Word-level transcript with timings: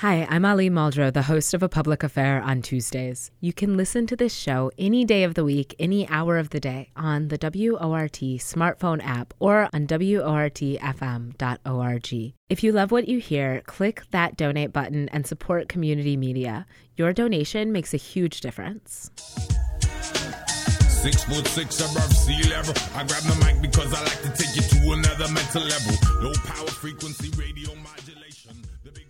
Hi, 0.00 0.26
I'm 0.30 0.46
Ali 0.46 0.70
Muldrow, 0.70 1.12
the 1.12 1.20
host 1.20 1.52
of 1.52 1.62
A 1.62 1.68
Public 1.68 2.02
Affair 2.02 2.40
on 2.40 2.62
Tuesdays. 2.62 3.30
You 3.38 3.52
can 3.52 3.76
listen 3.76 4.06
to 4.06 4.16
this 4.16 4.34
show 4.34 4.70
any 4.78 5.04
day 5.04 5.24
of 5.24 5.34
the 5.34 5.44
week, 5.44 5.74
any 5.78 6.08
hour 6.08 6.38
of 6.38 6.48
the 6.48 6.58
day 6.58 6.88
on 6.96 7.28
the 7.28 7.36
WORT 7.36 8.18
smartphone 8.40 9.04
app 9.04 9.34
or 9.40 9.68
on 9.74 9.86
WORTFM.org. 9.86 10.78
If 12.48 12.64
you 12.64 12.72
love 12.72 12.90
what 12.90 13.08
you 13.08 13.18
hear, 13.18 13.60
click 13.66 14.04
that 14.10 14.38
donate 14.38 14.72
button 14.72 15.10
and 15.10 15.26
support 15.26 15.68
community 15.68 16.16
media. 16.16 16.64
Your 16.96 17.12
donation 17.12 17.70
makes 17.70 17.92
a 17.92 17.98
huge 17.98 18.40
difference. 18.40 19.10
Six 20.88 21.24
foot 21.24 21.46
six 21.46 21.78
above 21.78 22.10
sea 22.10 22.42
level. 22.48 22.72
I 22.94 23.04
grab 23.04 23.22
the 23.24 23.36
mic 23.44 23.60
because 23.60 23.92
I 23.92 24.02
like 24.02 24.22
to 24.22 24.32
take 24.32 24.56
you 24.56 24.62
to 24.62 24.92
another 24.92 25.28
mental 25.30 25.60
level. 25.60 25.94
Low 26.22 26.32
power 26.46 26.68
frequency 26.68 27.28
radio. 27.38 27.70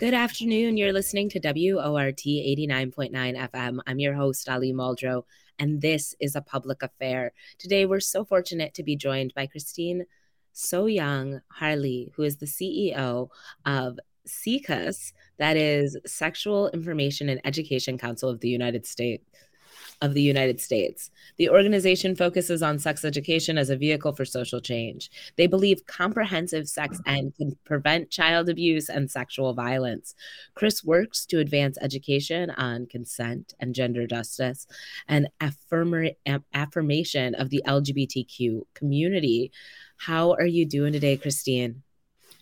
Good 0.00 0.14
afternoon. 0.14 0.78
You're 0.78 0.94
listening 0.94 1.28
to 1.28 1.40
WORT 1.44 2.16
89.9 2.16 3.12
FM. 3.12 3.80
I'm 3.86 3.98
your 3.98 4.14
host, 4.14 4.48
Ali 4.48 4.72
Muldrow, 4.72 5.24
and 5.58 5.82
this 5.82 6.14
is 6.18 6.34
a 6.34 6.41
public 6.41 6.82
affair. 6.82 7.34
Today, 7.58 7.84
we're 7.84 8.00
so 8.00 8.24
fortunate 8.24 8.72
to 8.72 8.82
be 8.82 8.96
joined 8.96 9.34
by 9.34 9.46
Christine 9.46 10.06
Soyong 10.55 11.42
Harley, 11.48 12.10
who 12.16 12.22
is 12.22 12.38
the 12.38 12.46
CEO 12.46 13.28
of 13.66 13.98
SIECUS, 14.27 15.12
that 15.36 15.58
is 15.58 15.98
Sexual 16.06 16.70
Information 16.70 17.28
and 17.28 17.42
Education 17.44 17.98
Council 17.98 18.30
of 18.30 18.41
the 18.41 18.48
United 18.48 18.86
States 18.86 19.27
of 20.00 20.14
the 20.14 20.22
United 20.22 20.60
States. 20.60 21.10
The 21.36 21.48
organization 21.48 22.16
focuses 22.16 22.62
on 22.62 22.78
sex 22.78 23.04
education 23.04 23.58
as 23.58 23.70
a 23.70 23.77
vehicle 23.77 24.12
for 24.12 24.24
social 24.24 24.60
change. 24.60 25.10
They 25.36 25.46
believe 25.46 25.86
comprehensive 25.86 26.68
sex 26.68 27.00
ed 27.06 27.32
can 27.36 27.56
prevent 27.64 28.10
child 28.10 28.48
abuse 28.48 28.88
and 28.88 29.10
sexual 29.10 29.52
violence. 29.52 30.14
Chris 30.55 30.82
works 30.82 31.27
to 31.27 31.38
advance 31.38 31.77
education 31.80 32.50
on 32.50 32.86
consent 32.86 33.55
and 33.60 33.74
gender 33.74 34.06
justice 34.06 34.66
and 35.08 35.28
affirm- 35.41 36.10
affirmation 36.55 37.34
of 37.34 37.50
the 37.50 37.62
LGBTQ 37.66 38.62
community. 38.75 39.53
How 39.97 40.32
are 40.32 40.47
you 40.47 40.64
doing 40.64 40.92
today, 40.92 41.16
Christine? 41.16 41.82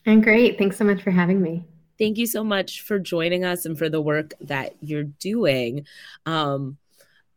I'm 0.06 0.20
great. 0.20 0.58
Thanks 0.58 0.77
so 0.77 0.84
much 0.84 1.02
for 1.02 1.11
having 1.11 1.42
me. 1.42 1.64
Thank 1.98 2.16
you 2.16 2.27
so 2.27 2.44
much 2.44 2.83
for 2.83 3.00
joining 3.00 3.44
us 3.44 3.66
and 3.66 3.77
for 3.77 3.88
the 3.88 4.00
work 4.00 4.33
that 4.40 4.74
you're 4.80 5.02
doing. 5.02 5.84
Um, 6.27 6.78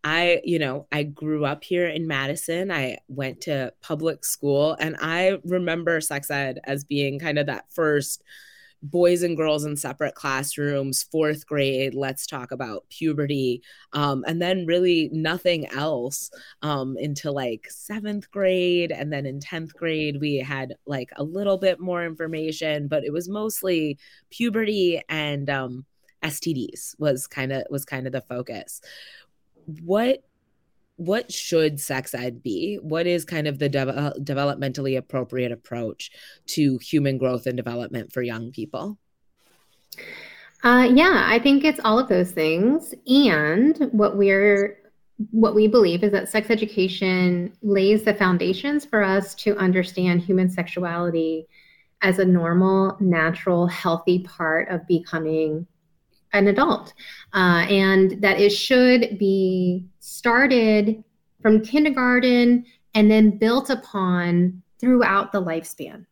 I, 0.03 0.41
you 0.43 0.57
know, 0.59 0.87
I 0.91 1.03
grew 1.03 1.45
up 1.45 1.63
here 1.63 1.87
in 1.87 2.07
Madison. 2.07 2.71
I 2.71 2.97
went 3.07 3.41
to 3.41 3.73
public 3.81 4.25
school 4.25 4.75
and 4.79 4.95
I 4.99 5.37
remember 5.45 6.01
sex 6.01 6.31
ed 6.31 6.59
as 6.63 6.83
being 6.83 7.19
kind 7.19 7.37
of 7.37 7.45
that 7.47 7.65
first 7.71 8.23
boys 8.83 9.21
and 9.21 9.37
girls 9.37 9.63
in 9.63 9.77
separate 9.77 10.15
classrooms, 10.15 11.03
fourth 11.03 11.45
grade, 11.45 11.93
let's 11.93 12.25
talk 12.25 12.51
about 12.51 12.85
puberty. 12.89 13.61
Um, 13.93 14.23
and 14.27 14.41
then 14.41 14.65
really 14.65 15.09
nothing 15.13 15.67
else 15.67 16.31
um, 16.61 16.97
until 16.99 17.33
like 17.33 17.67
seventh 17.69 18.31
grade. 18.31 18.91
And 18.91 19.13
then 19.13 19.25
in 19.25 19.39
10th 19.39 19.73
grade, 19.75 20.17
we 20.19 20.37
had 20.37 20.73
like 20.85 21.11
a 21.15 21.23
little 21.23 21.57
bit 21.57 21.79
more 21.79 22.03
information, 22.03 22.87
but 22.87 23.03
it 23.03 23.13
was 23.13 23.29
mostly 23.29 23.99
puberty 24.31 25.01
and 25.09 25.49
um, 25.49 25.85
STDs 26.23 26.95
was 26.99 27.27
kind 27.27 27.51
of 27.51 27.63
was 27.69 27.85
kind 27.85 28.05
of 28.05 28.13
the 28.13 28.21
focus 28.21 28.81
what 29.83 30.23
what 30.97 31.31
should 31.31 31.79
sex 31.79 32.13
ed 32.13 32.43
be? 32.43 32.75
What 32.75 33.07
is 33.07 33.25
kind 33.25 33.47
of 33.47 33.57
the 33.57 33.69
de- 33.69 34.13
developmentally 34.19 34.97
appropriate 34.97 35.51
approach 35.51 36.11
to 36.47 36.77
human 36.77 37.17
growth 37.17 37.47
and 37.47 37.57
development 37.57 38.13
for 38.13 38.21
young 38.21 38.51
people? 38.51 38.99
Uh, 40.63 40.87
yeah, 40.93 41.23
I 41.25 41.39
think 41.39 41.63
it's 41.63 41.79
all 41.83 41.97
of 41.97 42.07
those 42.07 42.31
things. 42.31 42.93
And 43.07 43.89
what 43.91 44.15
we're 44.15 44.77
what 45.31 45.55
we 45.55 45.67
believe 45.67 46.03
is 46.03 46.11
that 46.11 46.29
sex 46.29 46.49
education 46.49 47.53
lays 47.61 48.03
the 48.03 48.13
foundations 48.13 48.85
for 48.85 49.03
us 49.03 49.35
to 49.35 49.55
understand 49.57 50.21
human 50.21 50.49
sexuality 50.49 51.47
as 52.01 52.17
a 52.17 52.25
normal, 52.25 52.97
natural, 52.99 53.67
healthy 53.67 54.19
part 54.19 54.69
of 54.69 54.85
becoming 54.87 55.67
an 56.33 56.47
adult, 56.47 56.93
uh, 57.33 57.65
and 57.69 58.21
that 58.21 58.39
it 58.39 58.51
should 58.51 59.17
be 59.17 59.85
started 59.99 61.03
from 61.41 61.61
kindergarten 61.61 62.65
and 62.93 63.09
then 63.09 63.37
built 63.37 63.69
upon 63.69 64.61
throughout 64.79 65.31
the 65.31 65.41
lifespan. 65.41 66.05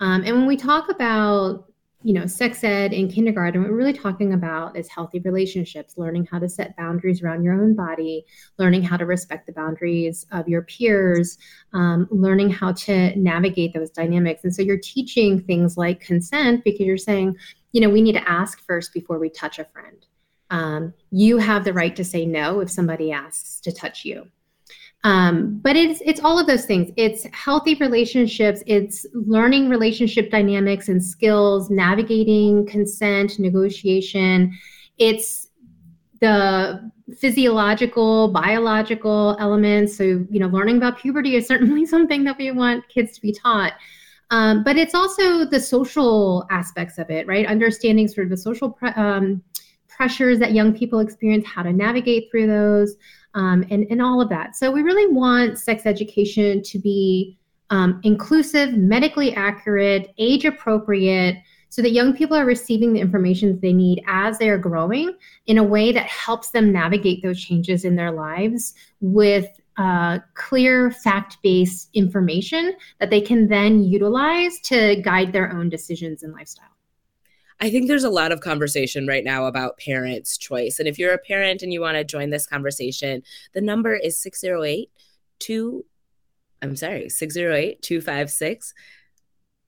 Um, 0.00 0.22
and 0.24 0.36
when 0.36 0.46
we 0.46 0.56
talk 0.56 0.90
about 0.90 1.72
you 2.04 2.12
know 2.12 2.26
sex 2.26 2.64
ed 2.64 2.92
in 2.92 3.08
kindergarten 3.08 3.62
what 3.62 3.70
we're 3.70 3.76
really 3.76 3.92
talking 3.92 4.32
about 4.32 4.76
is 4.76 4.88
healthy 4.88 5.20
relationships 5.20 5.94
learning 5.96 6.26
how 6.30 6.38
to 6.38 6.48
set 6.48 6.76
boundaries 6.76 7.22
around 7.22 7.44
your 7.44 7.54
own 7.54 7.74
body 7.74 8.24
learning 8.58 8.82
how 8.82 8.96
to 8.96 9.06
respect 9.06 9.46
the 9.46 9.52
boundaries 9.52 10.26
of 10.32 10.48
your 10.48 10.62
peers 10.62 11.38
um, 11.72 12.08
learning 12.10 12.50
how 12.50 12.72
to 12.72 13.16
navigate 13.16 13.72
those 13.72 13.90
dynamics 13.90 14.42
and 14.44 14.54
so 14.54 14.62
you're 14.62 14.78
teaching 14.78 15.40
things 15.40 15.76
like 15.76 16.00
consent 16.00 16.64
because 16.64 16.86
you're 16.86 16.96
saying 16.96 17.36
you 17.72 17.80
know, 17.80 17.90
we 17.90 18.02
need 18.02 18.12
to 18.12 18.28
ask 18.28 18.64
first 18.64 18.92
before 18.92 19.18
we 19.18 19.30
touch 19.30 19.58
a 19.58 19.64
friend. 19.64 20.06
Um, 20.50 20.94
you 21.10 21.38
have 21.38 21.64
the 21.64 21.72
right 21.72 21.96
to 21.96 22.04
say 22.04 22.26
no 22.26 22.60
if 22.60 22.70
somebody 22.70 23.10
asks 23.10 23.58
to 23.60 23.72
touch 23.72 24.04
you. 24.04 24.28
Um, 25.04 25.58
but 25.62 25.74
it's 25.74 26.00
it's 26.04 26.20
all 26.20 26.38
of 26.38 26.46
those 26.46 26.64
things. 26.64 26.92
It's 26.96 27.26
healthy 27.32 27.74
relationships. 27.74 28.62
It's 28.66 29.04
learning 29.14 29.68
relationship 29.68 30.30
dynamics 30.30 30.88
and 30.88 31.02
skills, 31.02 31.70
navigating 31.70 32.66
consent, 32.66 33.38
negotiation. 33.40 34.56
It's 34.98 35.48
the 36.20 36.92
physiological, 37.18 38.28
biological 38.28 39.36
elements. 39.40 39.96
So 39.96 40.04
you 40.04 40.38
know, 40.38 40.46
learning 40.46 40.76
about 40.76 40.98
puberty 40.98 41.34
is 41.34 41.48
certainly 41.48 41.84
something 41.94 42.22
that 42.24 42.38
we 42.38 42.52
want 42.52 42.88
kids 42.88 43.12
to 43.16 43.20
be 43.20 43.32
taught. 43.32 43.72
Um, 44.32 44.64
but 44.64 44.78
it's 44.78 44.94
also 44.94 45.44
the 45.44 45.60
social 45.60 46.46
aspects 46.50 46.96
of 46.96 47.10
it, 47.10 47.26
right? 47.26 47.46
Understanding 47.46 48.08
sort 48.08 48.26
of 48.26 48.30
the 48.30 48.36
social 48.36 48.70
pre- 48.70 48.88
um, 48.90 49.42
pressures 49.88 50.38
that 50.38 50.52
young 50.52 50.72
people 50.72 51.00
experience, 51.00 51.46
how 51.46 51.62
to 51.62 51.72
navigate 51.72 52.30
through 52.30 52.46
those, 52.46 52.96
um, 53.34 53.62
and, 53.70 53.86
and 53.90 54.00
all 54.00 54.22
of 54.22 54.30
that. 54.30 54.56
So 54.56 54.70
we 54.70 54.80
really 54.80 55.12
want 55.12 55.58
sex 55.58 55.84
education 55.84 56.62
to 56.62 56.78
be 56.78 57.38
um, 57.68 58.00
inclusive, 58.04 58.72
medically 58.74 59.34
accurate, 59.34 60.14
age 60.16 60.46
appropriate, 60.46 61.36
so 61.68 61.82
that 61.82 61.90
young 61.90 62.14
people 62.14 62.36
are 62.36 62.44
receiving 62.46 62.94
the 62.94 63.00
information 63.00 63.58
they 63.60 63.72
need 63.72 64.02
as 64.06 64.38
they 64.38 64.48
are 64.48 64.58
growing 64.58 65.14
in 65.46 65.58
a 65.58 65.62
way 65.62 65.92
that 65.92 66.06
helps 66.06 66.50
them 66.50 66.72
navigate 66.72 67.22
those 67.22 67.40
changes 67.40 67.84
in 67.84 67.96
their 67.96 68.12
lives 68.12 68.74
with 69.00 69.46
uh, 69.78 70.18
clear 70.34 70.90
fact 70.90 71.38
based 71.42 71.88
information 71.94 72.74
that 73.00 73.10
they 73.10 73.20
can 73.20 73.48
then 73.48 73.82
utilize 73.82 74.60
to 74.60 75.00
guide 75.02 75.32
their 75.32 75.52
own 75.52 75.68
decisions 75.68 76.22
and 76.22 76.32
lifestyle. 76.32 76.66
I 77.60 77.70
think 77.70 77.86
there's 77.86 78.04
a 78.04 78.10
lot 78.10 78.32
of 78.32 78.40
conversation 78.40 79.06
right 79.06 79.22
now 79.22 79.46
about 79.46 79.78
parents' 79.78 80.36
choice. 80.36 80.80
And 80.80 80.88
if 80.88 80.98
you're 80.98 81.14
a 81.14 81.18
parent 81.18 81.62
and 81.62 81.72
you 81.72 81.80
want 81.80 81.96
to 81.96 82.04
join 82.04 82.30
this 82.30 82.46
conversation, 82.46 83.22
the 83.54 83.60
number 83.60 83.94
is 83.94 84.20
608 84.20 84.90
2 85.38 85.84
I'm 86.62 86.76
sorry, 86.76 87.08
608 87.08 87.82
256 87.82 88.74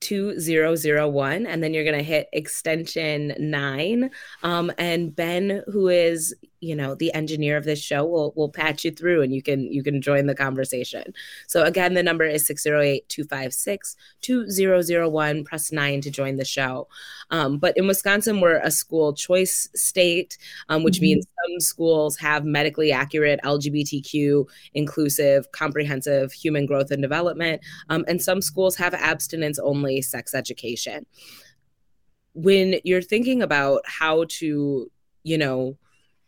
2001 0.01 1.47
and 1.47 1.63
then 1.63 1.73
you're 1.73 1.83
going 1.83 1.97
to 1.97 2.03
hit 2.03 2.27
extension 2.31 3.33
9 3.39 4.11
um, 4.43 4.71
and 4.77 5.15
ben 5.15 5.63
who 5.67 5.87
is 5.87 6.35
you 6.65 6.75
know 6.75 6.95
the 6.95 7.13
engineer 7.13 7.57
of 7.57 7.63
this 7.63 7.79
show 7.79 8.03
will 8.03 8.33
will 8.35 8.49
patch 8.49 8.83
you 8.83 8.89
through 8.91 9.21
and 9.21 9.31
you 9.33 9.43
can 9.43 9.71
you 9.71 9.83
can 9.83 10.01
join 10.01 10.25
the 10.25 10.33
conversation. 10.33 11.13
So 11.47 11.61
again 11.63 11.93
the 11.93 12.01
number 12.01 12.25
is 12.25 12.49
608-256-2001 12.49 15.45
press 15.45 15.71
9 15.71 16.01
to 16.01 16.09
join 16.09 16.37
the 16.37 16.45
show. 16.45 16.87
Um, 17.29 17.59
but 17.59 17.77
in 17.77 17.85
wisconsin 17.87 18.41
we're 18.41 18.57
a 18.57 18.71
school 18.71 19.13
choice 19.13 19.69
state 19.75 20.39
um, 20.69 20.83
which 20.83 20.95
mm-hmm. 20.95 21.03
means 21.03 21.27
some 21.45 21.59
schools 21.59 22.17
have 22.17 22.43
medically 22.45 22.91
accurate 22.91 23.39
lgbtq 23.43 24.47
inclusive 24.73 25.51
comprehensive 25.51 26.31
human 26.31 26.65
growth 26.65 26.89
and 26.91 27.01
development 27.01 27.61
um, 27.89 28.05
and 28.07 28.21
some 28.21 28.41
schools 28.41 28.75
have 28.75 28.93
abstinence 28.95 29.59
only 29.59 30.01
sex 30.01 30.33
education. 30.33 31.05
When 32.33 32.79
you're 32.83 33.01
thinking 33.01 33.41
about 33.41 33.81
how 33.85 34.25
to 34.39 34.91
you 35.23 35.37
know 35.37 35.77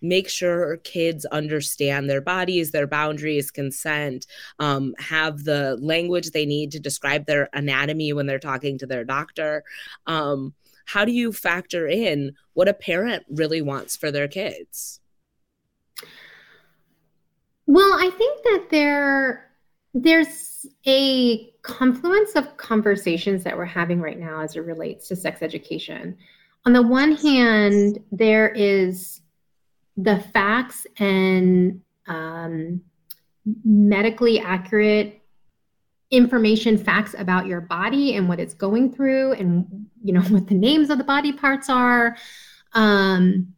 make 0.01 0.29
sure 0.29 0.77
kids 0.77 1.25
understand 1.25 2.09
their 2.09 2.21
bodies, 2.21 2.71
their 2.71 2.87
boundaries, 2.87 3.51
consent, 3.51 4.25
um, 4.59 4.93
have 4.99 5.43
the 5.43 5.77
language 5.81 6.31
they 6.31 6.45
need 6.45 6.71
to 6.71 6.79
describe 6.79 7.25
their 7.25 7.49
anatomy 7.53 8.13
when 8.13 8.25
they're 8.25 8.39
talking 8.39 8.77
to 8.77 8.85
their 8.85 9.03
doctor. 9.03 9.63
Um, 10.05 10.53
how 10.85 11.05
do 11.05 11.11
you 11.11 11.33
factor 11.33 11.87
in 11.87 12.33
what 12.53 12.67
a 12.67 12.73
parent 12.73 13.23
really 13.29 13.61
wants 13.61 13.95
for 13.95 14.11
their 14.11 14.27
kids? 14.27 14.99
Well, 17.65 17.93
I 17.93 18.09
think 18.09 18.43
that 18.43 18.67
there 18.71 19.43
there's 19.93 20.65
a 20.85 21.49
confluence 21.63 22.35
of 22.35 22.55
conversations 22.57 23.43
that 23.43 23.57
we're 23.57 23.65
having 23.65 23.99
right 23.99 24.19
now 24.19 24.41
as 24.41 24.55
it 24.55 24.59
relates 24.59 25.07
to 25.07 25.15
sex 25.15 25.41
education 25.41 26.15
on 26.67 26.73
the 26.73 26.81
one 26.81 27.15
hand, 27.15 28.03
there 28.11 28.49
is 28.49 29.21
the 29.97 30.19
facts 30.33 30.85
and 30.99 31.81
um, 32.07 32.81
medically 33.65 34.39
accurate 34.39 35.21
information 36.11 36.77
facts 36.77 37.15
about 37.17 37.47
your 37.47 37.59
body 37.59 38.15
and 38.15 38.29
what 38.29 38.39
it's 38.39 38.53
going 38.53 38.93
through 38.93 39.33
and 39.33 39.65
you 40.03 40.13
know 40.13 40.21
what 40.29 40.47
the 40.47 40.55
names 40.55 40.89
of 40.89 40.97
the 40.97 41.03
body 41.03 41.33
parts 41.33 41.69
are. 41.69 42.15
Um, 42.73 43.53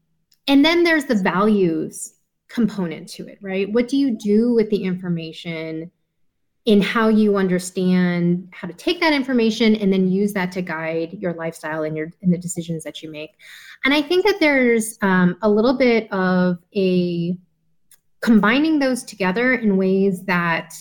and 0.48 0.66
then 0.66 0.84
there's 0.84 1.06
the 1.06 1.16
values 1.16 2.14
component 2.48 3.08
to 3.08 3.28
it 3.28 3.38
right? 3.42 3.72
What 3.72 3.88
do 3.88 3.98
you 3.98 4.18
do 4.18 4.54
with 4.54 4.70
the 4.70 4.84
information 4.84 5.92
in 6.70 6.82
how 6.82 7.08
you 7.08 7.36
understand 7.36 8.48
how 8.52 8.68
to 8.68 8.74
take 8.74 9.00
that 9.00 9.12
information 9.12 9.76
and 9.76 9.92
then 9.92 10.08
use 10.08 10.34
that 10.34 10.52
to 10.52 10.62
guide 10.62 11.18
your 11.20 11.34
lifestyle 11.34 11.84
and 11.84 11.98
your 11.98 12.10
and 12.22 12.32
the 12.32 12.38
decisions 12.38 12.84
that 12.84 13.02
you 13.02 13.12
make 13.12 13.32
and 13.86 13.94
i 13.94 14.02
think 14.02 14.26
that 14.26 14.40
there's 14.40 14.98
um, 15.02 15.38
a 15.42 15.50
little 15.50 15.78
bit 15.78 16.12
of 16.12 16.58
a 16.76 17.36
combining 18.22 18.80
those 18.80 19.04
together 19.04 19.54
in 19.54 19.78
ways 19.78 20.24
that 20.26 20.74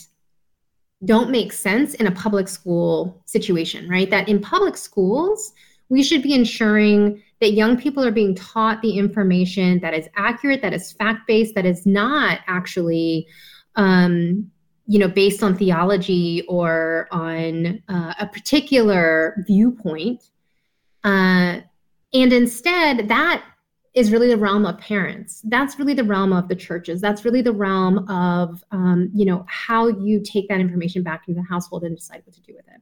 don't 1.04 1.30
make 1.30 1.52
sense 1.52 1.94
in 1.94 2.06
a 2.06 2.10
public 2.10 2.48
school 2.48 3.22
situation, 3.24 3.88
right? 3.88 4.10
That 4.10 4.28
in 4.28 4.40
public 4.40 4.76
schools, 4.76 5.52
we 5.88 6.02
should 6.02 6.22
be 6.22 6.34
ensuring 6.34 7.22
that 7.40 7.52
young 7.52 7.76
people 7.76 8.04
are 8.04 8.10
being 8.10 8.34
taught 8.34 8.82
the 8.82 8.98
information 8.98 9.78
that 9.80 9.94
is 9.94 10.08
accurate, 10.16 10.60
that 10.62 10.74
is 10.74 10.92
fact 10.92 11.26
based, 11.28 11.54
that 11.54 11.64
is 11.64 11.86
not 11.86 12.40
actually, 12.48 13.28
um, 13.76 14.50
you 14.90 14.98
know, 14.98 15.06
based 15.06 15.42
on 15.42 15.54
theology 15.54 16.42
or 16.48 17.08
on 17.12 17.80
uh, 17.88 18.14
a 18.18 18.26
particular 18.26 19.44
viewpoint. 19.46 20.30
Uh, 21.04 21.60
and 22.14 22.32
instead, 22.32 23.06
that 23.08 23.44
is 23.92 24.10
really 24.10 24.28
the 24.28 24.36
realm 24.36 24.64
of 24.64 24.78
parents. 24.78 25.42
That's 25.44 25.78
really 25.78 25.92
the 25.92 26.04
realm 26.04 26.32
of 26.32 26.48
the 26.48 26.56
churches. 26.56 27.02
That's 27.02 27.24
really 27.26 27.42
the 27.42 27.52
realm 27.52 28.08
of, 28.08 28.64
um, 28.70 29.10
you 29.12 29.26
know, 29.26 29.44
how 29.46 29.88
you 29.88 30.22
take 30.22 30.48
that 30.48 30.58
information 30.58 31.02
back 31.02 31.28
into 31.28 31.38
the 31.38 31.46
household 31.46 31.84
and 31.84 31.94
decide 31.94 32.22
what 32.24 32.34
to 32.34 32.40
do 32.40 32.54
with 32.56 32.66
it. 32.68 32.80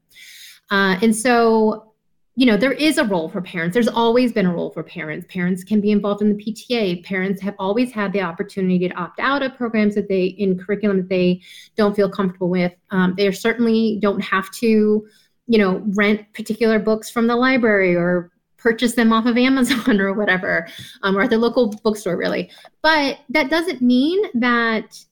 Uh, 0.71 0.99
and 1.03 1.15
so, 1.15 1.93
you 2.39 2.45
know, 2.45 2.59
there 2.59 2.73
is 2.73 2.99
a 2.99 3.05
role 3.05 3.31
for 3.31 3.41
parents. 3.41 3.73
There's 3.73 3.89
always 3.89 4.31
been 4.31 4.45
a 4.45 4.53
role 4.53 4.71
for 4.71 4.83
parents. 4.83 5.27
Parents 5.31 5.65
can 5.65 5.81
be 5.81 5.91
involved 5.91 6.21
in 6.21 6.37
the 6.37 6.45
PTA. 6.45 7.03
Parents 7.03 7.41
have 7.41 7.55
always 7.59 7.93
had 7.93 8.13
the 8.13 8.21
opportunity 8.21 8.87
to 8.87 8.95
opt 8.95 9.19
out 9.21 9.43
of 9.43 9.57
programs 9.57 9.95
that 9.95 10.07
they, 10.09 10.27
in 10.27 10.59
curriculum 10.59 10.99
that 10.99 11.09
they 11.09 11.41
don't 11.77 11.97
feel 11.97 12.11
comfortable 12.11 12.51
with. 12.51 12.73
Um, 12.91 13.15
they 13.17 13.33
certainly 13.33 13.99
don't 14.03 14.21
have 14.21 14.51
to, 14.57 15.09
you 15.47 15.59
know, 15.59 15.83
rent 15.95 16.31
particular 16.35 16.79
books 16.79 17.09
from 17.09 17.27
the 17.27 17.35
library 17.35 17.97
or 17.97 18.31
purchase 18.59 18.93
them 18.93 19.15
off 19.15 19.25
of 19.25 19.39
Amazon 19.39 19.99
or 19.99 20.13
whatever, 20.13 20.69
um, 21.05 21.17
or 21.17 21.23
at 21.23 21.31
the 21.31 21.39
local 21.39 21.69
bookstore, 21.83 22.19
really. 22.19 22.51
But 22.83 23.19
that 23.31 23.49
doesn't 23.49 23.81
mean 23.81 24.23
that 24.35 25.03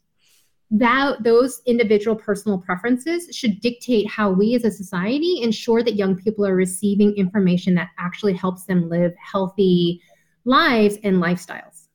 that 0.77 1.23
those 1.23 1.63
individual 1.67 2.17
personal 2.17 2.59
preferences 2.59 3.29
should 3.35 3.61
dictate 3.61 4.11
how 4.11 4.29
we 4.29 4.57
as 4.57 4.65
a 4.65 4.71
society 4.73 5.41
ensure 5.41 5.85
that 5.85 5.95
young 5.95 6.17
people 6.17 6.45
are 6.45 6.57
receiving 6.57 7.15
information 7.15 7.75
that 7.77 7.91
actually 7.97 8.33
helps 8.33 8.65
them 8.65 8.89
live 8.89 9.15
healthy 9.17 10.03
lives 10.45 10.97
and 11.05 11.19
lifestyles. 11.23 11.87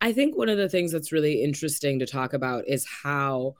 I 0.00 0.14
think 0.14 0.34
one 0.34 0.48
of 0.48 0.56
the 0.56 0.68
things 0.70 0.92
that's 0.92 1.12
really 1.12 1.42
interesting 1.42 1.98
to 1.98 2.06
talk 2.06 2.32
about 2.32 2.64
is 2.66 2.86
how, 3.02 3.56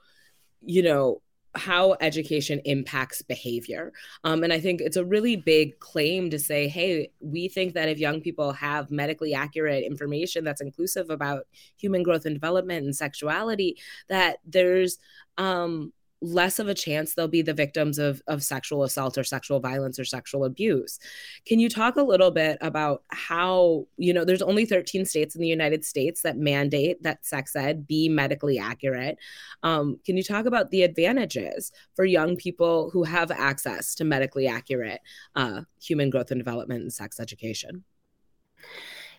you 0.61 0.81
know, 0.81 1.21
how 1.55 1.95
education 2.01 2.59
impacts 2.65 3.21
behavior. 3.21 3.93
Um, 4.23 4.43
and 4.43 4.51
I 4.51 4.59
think 4.59 4.81
it's 4.81 4.97
a 4.97 5.05
really 5.05 5.35
big 5.35 5.79
claim 5.79 6.29
to 6.31 6.39
say, 6.39 6.67
hey, 6.67 7.11
we 7.19 7.47
think 7.47 7.73
that 7.73 7.89
if 7.89 7.99
young 7.99 8.21
people 8.21 8.53
have 8.53 8.89
medically 8.89 9.33
accurate 9.33 9.83
information 9.83 10.43
that's 10.43 10.61
inclusive 10.61 11.09
about 11.09 11.45
human 11.77 12.01
growth 12.01 12.25
and 12.25 12.35
development 12.35 12.85
and 12.85 12.95
sexuality, 12.95 13.77
that 14.09 14.37
there's 14.45 14.97
um, 15.37 15.93
less 16.23 16.57
of 16.57 16.67
a 16.67 16.73
chance 16.73 17.13
they'll 17.13 17.27
be 17.27 17.41
the 17.41 17.53
victims 17.53 17.99
of, 17.99 18.21
of 18.27 18.41
sexual 18.43 18.83
assault 18.83 19.17
or 19.17 19.23
sexual 19.23 19.59
violence 19.59 19.99
or 19.99 20.05
sexual 20.05 20.45
abuse. 20.45 20.97
Can 21.45 21.59
you 21.59 21.69
talk 21.69 21.97
a 21.97 22.03
little 22.03 22.31
bit 22.31 22.57
about 22.61 23.03
how, 23.09 23.85
you 23.97 24.13
know, 24.13 24.23
there's 24.23 24.41
only 24.41 24.65
13 24.65 25.05
states 25.05 25.35
in 25.35 25.41
the 25.41 25.47
United 25.47 25.83
States 25.83 26.21
that 26.21 26.37
mandate 26.37 27.03
that 27.03 27.25
sex 27.25 27.55
ed 27.55 27.85
be 27.85 28.07
medically 28.07 28.57
accurate. 28.57 29.17
Um, 29.63 29.99
can 30.05 30.15
you 30.15 30.23
talk 30.23 30.45
about 30.45 30.71
the 30.71 30.83
advantages 30.83 31.71
for 31.95 32.05
young 32.05 32.37
people 32.37 32.89
who 32.91 33.03
have 33.03 33.29
access 33.29 33.93
to 33.95 34.05
medically 34.05 34.47
accurate 34.47 35.01
uh, 35.35 35.61
human 35.81 36.09
growth 36.09 36.31
and 36.31 36.39
development 36.39 36.81
and 36.81 36.93
sex 36.93 37.19
education? 37.19 37.83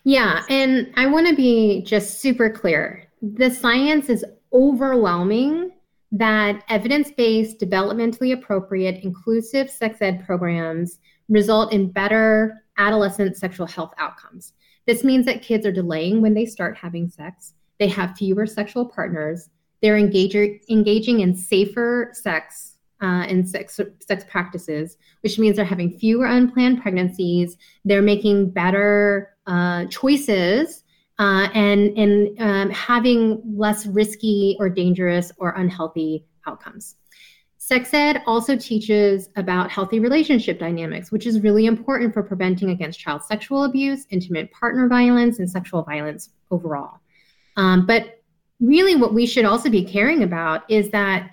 Yeah, 0.05 0.43
and 0.49 0.93
I 0.97 1.07
want 1.07 1.29
to 1.29 1.35
be 1.35 1.83
just 1.83 2.21
super 2.21 2.51
clear. 2.51 3.09
The 3.23 3.51
science 3.51 4.09
is 4.09 4.25
overwhelming 4.53 5.73
that 6.15 6.63
evidence 6.69 7.11
based, 7.11 7.59
developmentally 7.59 8.33
appropriate, 8.33 9.03
inclusive 9.03 9.69
sex 9.69 10.01
ed 10.01 10.25
programs 10.25 11.01
result 11.29 11.73
in 11.73 11.91
better 11.91 12.63
adolescent 12.79 13.37
sexual 13.37 13.67
health 13.67 13.93
outcomes. 13.99 14.53
This 14.87 15.03
means 15.03 15.27
that 15.27 15.43
kids 15.43 15.67
are 15.67 15.73
delaying 15.73 16.23
when 16.23 16.33
they 16.33 16.47
start 16.47 16.77
having 16.77 17.09
sex, 17.09 17.55
they 17.81 17.89
have 17.89 18.17
fewer 18.17 18.47
sexual 18.47 18.87
partners, 18.87 19.51
they're 19.83 19.97
engaging, 19.97 20.61
engaging 20.71 21.21
in 21.21 21.35
safer 21.35 22.11
sex 22.13 22.77
uh, 23.03 23.27
and 23.29 23.49
sex, 23.49 23.81
sex 23.99 24.25
practices, 24.31 24.97
which 25.23 25.41
means 25.41 25.57
they're 25.57 25.65
having 25.65 25.99
fewer 25.99 26.27
unplanned 26.27 26.81
pregnancies, 26.81 27.57
they're 27.85 28.03
making 28.03 28.51
better 28.51 29.35
uh, 29.49 29.87
choices 29.87 30.84
uh, 31.19 31.49
and 31.55 31.97
and 31.97 32.41
um, 32.41 32.71
having 32.71 33.41
less 33.45 33.87
risky 33.87 34.57
or 34.59 34.69
dangerous 34.69 35.33
or 35.39 35.51
unhealthy 35.53 36.25
outcomes. 36.47 36.97
Sex 37.57 37.95
ed 37.95 38.23
also 38.27 38.57
teaches 38.57 39.31
about 39.37 39.71
healthy 39.71 39.99
relationship 39.99 40.59
dynamics, 40.59 41.11
which 41.11 41.27
is 41.27 41.41
really 41.41 41.65
important 41.65 42.13
for 42.13 42.23
preventing 42.23 42.71
against 42.71 43.01
child 43.01 43.23
sexual 43.25 43.65
abuse, 43.65 44.07
intimate 44.11 44.53
partner 44.53 44.87
violence, 44.87 45.39
and 45.39 45.49
sexual 45.49 45.83
violence 45.83 46.31
overall. 46.51 47.01
Um, 47.57 47.87
but 47.87 48.23
really, 48.61 48.97
what 48.97 49.15
we 49.15 49.25
should 49.25 49.45
also 49.47 49.71
be 49.71 49.85
caring 49.85 50.25
about 50.25 50.69
is 50.71 50.91
that 50.91 51.31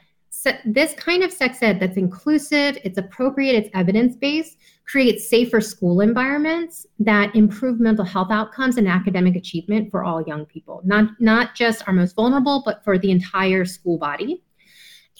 this 0.63 0.93
kind 0.93 1.23
of 1.23 1.31
sex 1.31 1.61
ed 1.61 1.79
that's 1.79 1.97
inclusive, 1.97 2.77
it's 2.83 2.97
appropriate, 2.97 3.55
it's 3.55 3.69
evidence 3.73 4.15
based, 4.15 4.57
creates 4.91 5.29
safer 5.29 5.61
school 5.61 6.01
environments 6.01 6.85
that 6.99 7.33
improve 7.33 7.79
mental 7.79 8.03
health 8.03 8.29
outcomes 8.29 8.75
and 8.75 8.89
academic 8.89 9.37
achievement 9.37 9.89
for 9.89 10.03
all 10.03 10.21
young 10.23 10.45
people, 10.45 10.81
not, 10.83 11.09
not 11.21 11.55
just 11.55 11.87
our 11.87 11.93
most 11.93 12.13
vulnerable, 12.13 12.61
but 12.65 12.83
for 12.83 12.97
the 12.97 13.09
entire 13.09 13.63
school 13.63 13.97
body. 13.97 14.43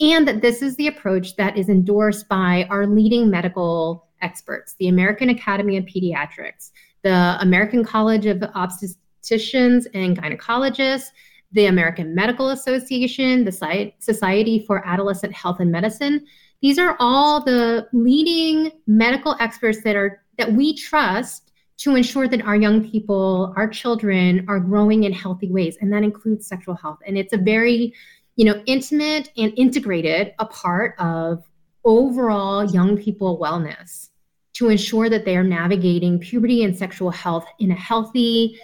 And 0.02 0.28
that 0.28 0.42
this 0.42 0.62
is 0.62 0.76
the 0.76 0.88
approach 0.88 1.38
that 1.38 1.58
is 1.58 1.70
endorsed 1.70 2.28
by 2.28 2.68
our 2.70 2.86
leading 2.86 3.30
medical 3.30 4.08
experts, 4.22 4.76
the 4.78 4.90
American 4.90 5.30
Academy 5.30 5.78
of 5.78 5.86
Pediatrics, 5.86 6.72
the 7.04 7.38
American 7.40 7.86
College 7.86 8.26
of 8.26 8.40
Obstetricians 8.40 9.86
and 9.94 10.18
Gynecologists, 10.18 11.08
the 11.54 11.68
American 11.68 12.14
Medical 12.14 12.50
Association, 12.50 13.46
the 13.46 13.94
Society 14.00 14.66
for 14.66 14.86
Adolescent 14.86 15.34
Health 15.34 15.62
and 15.62 15.72
Medicine. 15.72 16.26
These 16.62 16.78
are 16.78 16.96
all 17.00 17.44
the 17.44 17.88
leading 17.92 18.72
medical 18.88 19.36
experts 19.40 19.82
that 19.84 19.96
are 19.96 20.24
that 20.38 20.54
we 20.54 20.76
trust 20.76 21.52
to 21.78 21.96
ensure 21.96 22.28
that 22.28 22.42
our 22.42 22.56
young 22.56 22.88
people, 22.88 23.54
our 23.58 23.68
children 23.68 24.46
are 24.48 24.60
growing 24.60 25.04
in 25.04 25.12
healthy 25.12 25.50
ways 25.50 25.78
and 25.82 25.92
that 25.92 26.04
includes 26.04 26.46
sexual 26.46 26.76
health. 26.76 27.00
And 27.06 27.18
it's 27.18 27.34
a 27.34 27.38
very, 27.38 27.94
you 28.36 28.46
know, 28.46 28.62
intimate 28.68 29.32
and 29.36 29.52
integrated 29.58 30.34
a 30.38 30.46
part 30.46 30.96
of 31.00 31.44
overall 31.84 32.66
young 32.66 32.98
people 32.98 33.40
wellness 33.40 34.10
to 34.54 34.70
ensure 34.70 35.10
that 35.10 35.26
they 35.26 35.36
are 35.36 35.44
navigating 35.44 36.20
puberty 36.20 36.64
and 36.64 36.78
sexual 36.78 37.10
health 37.10 37.46
in 37.60 37.72
a 37.72 37.76
healthy, 37.76 38.60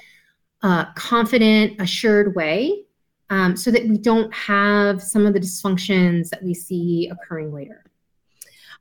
uh, 0.62 0.86
confident, 0.94 1.82
assured 1.82 2.36
way 2.36 2.84
um, 3.32 3.56
so 3.56 3.72
that 3.72 3.88
we 3.88 3.98
don't 3.98 4.32
have 4.34 5.02
some 5.02 5.26
of 5.26 5.34
the 5.34 5.40
dysfunctions 5.40 6.30
that 6.30 6.44
we 6.44 6.54
see 6.54 7.10
occurring 7.12 7.52
later. 7.52 7.84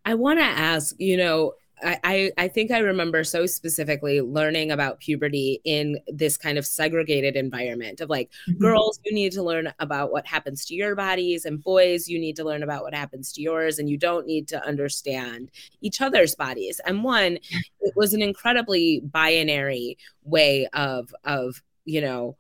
I 0.07 0.15
want 0.15 0.39
to 0.39 0.45
ask, 0.45 0.95
you 0.99 1.17
know, 1.17 1.53
I, 1.83 2.33
I 2.39 2.49
think 2.49 2.71
I 2.71 2.79
remember 2.79 3.23
so 3.23 3.45
specifically 3.45 4.23
learning 4.23 4.71
about 4.71 4.99
puberty 4.99 5.61
in 5.65 5.99
this 6.07 6.39
kind 6.39 6.57
of 6.57 6.65
segregated 6.65 7.37
environment 7.37 8.01
of 8.01 8.09
like 8.09 8.31
mm-hmm. 8.49 8.63
girls, 8.63 8.99
you 9.05 9.13
need 9.13 9.33
to 9.33 9.43
learn 9.43 9.71
about 9.79 10.11
what 10.11 10.27
happens 10.27 10.65
to 10.67 10.75
your 10.75 10.95
bodies, 10.95 11.45
and 11.45 11.63
boys, 11.63 12.09
you 12.09 12.19
need 12.19 12.37
to 12.37 12.45
learn 12.45 12.63
about 12.63 12.83
what 12.83 12.95
happens 12.95 13.31
to 13.33 13.43
yours, 13.43 13.79
and 13.79 13.91
you 13.91 13.99
don't 13.99 14.27
need 14.27 14.49
to 14.49 14.67
understand 14.67 15.51
each 15.83 16.01
other's 16.01 16.35
bodies. 16.35 16.81
And 16.87 17.05
one, 17.05 17.39
it 17.81 17.95
was 17.95 18.15
an 18.15 18.23
incredibly 18.23 19.01
binary 19.01 19.99
way 20.25 20.69
of 20.73 21.15
of 21.25 21.63
you 21.85 22.01
know 22.01 22.37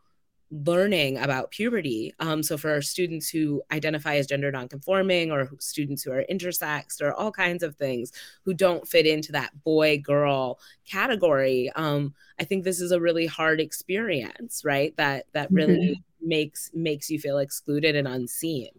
learning 0.51 1.19
about 1.19 1.51
puberty. 1.51 2.15
Um, 2.21 2.43
so 2.43 2.57
for 2.57 2.81
students 2.81 3.29
who 3.29 3.63
identify 3.73 4.17
as 4.17 4.27
gender 4.27 4.53
nonconforming 4.53 5.33
or 5.33 5.51
students 5.59 6.03
who 6.03 6.13
are 6.13 6.25
intersex 6.31 7.03
or 7.03 7.13
all 7.13 7.33
kinds 7.33 7.63
of 7.63 7.75
things 7.77 8.13
who 8.45 8.55
don't 8.55 8.87
fit 8.87 9.07
into 9.07 9.33
that 9.33 9.51
boy 9.65 9.99
girl 9.99 10.61
category, 10.89 11.71
um, 11.75 12.15
I 12.39 12.45
think 12.45 12.63
this 12.63 12.81
is 12.81 12.93
a 12.93 13.01
really 13.01 13.27
hard 13.27 13.61
experience, 13.61 14.63
right? 14.65 14.97
That 14.97 15.27
that 15.33 15.51
really 15.51 15.97
mm-hmm. 15.97 16.29
makes 16.29 16.71
makes 16.75 17.11
you 17.11 17.19
feel 17.19 17.39
excluded 17.39 17.97
and 17.97 18.07
unseen. 18.07 18.71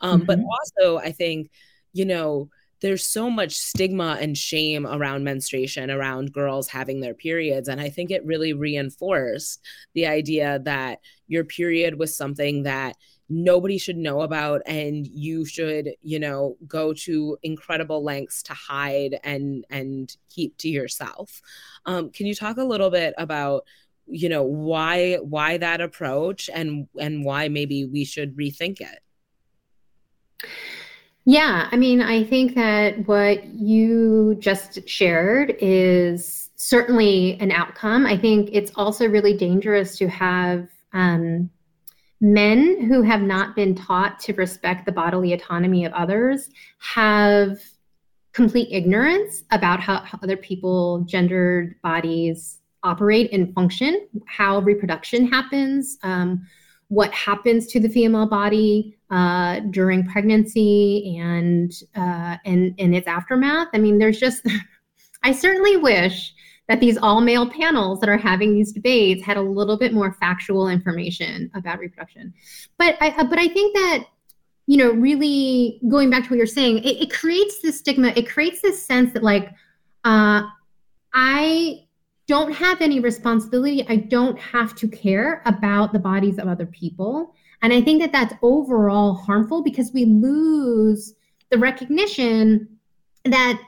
Um, 0.00 0.20
mm-hmm. 0.20 0.26
But 0.26 0.40
also, 0.40 0.98
I 0.98 1.12
think 1.12 1.50
you 1.94 2.04
know 2.04 2.50
there's 2.84 3.08
so 3.08 3.30
much 3.30 3.56
stigma 3.56 4.18
and 4.20 4.36
shame 4.36 4.86
around 4.86 5.24
menstruation, 5.24 5.90
around 5.90 6.34
girls 6.34 6.68
having 6.68 7.00
their 7.00 7.14
periods. 7.14 7.66
And 7.66 7.80
I 7.80 7.88
think 7.88 8.10
it 8.10 8.26
really 8.26 8.52
reinforced 8.52 9.62
the 9.94 10.06
idea 10.06 10.58
that 10.64 11.00
your 11.26 11.44
period 11.44 11.98
was 11.98 12.14
something 12.14 12.64
that 12.64 12.96
nobody 13.30 13.78
should 13.78 13.96
know 13.96 14.20
about 14.20 14.60
and 14.66 15.06
you 15.06 15.46
should 15.46 15.92
you 16.02 16.18
know 16.18 16.58
go 16.68 16.92
to 16.92 17.38
incredible 17.42 18.04
lengths 18.04 18.42
to 18.42 18.52
hide 18.52 19.18
and 19.24 19.64
and 19.70 20.18
keep 20.28 20.54
to 20.58 20.68
yourself 20.68 21.40
um, 21.86 22.10
can 22.10 22.26
you 22.26 22.34
talk 22.34 22.58
a 22.58 22.64
little 22.64 22.90
bit 22.90 23.14
about 23.16 23.64
you 24.06 24.28
know 24.28 24.42
why 24.42 25.14
why 25.22 25.56
that 25.56 25.80
approach 25.80 26.50
and 26.52 26.86
and 27.00 27.24
why 27.24 27.48
maybe 27.48 27.86
we 27.86 28.04
should 28.04 28.36
rethink 28.36 28.82
it 28.82 28.98
yeah, 31.24 31.68
I 31.72 31.76
mean, 31.76 32.02
I 32.02 32.24
think 32.24 32.54
that 32.54 33.06
what 33.08 33.44
you 33.46 34.36
just 34.38 34.86
shared 34.88 35.56
is 35.60 36.50
certainly 36.56 37.38
an 37.40 37.50
outcome. 37.50 38.04
I 38.06 38.16
think 38.16 38.50
it's 38.52 38.72
also 38.74 39.08
really 39.08 39.36
dangerous 39.36 39.96
to 39.98 40.08
have 40.08 40.68
um, 40.92 41.50
men 42.20 42.84
who 42.86 43.02
have 43.02 43.22
not 43.22 43.56
been 43.56 43.74
taught 43.74 44.20
to 44.20 44.34
respect 44.34 44.86
the 44.86 44.92
bodily 44.92 45.32
autonomy 45.32 45.84
of 45.84 45.92
others 45.92 46.50
have 46.78 47.58
complete 48.32 48.68
ignorance 48.70 49.44
about 49.50 49.80
how, 49.80 50.00
how 50.00 50.18
other 50.22 50.36
people, 50.36 51.00
gendered 51.06 51.80
bodies 51.82 52.58
operate 52.82 53.32
and 53.32 53.54
function, 53.54 54.06
how 54.26 54.58
reproduction 54.58 55.26
happens. 55.26 55.96
Um, 56.02 56.46
what 56.94 57.12
happens 57.12 57.66
to 57.66 57.80
the 57.80 57.88
female 57.88 58.26
body 58.26 58.96
uh, 59.10 59.60
during 59.70 60.06
pregnancy 60.06 61.18
and 61.18 61.72
uh, 61.96 62.36
and 62.44 62.74
in 62.78 62.94
its 62.94 63.08
aftermath. 63.08 63.68
I 63.74 63.78
mean, 63.78 63.98
there's 63.98 64.20
just 64.20 64.46
I 65.24 65.32
certainly 65.32 65.76
wish 65.76 66.32
that 66.68 66.80
these 66.80 66.96
all 66.96 67.20
male 67.20 67.50
panels 67.50 68.00
that 68.00 68.08
are 68.08 68.16
having 68.16 68.54
these 68.54 68.72
debates 68.72 69.24
had 69.24 69.36
a 69.36 69.42
little 69.42 69.76
bit 69.76 69.92
more 69.92 70.12
factual 70.12 70.68
information 70.68 71.50
about 71.54 71.80
reproduction. 71.80 72.32
But 72.78 72.96
I 73.00 73.24
but 73.24 73.38
I 73.38 73.48
think 73.48 73.74
that 73.74 74.04
you 74.66 74.76
know 74.76 74.92
really 74.92 75.80
going 75.88 76.10
back 76.10 76.24
to 76.24 76.30
what 76.30 76.36
you're 76.36 76.46
saying, 76.46 76.78
it, 76.78 77.02
it 77.02 77.12
creates 77.12 77.60
this 77.60 77.78
stigma. 77.78 78.12
It 78.14 78.28
creates 78.28 78.62
this 78.62 78.80
sense 78.84 79.12
that 79.14 79.24
like 79.24 79.48
uh, 80.04 80.42
I 81.12 81.83
don't 82.26 82.52
have 82.52 82.80
any 82.80 83.00
responsibility. 83.00 83.86
I 83.88 83.96
don't 83.96 84.38
have 84.38 84.74
to 84.76 84.88
care 84.88 85.42
about 85.44 85.92
the 85.92 85.98
bodies 85.98 86.38
of 86.38 86.48
other 86.48 86.66
people. 86.66 87.34
And 87.62 87.72
I 87.72 87.80
think 87.80 88.00
that 88.00 88.12
that's 88.12 88.34
overall 88.42 89.14
harmful 89.14 89.62
because 89.62 89.92
we 89.92 90.04
lose 90.04 91.14
the 91.50 91.58
recognition 91.58 92.68
that, 93.24 93.60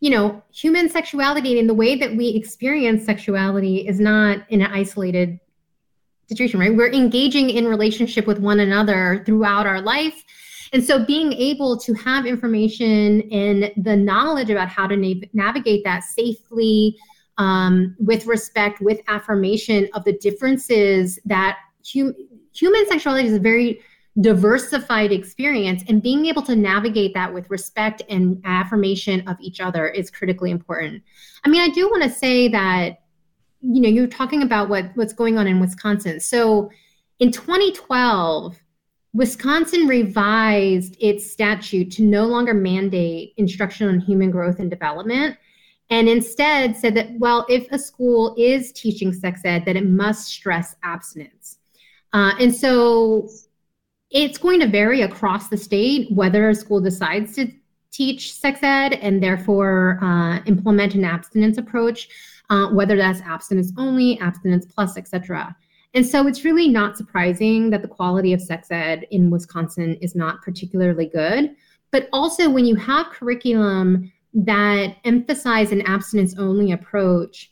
you 0.00 0.10
know, 0.10 0.42
human 0.52 0.88
sexuality 0.88 1.58
and 1.58 1.68
the 1.68 1.74
way 1.74 1.96
that 1.96 2.16
we 2.16 2.28
experience 2.28 3.04
sexuality 3.04 3.86
is 3.86 3.98
not 3.98 4.40
in 4.50 4.62
an 4.62 4.70
isolated 4.70 5.40
situation, 6.28 6.60
right? 6.60 6.74
We're 6.74 6.92
engaging 6.92 7.50
in 7.50 7.66
relationship 7.66 8.26
with 8.26 8.38
one 8.38 8.60
another 8.60 9.22
throughout 9.24 9.66
our 9.66 9.80
life. 9.80 10.24
And 10.72 10.84
so 10.84 11.04
being 11.04 11.32
able 11.32 11.78
to 11.78 11.94
have 11.94 12.26
information 12.26 13.22
and 13.30 13.72
the 13.76 13.96
knowledge 13.96 14.50
about 14.50 14.68
how 14.68 14.86
to 14.86 14.96
na- 14.96 15.26
navigate 15.32 15.84
that 15.84 16.02
safely, 16.04 16.96
um, 17.38 17.96
with 17.98 18.26
respect, 18.26 18.80
with 18.80 19.00
affirmation 19.08 19.88
of 19.94 20.04
the 20.04 20.12
differences 20.14 21.18
that 21.24 21.58
hum- 21.92 22.14
human 22.54 22.86
sexuality 22.86 23.28
is 23.28 23.34
a 23.34 23.40
very 23.40 23.80
diversified 24.20 25.12
experience 25.12 25.82
and 25.88 26.02
being 26.02 26.26
able 26.26 26.40
to 26.40 26.56
navigate 26.56 27.12
that 27.12 27.32
with 27.32 27.50
respect 27.50 28.02
and 28.08 28.40
affirmation 28.44 29.26
of 29.28 29.36
each 29.40 29.60
other 29.60 29.88
is 29.88 30.10
critically 30.10 30.50
important. 30.50 31.02
I 31.44 31.48
mean 31.50 31.60
i 31.60 31.68
do 31.68 31.88
want 31.90 32.02
to 32.02 32.10
say 32.10 32.48
that 32.48 33.00
you 33.60 33.80
know 33.82 33.88
you're 33.88 34.06
talking 34.06 34.42
about 34.42 34.68
what 34.68 34.86
what's 34.94 35.12
going 35.12 35.36
on 35.36 35.46
in 35.46 35.60
wisconsin. 35.60 36.20
So 36.20 36.70
in 37.18 37.30
2012 37.30 38.58
wisconsin 39.12 39.86
revised 39.86 40.96
its 40.98 41.30
statute 41.30 41.90
to 41.90 42.02
no 42.02 42.24
longer 42.24 42.54
mandate 42.54 43.34
instruction 43.36 43.88
on 43.88 44.00
human 44.00 44.30
growth 44.30 44.60
and 44.60 44.70
development 44.70 45.36
and 45.90 46.08
instead 46.08 46.76
said 46.76 46.94
that, 46.94 47.10
well, 47.18 47.46
if 47.48 47.70
a 47.70 47.78
school 47.78 48.34
is 48.36 48.72
teaching 48.72 49.12
sex 49.12 49.42
ed, 49.44 49.64
that 49.66 49.76
it 49.76 49.86
must 49.86 50.28
stress 50.28 50.74
abstinence. 50.82 51.58
Uh, 52.12 52.32
and 52.40 52.54
so 52.54 53.28
it's 54.10 54.38
going 54.38 54.60
to 54.60 54.66
vary 54.66 55.02
across 55.02 55.48
the 55.48 55.56
state 55.56 56.10
whether 56.10 56.48
a 56.48 56.54
school 56.54 56.80
decides 56.80 57.34
to 57.34 57.50
teach 57.92 58.34
sex 58.34 58.60
ed 58.62 58.94
and 58.94 59.22
therefore 59.22 59.98
uh, 60.02 60.38
implement 60.44 60.94
an 60.94 61.04
abstinence 61.04 61.58
approach, 61.58 62.08
uh, 62.50 62.68
whether 62.68 62.96
that's 62.96 63.20
abstinence 63.22 63.72
only, 63.78 64.18
abstinence 64.20 64.66
plus, 64.66 64.96
etc. 64.96 65.54
And 65.94 66.06
so 66.06 66.26
it's 66.26 66.44
really 66.44 66.68
not 66.68 66.96
surprising 66.96 67.70
that 67.70 67.82
the 67.82 67.88
quality 67.88 68.32
of 68.32 68.42
sex 68.42 68.70
ed 68.70 69.06
in 69.10 69.30
Wisconsin 69.30 69.94
is 70.02 70.14
not 70.14 70.42
particularly 70.42 71.06
good. 71.06 71.54
But 71.90 72.08
also, 72.12 72.50
when 72.50 72.66
you 72.66 72.74
have 72.76 73.10
curriculum 73.10 74.12
that 74.36 74.96
emphasize 75.04 75.72
an 75.72 75.82
abstinence 75.82 76.36
only 76.38 76.72
approach, 76.72 77.50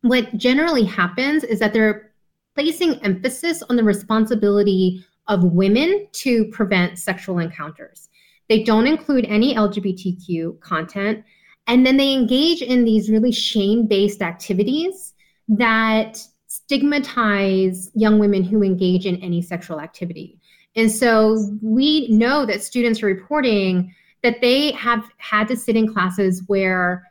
what 0.00 0.36
generally 0.36 0.84
happens 0.84 1.44
is 1.44 1.58
that 1.58 1.72
they're 1.72 2.12
placing 2.54 2.94
emphasis 3.04 3.62
on 3.68 3.76
the 3.76 3.84
responsibility 3.84 5.04
of 5.28 5.44
women 5.44 6.06
to 6.12 6.46
prevent 6.46 6.98
sexual 6.98 7.38
encounters. 7.38 8.08
They 8.48 8.62
don't 8.62 8.86
include 8.86 9.26
any 9.26 9.54
LGBTQ 9.54 10.60
content. 10.60 11.24
And 11.66 11.84
then 11.84 11.96
they 11.96 12.14
engage 12.14 12.62
in 12.62 12.84
these 12.84 13.10
really 13.10 13.32
shame 13.32 13.86
based 13.86 14.22
activities 14.22 15.12
that 15.48 16.18
stigmatize 16.46 17.90
young 17.94 18.18
women 18.18 18.42
who 18.42 18.62
engage 18.62 19.04
in 19.04 19.16
any 19.16 19.42
sexual 19.42 19.80
activity. 19.80 20.38
And 20.76 20.90
so 20.90 21.50
we 21.60 22.08
know 22.08 22.46
that 22.46 22.62
students 22.62 23.02
are 23.02 23.06
reporting 23.06 23.94
that 24.26 24.40
they 24.40 24.72
have 24.72 25.08
had 25.18 25.46
to 25.46 25.56
sit 25.56 25.76
in 25.76 25.86
classes 25.86 26.42
where 26.48 27.08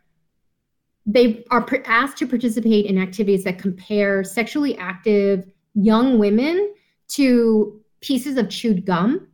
they 1.05 1.45
are 1.49 1.65
asked 1.85 2.17
to 2.17 2.27
participate 2.27 2.85
in 2.85 2.97
activities 2.97 3.45
that 3.45 3.57
compare 3.57 4.21
sexually 4.21 4.77
active 4.77 5.49
young 5.75 6.19
women 6.19 6.73
to 7.07 7.81
pieces 8.01 8.35
of 8.35 8.49
chewed 8.49 8.85
gum, 8.85 9.29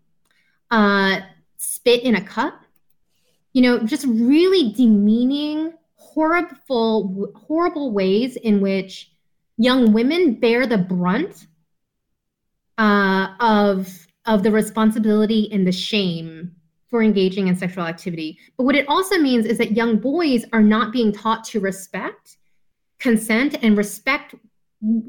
uh, 0.70 1.22
spit 1.58 2.04
in 2.04 2.14
a 2.14 2.24
cup, 2.24 2.54
you 3.54 3.64
know, 3.64 3.80
just 3.80 4.06
really 4.06 4.74
demeaning, 4.74 5.74
horrible, 5.96 7.32
horrible 7.36 7.92
ways 7.94 8.36
in 8.36 8.62
which 8.62 9.12
young 9.58 9.92
women 9.92 10.36
bear 10.36 10.68
the 10.68 10.78
brunt 10.78 11.48
uh, 12.78 13.30
of 13.40 14.06
of 14.28 14.44
the 14.44 14.52
responsibility 14.52 15.52
and 15.52 15.66
the 15.66 15.72
shame 15.72 16.56
for 16.92 17.02
engaging 17.02 17.48
in 17.48 17.56
sexual 17.56 17.86
activity. 17.86 18.38
But 18.58 18.66
what 18.66 18.76
it 18.76 18.88
also 18.88 19.18
means 19.18 19.48
is 19.48 19.58
that 19.58 19.72
young 19.72 19.98
boys 19.98 20.46
are 20.54 20.62
not 20.62 20.94
being 20.94 21.12
taught 21.12 21.44
to 21.46 21.60
respect 21.60 22.38
consent 23.00 23.56
and 23.64 23.76
respect 23.76 24.36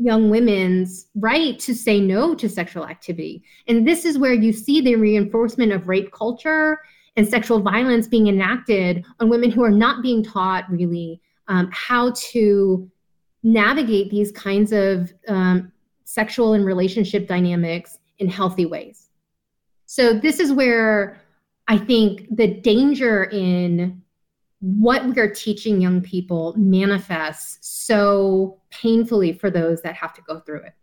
young 0.01 0.31
women's 0.31 1.07
right 1.15 1.59
to 1.59 1.75
say 1.75 2.01
no 2.01 2.35
to 2.35 2.49
sexual 2.49 2.87
activity. 2.87 3.43
And 3.69 3.87
this 3.87 4.05
is 4.05 4.19
where 4.19 4.33
you 4.33 4.53
see 4.53 4.81
the 4.81 4.97
reinforcement 4.97 5.73
of 5.73 5.89
rape 5.89 6.13
culture 6.13 6.79
and 7.17 7.29
sexual 7.29 7.61
violence 7.61 8.07
being 8.07 8.29
enacted 8.29 9.05
on 9.21 9.29
women 9.29 9.51
who 9.51 9.63
are 9.63 9.71
not 9.71 10.03
being 10.03 10.23
taught 10.23 10.71
really 10.71 11.21
um, 11.49 11.69
how 11.73 12.13
to 12.17 12.91
navigate 13.43 14.11
these 14.11 14.31
kinds 14.33 14.73
of 14.73 15.13
um, 15.29 15.73
sexual 16.05 16.53
and 16.53 16.65
relationship 16.65 17.27
dynamics 17.27 17.99
in 18.19 18.29
healthy 18.29 18.67
ways. 18.67 19.09
So, 19.87 20.15
this 20.15 20.41
is 20.41 20.53
where 20.53 21.22
I 21.69 21.79
think 21.79 22.27
the 22.31 22.49
danger 22.49 23.25
in 23.25 24.03
what 24.61 25.05
we're 25.07 25.33
teaching 25.33 25.81
young 25.81 26.01
people 26.01 26.55
manifests 26.57 27.85
so 27.85 28.61
painfully 28.71 29.33
for 29.33 29.51
those 29.51 29.83
that 29.83 29.95
have 29.97 30.15
to 30.15 30.23
go 30.23 30.41
through 30.41 30.63
it. 30.63 30.75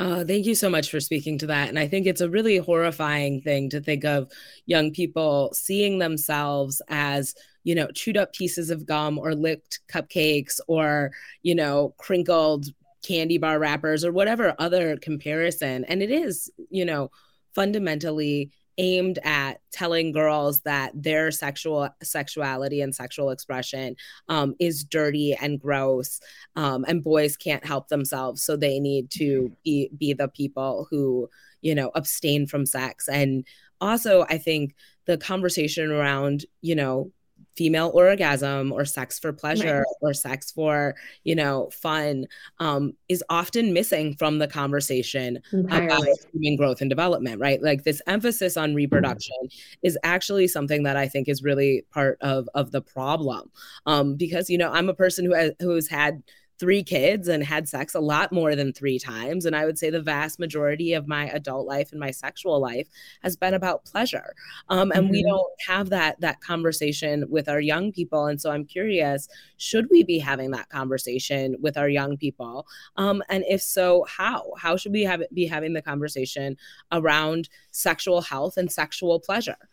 Uh, 0.00 0.24
thank 0.24 0.46
you 0.46 0.54
so 0.54 0.70
much 0.70 0.90
for 0.90 1.00
speaking 1.00 1.38
to 1.38 1.46
that. 1.46 1.68
And 1.68 1.78
I 1.78 1.88
think 1.88 2.06
it's 2.06 2.20
a 2.20 2.30
really 2.30 2.56
horrifying 2.58 3.40
thing 3.40 3.68
to 3.70 3.80
think 3.80 4.04
of 4.04 4.30
young 4.66 4.92
people 4.92 5.50
seeing 5.54 5.98
themselves 5.98 6.80
as, 6.88 7.34
you 7.64 7.74
know, 7.74 7.88
chewed 7.88 8.16
up 8.16 8.32
pieces 8.32 8.70
of 8.70 8.86
gum 8.86 9.18
or 9.18 9.34
licked 9.34 9.80
cupcakes 9.88 10.60
or, 10.68 11.10
you 11.42 11.54
know, 11.54 11.94
crinkled 11.98 12.66
candy 13.02 13.38
bar 13.38 13.58
wrappers 13.58 14.04
or 14.04 14.12
whatever 14.12 14.54
other 14.58 14.96
comparison. 14.98 15.84
And 15.84 16.00
it 16.00 16.12
is, 16.12 16.50
you 16.70 16.84
know, 16.84 17.10
fundamentally 17.54 18.50
aimed 18.78 19.18
at 19.24 19.60
telling 19.70 20.12
girls 20.12 20.60
that 20.60 20.92
their 20.94 21.30
sexual 21.30 21.88
sexuality 22.02 22.80
and 22.80 22.94
sexual 22.94 23.30
expression 23.30 23.96
um, 24.28 24.54
is 24.58 24.84
dirty 24.84 25.34
and 25.34 25.60
gross 25.60 26.20
um, 26.56 26.84
and 26.88 27.04
boys 27.04 27.36
can't 27.36 27.66
help 27.66 27.88
themselves 27.88 28.42
so 28.42 28.56
they 28.56 28.80
need 28.80 29.10
to 29.10 29.52
be, 29.64 29.90
be 29.98 30.12
the 30.12 30.28
people 30.28 30.86
who 30.90 31.28
you 31.60 31.74
know 31.74 31.90
abstain 31.94 32.46
from 32.46 32.64
sex. 32.64 33.08
And 33.08 33.44
also 33.80 34.26
i 34.28 34.36
think 34.36 34.74
the 35.06 35.16
conversation 35.16 35.90
around 35.90 36.44
you 36.62 36.74
know 36.74 37.12
female 37.58 37.90
orgasm 37.92 38.70
or 38.70 38.84
sex 38.84 39.18
for 39.18 39.32
pleasure 39.32 39.78
right. 39.78 39.96
or 40.00 40.14
sex 40.14 40.52
for 40.52 40.94
you 41.24 41.34
know 41.34 41.68
fun 41.72 42.24
um, 42.60 42.92
is 43.08 43.22
often 43.28 43.72
missing 43.72 44.14
from 44.14 44.38
the 44.38 44.46
conversation 44.46 45.40
Entirely. 45.52 45.86
about 45.86 46.06
human 46.32 46.56
growth 46.56 46.80
and 46.80 46.88
development 46.88 47.40
right 47.40 47.60
like 47.60 47.82
this 47.82 48.00
emphasis 48.06 48.56
on 48.56 48.76
reproduction 48.76 49.36
mm-hmm. 49.44 49.86
is 49.86 49.98
actually 50.04 50.46
something 50.46 50.84
that 50.84 50.96
i 50.96 51.08
think 51.08 51.28
is 51.28 51.42
really 51.42 51.84
part 51.90 52.16
of 52.20 52.48
of 52.54 52.70
the 52.70 52.80
problem 52.80 53.50
um, 53.86 54.14
because 54.14 54.48
you 54.48 54.56
know 54.56 54.70
i'm 54.70 54.88
a 54.88 54.94
person 54.94 55.24
who 55.24 55.34
has 55.34 55.50
who's 55.58 55.88
had 55.88 56.22
three 56.58 56.82
kids 56.82 57.28
and 57.28 57.42
had 57.42 57.68
sex 57.68 57.94
a 57.94 58.00
lot 58.00 58.32
more 58.32 58.56
than 58.56 58.72
three 58.72 58.98
times. 58.98 59.44
And 59.44 59.54
I 59.54 59.64
would 59.64 59.78
say 59.78 59.90
the 59.90 60.02
vast 60.02 60.38
majority 60.38 60.92
of 60.92 61.06
my 61.06 61.28
adult 61.28 61.66
life 61.66 61.92
and 61.92 62.00
my 62.00 62.10
sexual 62.10 62.60
life 62.60 62.88
has 63.22 63.36
been 63.36 63.54
about 63.54 63.84
pleasure. 63.84 64.34
Um, 64.68 64.90
and 64.92 65.04
mm-hmm. 65.04 65.12
we 65.12 65.22
don't 65.22 65.52
have 65.66 65.90
that 65.90 66.20
that 66.20 66.40
conversation 66.40 67.24
with 67.28 67.48
our 67.48 67.60
young 67.60 67.92
people. 67.92 68.26
And 68.26 68.40
so 68.40 68.50
I'm 68.50 68.64
curious, 68.64 69.28
should 69.56 69.86
we 69.90 70.02
be 70.02 70.18
having 70.18 70.50
that 70.52 70.68
conversation 70.68 71.56
with 71.60 71.76
our 71.76 71.88
young 71.88 72.16
people? 72.16 72.66
Um, 72.96 73.22
and 73.28 73.44
if 73.48 73.62
so, 73.62 74.04
how? 74.08 74.52
How 74.58 74.76
should 74.76 74.92
we 74.92 75.02
have 75.02 75.22
be 75.32 75.46
having 75.46 75.72
the 75.72 75.82
conversation 75.82 76.56
around 76.92 77.48
sexual 77.70 78.20
health 78.20 78.56
and 78.56 78.70
sexual 78.70 79.20
pleasure? 79.20 79.68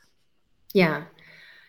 Yeah. 0.74 1.06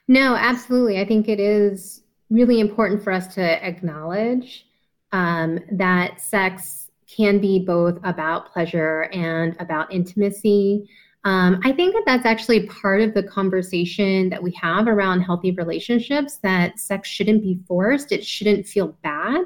No, 0.09 0.35
absolutely. 0.37 1.01
I 1.01 1.05
think 1.05 1.29
it 1.29 1.41
is 1.41 2.03
really 2.31 2.61
important 2.61 3.03
for 3.03 3.13
us 3.13 3.35
to 3.35 3.67
acknowledge 3.67 4.67
um, 5.13 5.61
that 5.73 6.21
sex 6.21 6.91
can 7.07 7.39
be 7.39 7.59
both 7.61 7.99
about 8.05 8.53
pleasure 8.53 9.03
and 9.13 9.57
about 9.61 9.93
intimacy. 9.93 10.89
Um, 11.25 11.61
I 11.65 11.73
think 11.73 11.95
that 11.95 12.05
that's 12.07 12.27
actually 12.27 12.67
part 12.67 13.01
of 13.01 13.15
the 13.15 13.23
conversation 13.23 14.29
that 14.31 14.43
we 14.43 14.53
have 14.61 14.87
around 14.87 15.23
healthy 15.23 15.51
relationships 15.53 16.37
that 16.43 16.79
sex 16.79 17.09
shouldn't 17.09 17.43
be 17.43 17.59
forced, 17.67 18.13
it 18.13 18.25
shouldn't 18.25 18.67
feel 18.67 18.97
bad. 19.03 19.45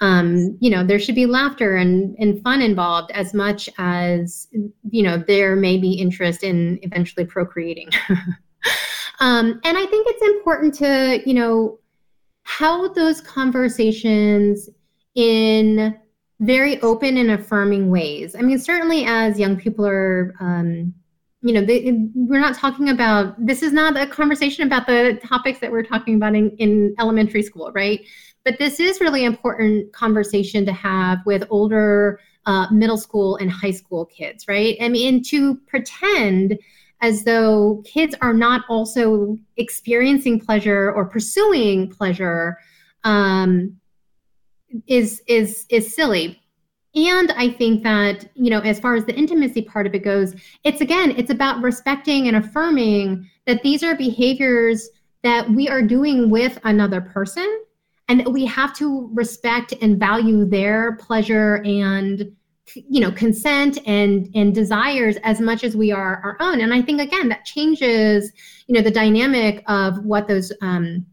Um, 0.00 0.56
you 0.60 0.70
know, 0.70 0.86
there 0.86 1.00
should 1.00 1.16
be 1.16 1.26
laughter 1.26 1.76
and, 1.76 2.14
and 2.20 2.40
fun 2.42 2.62
involved 2.62 3.10
as 3.12 3.34
much 3.34 3.68
as, 3.78 4.46
you 4.90 5.02
know, 5.02 5.18
there 5.18 5.56
may 5.56 5.76
be 5.76 5.92
interest 5.94 6.44
in 6.44 6.78
eventually 6.82 7.24
procreating. 7.26 7.88
um, 9.18 9.60
and 9.64 9.76
I 9.76 9.86
think 9.86 10.06
it's 10.08 10.22
important 10.22 10.74
to, 10.74 11.20
you 11.26 11.34
know, 11.34 11.80
how 12.44 12.88
those 12.88 13.20
conversations 13.20 14.70
in 15.18 15.98
very 16.38 16.80
open 16.80 17.16
and 17.16 17.32
affirming 17.32 17.90
ways. 17.90 18.36
I 18.36 18.42
mean, 18.42 18.60
certainly 18.60 19.04
as 19.04 19.36
young 19.36 19.56
people 19.56 19.84
are, 19.84 20.32
um, 20.38 20.94
you 21.42 21.52
know, 21.52 21.60
they, 21.60 21.92
we're 22.14 22.40
not 22.40 22.54
talking 22.54 22.90
about, 22.90 23.34
this 23.44 23.60
is 23.60 23.72
not 23.72 23.96
a 23.96 24.06
conversation 24.06 24.64
about 24.64 24.86
the 24.86 25.18
topics 25.24 25.58
that 25.58 25.72
we're 25.72 25.82
talking 25.82 26.14
about 26.14 26.36
in, 26.36 26.50
in 26.58 26.94
elementary 27.00 27.42
school, 27.42 27.72
right? 27.74 28.00
But 28.44 28.58
this 28.60 28.78
is 28.78 29.00
really 29.00 29.24
important 29.24 29.92
conversation 29.92 30.64
to 30.66 30.72
have 30.72 31.18
with 31.26 31.42
older 31.50 32.20
uh, 32.46 32.68
middle 32.70 32.96
school 32.96 33.36
and 33.38 33.50
high 33.50 33.72
school 33.72 34.06
kids, 34.06 34.46
right? 34.46 34.76
I 34.80 34.88
mean, 34.88 35.24
to 35.24 35.56
pretend 35.66 36.56
as 37.00 37.24
though 37.24 37.82
kids 37.84 38.14
are 38.20 38.34
not 38.34 38.62
also 38.68 39.36
experiencing 39.56 40.38
pleasure 40.38 40.92
or 40.92 41.06
pursuing 41.06 41.90
pleasure 41.90 42.56
um, 43.02 43.76
is 44.88 45.22
is 45.26 45.66
is 45.68 45.94
silly. 45.94 46.40
And 46.94 47.30
i 47.32 47.48
think 47.48 47.84
that 47.84 48.28
you 48.34 48.50
know 48.50 48.60
as 48.60 48.80
far 48.80 48.96
as 48.96 49.04
the 49.04 49.14
intimacy 49.14 49.62
part 49.62 49.86
of 49.86 49.94
it 49.94 50.02
goes 50.02 50.34
it's 50.64 50.80
again 50.80 51.12
it's 51.16 51.30
about 51.30 51.62
respecting 51.62 52.26
and 52.26 52.36
affirming 52.36 53.28
that 53.46 53.62
these 53.62 53.82
are 53.82 53.94
behaviors 53.94 54.88
that 55.22 55.48
we 55.50 55.68
are 55.68 55.82
doing 55.82 56.30
with 56.30 56.58
another 56.64 57.00
person 57.00 57.64
and 58.08 58.20
that 58.20 58.30
we 58.30 58.46
have 58.46 58.74
to 58.76 59.10
respect 59.12 59.74
and 59.82 59.98
value 59.98 60.44
their 60.44 60.96
pleasure 60.96 61.56
and 61.64 62.32
you 62.74 63.00
know 63.00 63.12
consent 63.12 63.78
and 63.86 64.28
and 64.34 64.54
desires 64.54 65.16
as 65.22 65.40
much 65.40 65.64
as 65.64 65.76
we 65.76 65.90
are 65.92 66.20
our 66.24 66.36
own. 66.40 66.60
And 66.60 66.72
i 66.74 66.82
think 66.82 67.00
again 67.00 67.28
that 67.28 67.44
changes 67.44 68.32
you 68.66 68.74
know 68.74 68.82
the 68.82 68.90
dynamic 68.90 69.62
of 69.66 70.04
what 70.04 70.28
those 70.28 70.52
um 70.62 71.06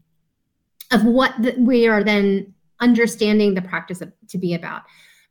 of 0.92 1.04
what 1.04 1.34
the, 1.40 1.54
we 1.58 1.86
are 1.86 2.04
then 2.04 2.54
understanding 2.80 3.54
the 3.54 3.62
practice 3.62 4.00
of, 4.00 4.12
to 4.28 4.38
be 4.38 4.54
about. 4.54 4.82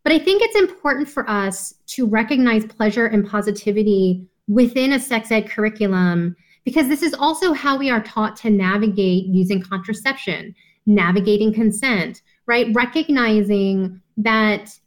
But 0.03 0.13
I 0.13 0.19
think 0.19 0.41
it's 0.41 0.55
important 0.55 1.09
for 1.09 1.27
us 1.29 1.73
to 1.87 2.05
recognize 2.05 2.65
pleasure 2.65 3.07
and 3.07 3.27
positivity 3.27 4.27
within 4.47 4.93
a 4.93 4.99
sex 4.99 5.31
ed 5.31 5.49
curriculum 5.49 6.35
because 6.63 6.87
this 6.87 7.01
is 7.01 7.13
also 7.13 7.53
how 7.53 7.77
we 7.77 7.89
are 7.89 8.01
taught 8.03 8.35
to 8.37 8.49
navigate 8.49 9.25
using 9.25 9.61
contraception, 9.61 10.53
navigating 10.85 11.53
consent, 11.53 12.21
right? 12.47 12.67
Recognizing 12.73 14.01
that 14.17 14.77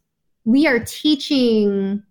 we 0.44 0.66
are 0.66 0.80
teaching 0.80 2.02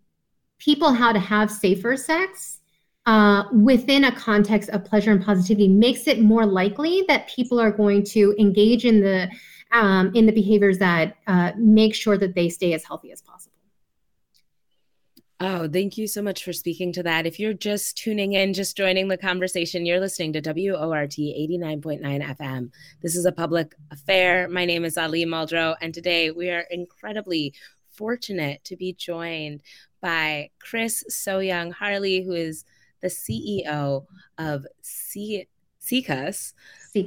people 0.58 0.92
how 0.92 1.12
to 1.12 1.20
have 1.20 1.52
safer 1.52 1.96
sex 1.98 2.60
uh, 3.06 3.46
within 3.54 4.06
a 4.06 4.12
context 4.12 4.70
of 4.70 4.84
pleasure 4.84 5.12
and 5.12 5.24
positivity 5.24 5.68
makes 5.68 6.08
it 6.08 6.22
more 6.22 6.46
likely 6.46 7.06
that 7.08 7.30
people 7.30 7.60
are 7.60 7.72
going 7.72 8.04
to 8.04 8.36
engage 8.38 8.86
in 8.86 9.00
the 9.00 9.30
um, 9.72 10.12
in 10.16 10.26
the 10.26 10.32
behaviors 10.32 10.78
that 10.80 11.18
uh, 11.28 11.52
make 11.58 11.96
sure 11.96 12.18
that 12.18 12.36
they 12.36 12.50
stay 12.50 12.74
as 12.74 12.84
healthy 12.84 13.12
as 13.12 13.22
possible. 13.22 13.58
Oh, 15.40 15.68
thank 15.68 16.00
you 16.00 16.08
so 16.08 16.24
much 16.24 16.44
for 16.44 16.52
speaking 16.52 16.92
to 16.94 17.04
that. 17.04 17.28
If 17.28 17.40
you're 17.40 17.54
just 17.54 17.96
tuning 17.96 18.34
in, 18.34 18.56
just 18.56 18.76
joining 18.76 19.08
the 19.08 19.18
conversation, 19.18 19.86
you're 19.86 20.00
listening 20.00 20.34
to 20.34 20.42
WORT 20.42 21.12
89.9 21.12 22.02
FM. 22.02 22.72
This 23.04 23.16
is 23.16 23.26
a 23.26 23.32
public 23.32 23.76
affair. 23.92 24.48
My 24.48 24.66
name 24.66 24.84
is 24.84 24.98
Ali 24.98 25.26
Muldrow, 25.26 25.76
and 25.80 25.94
today 25.94 26.32
we 26.32 26.50
are 26.50 26.66
incredibly 26.72 27.54
fortunate 27.92 28.64
to 28.64 28.76
be 28.76 28.94
joined 28.94 29.62
by 30.02 30.50
Chris 30.58 31.04
Soyong 31.12 31.72
Harley, 31.72 32.24
who 32.24 32.34
is 32.34 32.66
the 33.02 33.08
CEO 33.08 34.06
of 34.40 34.66
C- 34.82 35.48
SIECUS, 35.88 36.54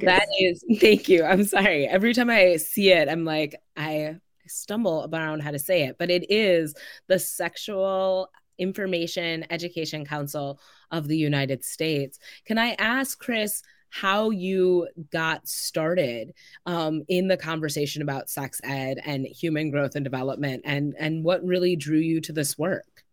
that 0.01 0.27
is, 0.39 0.65
thank 0.81 1.09
you. 1.09 1.25
I'm 1.25 1.45
sorry. 1.45 1.87
Every 1.87 2.15
time 2.15 2.31
I 2.31 2.57
see 2.57 2.91
it, 2.91 3.09
I'm 3.09 3.25
like, 3.25 3.57
I 3.77 4.17
stumble 4.47 5.09
around 5.13 5.41
how 5.41 5.51
to 5.51 5.59
say 5.59 5.85
it, 5.85 5.97
but 5.99 6.11
it 6.11 6.31
is 6.31 6.75
the 7.09 7.19
Sexual 7.19 8.31
Information 8.59 9.45
Education 9.51 10.05
Council 10.05 10.61
of 10.91 11.09
the 11.09 11.17
United 11.17 11.65
States. 11.65 12.19
Can 12.45 12.59
I 12.59 12.75
ask, 12.79 13.19
Chris, 13.19 13.63
how 13.89 14.31
you 14.31 14.87
got 15.11 15.49
started 15.49 16.33
um, 16.67 17.03
in 17.09 17.27
the 17.27 17.37
conversation 17.37 18.03
about 18.03 18.31
sex 18.31 18.61
ed 18.63 18.99
and 19.05 19.27
human 19.27 19.71
growth 19.71 19.97
and 19.97 20.05
development, 20.05 20.63
and 20.65 20.95
and 20.99 21.25
what 21.25 21.45
really 21.45 21.75
drew 21.75 21.99
you 21.99 22.21
to 22.21 22.33
this 22.33 22.57
work? 22.57 23.05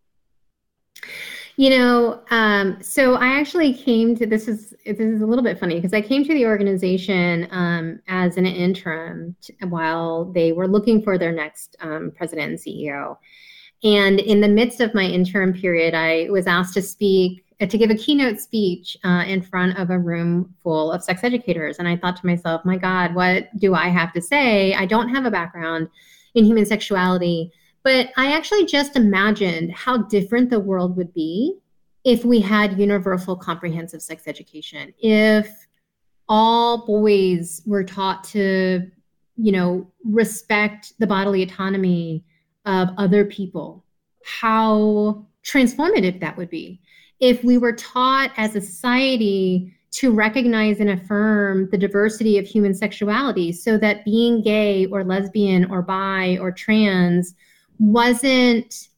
You 1.58 1.70
know, 1.70 2.20
um, 2.30 2.80
so 2.80 3.16
I 3.16 3.36
actually 3.36 3.74
came 3.74 4.14
to 4.14 4.26
this 4.26 4.46
is 4.46 4.76
this 4.86 5.00
is 5.00 5.22
a 5.22 5.26
little 5.26 5.42
bit 5.42 5.58
funny 5.58 5.74
because 5.74 5.92
I 5.92 6.00
came 6.00 6.22
to 6.22 6.32
the 6.32 6.46
organization 6.46 7.48
um, 7.50 7.98
as 8.06 8.36
an 8.36 8.46
interim 8.46 9.34
while 9.66 10.26
they 10.26 10.52
were 10.52 10.68
looking 10.68 11.02
for 11.02 11.18
their 11.18 11.32
next 11.32 11.74
um, 11.80 12.12
president 12.16 12.50
and 12.50 12.58
CEO. 12.60 13.16
And 13.82 14.20
in 14.20 14.40
the 14.40 14.46
midst 14.46 14.80
of 14.80 14.94
my 14.94 15.02
interim 15.02 15.52
period, 15.52 15.94
I 15.94 16.28
was 16.30 16.46
asked 16.46 16.74
to 16.74 16.82
speak 16.82 17.44
uh, 17.60 17.66
to 17.66 17.76
give 17.76 17.90
a 17.90 17.96
keynote 17.96 18.38
speech 18.38 18.96
uh, 19.02 19.24
in 19.26 19.42
front 19.42 19.80
of 19.80 19.90
a 19.90 19.98
room 19.98 20.54
full 20.62 20.92
of 20.92 21.02
sex 21.02 21.24
educators. 21.24 21.80
And 21.80 21.88
I 21.88 21.96
thought 21.96 22.18
to 22.18 22.26
myself, 22.26 22.64
my 22.64 22.76
God, 22.76 23.16
what 23.16 23.48
do 23.58 23.74
I 23.74 23.88
have 23.88 24.12
to 24.12 24.22
say? 24.22 24.74
I 24.74 24.86
don't 24.86 25.08
have 25.08 25.24
a 25.24 25.30
background 25.32 25.88
in 26.34 26.44
human 26.44 26.66
sexuality. 26.66 27.50
But 27.88 28.10
I 28.18 28.32
actually 28.32 28.66
just 28.66 28.96
imagined 28.96 29.72
how 29.72 29.96
different 29.96 30.50
the 30.50 30.60
world 30.60 30.94
would 30.98 31.14
be 31.14 31.56
if 32.04 32.22
we 32.22 32.38
had 32.38 32.78
universal 32.78 33.34
comprehensive 33.34 34.02
sex 34.02 34.24
education, 34.26 34.92
if 34.98 35.48
all 36.28 36.84
boys 36.84 37.62
were 37.64 37.84
taught 37.84 38.24
to, 38.24 38.90
you 39.38 39.52
know, 39.52 39.90
respect 40.04 40.92
the 40.98 41.06
bodily 41.06 41.42
autonomy 41.42 42.26
of 42.66 42.90
other 42.98 43.24
people, 43.24 43.86
how 44.22 45.26
transformative 45.42 46.20
that 46.20 46.36
would 46.36 46.50
be. 46.50 46.82
If 47.20 47.42
we 47.42 47.56
were 47.56 47.72
taught 47.72 48.32
as 48.36 48.54
a 48.54 48.60
society 48.60 49.74
to 49.92 50.12
recognize 50.12 50.80
and 50.80 50.90
affirm 50.90 51.70
the 51.70 51.78
diversity 51.78 52.36
of 52.36 52.46
human 52.46 52.74
sexuality 52.74 53.50
so 53.50 53.78
that 53.78 54.04
being 54.04 54.42
gay 54.42 54.84
or 54.84 55.04
lesbian 55.04 55.64
or 55.70 55.80
bi 55.80 56.36
or 56.38 56.52
trans 56.52 57.34
wasn't 57.78 58.88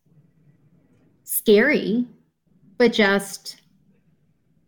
scary, 1.25 2.07
but 2.79 2.93
just 2.93 3.61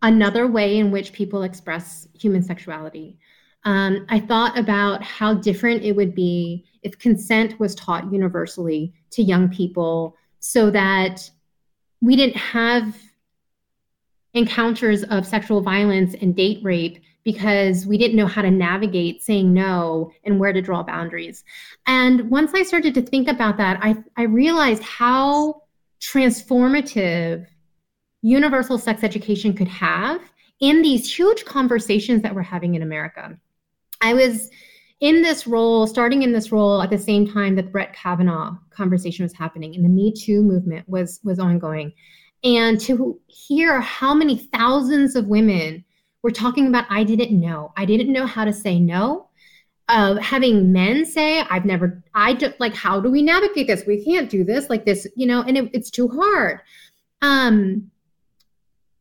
another 0.03 0.47
way 0.47 0.79
in 0.79 0.91
which 0.91 1.13
people 1.13 1.43
express 1.43 2.09
human 2.15 2.43
sexuality. 2.43 3.19
Um, 3.65 4.07
I 4.09 4.19
thought 4.19 4.59
about 4.59 5.03
how 5.03 5.35
different 5.35 5.85
it 5.85 5.93
would 5.93 6.15
be 6.15 6.65
if 6.83 6.99
consent 6.99 7.59
was 7.61 7.75
taught 7.75 8.13
universally 8.13 8.93
to 9.11 9.23
young 9.23 9.49
people 9.49 10.17
so 10.41 10.71
that 10.71 11.31
we 12.01 12.17
didn't 12.17 12.37
have 12.37 12.97
encounters 14.35 15.05
of 15.05 15.27
sexual 15.27 15.61
violence 15.61 16.15
and 16.21 16.35
date 16.35 16.59
rape 16.65 16.99
because 17.25 17.87
we 17.87 17.97
didn't 17.97 18.17
know 18.17 18.27
how 18.27 18.43
to 18.43 18.51
navigate 18.51 19.23
saying 19.23 19.53
no 19.53 20.13
and 20.25 20.41
where 20.41 20.53
to 20.53 20.61
draw 20.61 20.83
boundaries. 20.83 21.45
And 21.87 22.31
once 22.31 22.53
I 22.55 22.63
started 22.63 22.95
to 22.95 23.03
think 23.03 23.29
about 23.29 23.57
that, 23.59 23.79
I, 23.83 23.97
I 24.17 24.23
realized 24.25 24.83
how 24.83 25.63
transformative 26.01 27.47
universal 28.23 28.79
sex 28.79 29.05
education 29.05 29.53
could 29.55 29.69
have 29.69 30.21
in 30.61 30.83
these 30.83 31.13
huge 31.13 31.45
conversations 31.45 32.23
that 32.23 32.35
we're 32.35 32.43
having 32.43 32.75
in 32.75 32.83
America. 32.83 33.37
I 34.01 34.15
was 34.15 34.51
in 35.01 35.23
this 35.23 35.49
role, 35.49 35.87
starting 35.89 36.23
in 36.23 36.33
this 36.33 36.53
role 36.53 36.81
at 36.81 36.91
the 36.91 36.99
same 36.99 37.27
time 37.27 37.57
that 37.57 37.73
Brett 37.73 37.93
Kavanaugh 37.93 38.57
conversation 38.71 39.25
was 39.25 39.33
happening 39.33 39.75
and 39.75 39.85
the 39.85 39.89
Me 39.89 40.13
Too 40.13 40.43
movement 40.43 40.89
was 40.89 41.21
was 41.25 41.39
ongoing. 41.39 41.93
And 42.45 42.81
to 42.83 43.21
hear 43.27 43.81
how 43.81 44.15
many 44.15 44.37
thousands 44.37 45.17
of 45.17 45.27
women 45.27 45.85
were 46.23 46.31
talking 46.31 46.67
about, 46.67 46.87
I 46.89 47.05
didn't 47.05 47.39
know. 47.39 47.73
I 47.77 47.85
didn't 47.85 48.13
know 48.13 48.27
how 48.27 48.45
to 48.45 48.53
say 48.53 48.79
no. 48.79 49.29
Uh, 49.89 50.15
having 50.17 50.73
men 50.73 51.05
say, 51.05 51.41
I've 51.41 51.65
never, 51.65 52.03
I 52.15 52.35
don't 52.35 52.59
like, 52.61 52.75
how 52.75 53.01
do 53.01 53.11
we 53.11 53.23
navigate 53.23 53.67
this? 53.67 53.85
We 53.87 54.05
can't 54.05 54.31
do 54.31 54.45
this 54.45 54.71
like 54.71 54.85
this, 54.85 55.07
you 55.17 55.27
know, 55.27 55.43
and 55.43 55.59
it, 55.59 55.71
it's 55.73 55.91
too 55.91 56.09
hard. 56.09 56.61
Um, 57.21 57.91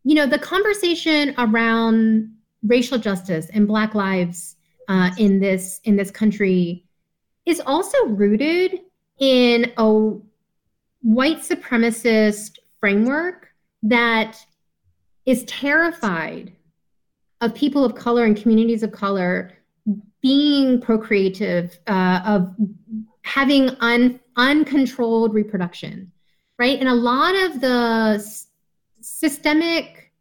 you 0.03 0.15
know, 0.15 0.25
the 0.25 0.39
conversation 0.39 1.35
around 1.37 2.35
racial 2.63 2.97
justice 2.97 3.47
and 3.53 3.67
Black 3.67 3.93
lives 3.93 4.55
uh, 4.87 5.11
in 5.17 5.39
this 5.39 5.79
in 5.83 5.95
this 5.95 6.11
country 6.11 6.83
is 7.45 7.61
also 7.65 7.97
rooted 8.07 8.79
in 9.19 9.71
a 9.77 10.13
white 11.01 11.39
supremacist 11.39 12.57
framework 12.79 13.49
that 13.83 14.37
is 15.25 15.43
terrified 15.45 16.51
of 17.41 17.53
people 17.53 17.83
of 17.83 17.95
color 17.95 18.23
and 18.25 18.37
communities 18.37 18.83
of 18.83 18.91
color 18.91 19.51
being 20.21 20.79
procreative, 20.79 21.77
uh, 21.87 22.21
of 22.25 22.55
having 23.23 23.69
un, 23.79 24.19
uncontrolled 24.35 25.33
reproduction, 25.33 26.11
right? 26.59 26.79
And 26.79 26.87
a 26.87 26.93
lot 26.93 27.35
of 27.35 27.59
the 27.59 28.13
s- 28.15 28.47
systemic 29.01 30.11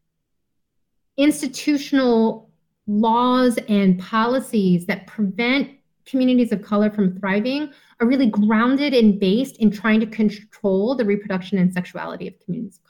institutional 1.19 2.51
laws 2.87 3.59
and 3.69 3.99
policies 4.01 4.87
that 4.87 5.07
prevent 5.07 5.71
communities 6.07 6.51
of 6.51 6.63
color 6.63 6.91
from 6.91 7.19
thriving 7.19 7.71
are 8.01 8.07
really 8.07 8.27
grounded 8.27 8.95
and 8.95 9.21
based 9.21 9.59
in 9.59 9.71
trying 9.71 10.01
to 10.01 10.07
control 10.07 10.97
the 10.97 11.05
reproduction 11.05 11.59
and 11.59 11.73
sexuality 11.73 12.27
of 12.27 12.35
communities 12.41 12.81
of 12.83 12.89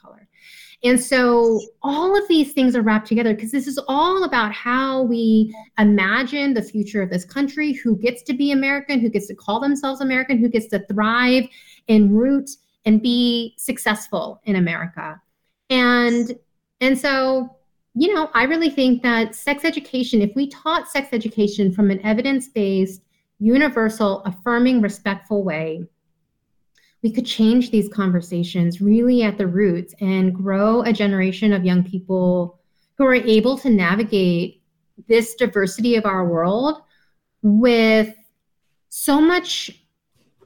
And 0.83 0.99
so 0.99 1.61
all 1.83 2.17
of 2.17 2.27
these 2.27 2.53
things 2.53 2.75
are 2.75 2.81
wrapped 2.81 3.07
together 3.07 3.35
because 3.35 3.51
this 3.51 3.67
is 3.67 3.79
all 3.87 4.23
about 4.23 4.51
how 4.51 5.03
we 5.03 5.55
imagine 5.77 6.53
the 6.53 6.63
future 6.63 7.03
of 7.03 7.09
this 7.09 7.23
country, 7.23 7.73
who 7.73 7.95
gets 7.95 8.23
to 8.23 8.33
be 8.33 8.51
American, 8.51 8.99
who 8.99 9.09
gets 9.09 9.27
to 9.27 9.35
call 9.35 9.59
themselves 9.59 10.01
American, 10.01 10.39
who 10.39 10.49
gets 10.49 10.67
to 10.67 10.79
thrive 10.87 11.45
and 11.87 12.17
root 12.17 12.49
and 12.85 13.01
be 13.01 13.53
successful 13.57 14.41
in 14.45 14.55
America. 14.55 15.21
And 15.69 16.35
and 16.79 16.97
so 16.97 17.55
you 17.93 18.13
know, 18.13 18.29
I 18.33 18.43
really 18.43 18.69
think 18.69 19.03
that 19.03 19.35
sex 19.35 19.65
education, 19.65 20.21
if 20.21 20.33
we 20.35 20.47
taught 20.47 20.87
sex 20.87 21.09
education 21.11 21.73
from 21.73 21.91
an 21.91 21.99
evidence 22.05 22.47
based, 22.47 23.01
universal, 23.39 24.21
affirming, 24.23 24.81
respectful 24.81 25.43
way, 25.43 25.83
we 27.03 27.11
could 27.11 27.25
change 27.25 27.71
these 27.71 27.89
conversations 27.89 28.81
really 28.81 29.23
at 29.23 29.37
the 29.37 29.47
roots 29.47 29.93
and 30.01 30.35
grow 30.35 30.81
a 30.83 30.93
generation 30.93 31.51
of 31.51 31.65
young 31.65 31.83
people 31.83 32.59
who 32.97 33.05
are 33.05 33.15
able 33.15 33.57
to 33.57 33.69
navigate 33.69 34.61
this 35.07 35.35
diversity 35.35 35.95
of 35.95 36.05
our 36.05 36.27
world 36.27 36.81
with 37.41 38.13
so 38.89 39.19
much 39.19 39.71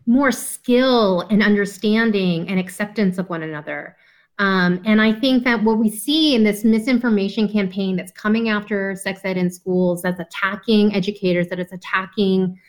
more 0.06 0.32
skill 0.32 1.22
and 1.30 1.44
understanding 1.44 2.48
and 2.48 2.60
acceptance 2.60 3.18
of 3.18 3.30
one 3.30 3.44
another. 3.44 3.98
Um, 4.38 4.82
and 4.86 5.02
I 5.02 5.14
think 5.14 5.44
that 5.46 5.64
what 5.64 5.80
we 5.80 5.90
see 5.90 6.36
in 6.36 6.44
this 6.44 6.64
misinformation 6.64 7.48
campaign 7.50 7.96
that's 7.96 8.12
coming 8.12 8.50
after 8.50 8.96
sex 8.96 9.22
ed 9.24 9.38
in 9.38 9.50
schools, 9.50 10.02
that's 10.02 10.20
attacking 10.20 10.94
educators, 10.94 11.48
that 11.48 11.60
is 11.60 11.72
attacking 11.72 12.60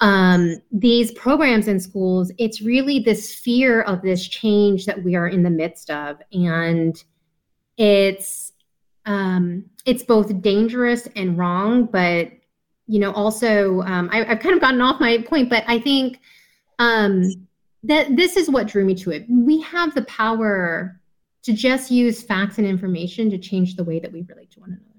um, 0.00 0.56
these 0.72 1.12
programs 1.12 1.68
in 1.68 1.78
schools, 1.80 2.32
it's 2.38 2.60
really 2.60 2.98
this 2.98 3.34
fear 3.34 3.82
of 3.82 4.02
this 4.02 4.26
change 4.26 4.86
that 4.86 5.02
we 5.02 5.14
are 5.14 5.28
in 5.28 5.42
the 5.42 5.50
midst 5.50 5.90
of, 5.90 6.18
and 6.32 7.02
it's 7.76 8.52
um, 9.06 9.64
it's 9.84 10.02
both 10.02 10.40
dangerous 10.40 11.06
and 11.14 11.36
wrong, 11.38 11.86
but 11.86 12.30
you 12.86 12.98
know, 12.98 13.12
also 13.12 13.82
um, 13.82 14.08
I, 14.12 14.24
have 14.24 14.40
kind 14.40 14.54
of 14.54 14.60
gotten 14.60 14.80
off 14.80 15.00
my 15.00 15.18
point, 15.18 15.48
but 15.48 15.64
I 15.66 15.78
think 15.78 16.20
um, 16.78 17.24
that 17.82 18.16
this 18.16 18.36
is 18.36 18.50
what 18.50 18.66
drew 18.66 18.84
me 18.84 18.94
to 18.96 19.10
it. 19.10 19.26
We 19.28 19.60
have 19.62 19.94
the 19.94 20.02
power 20.02 21.00
to 21.44 21.52
just 21.52 21.90
use 21.90 22.22
facts 22.22 22.58
and 22.58 22.66
information 22.66 23.30
to 23.30 23.38
change 23.38 23.76
the 23.76 23.84
way 23.84 24.00
that 24.00 24.12
we 24.12 24.22
relate 24.22 24.50
to 24.52 24.60
one 24.60 24.70
another. 24.70 24.93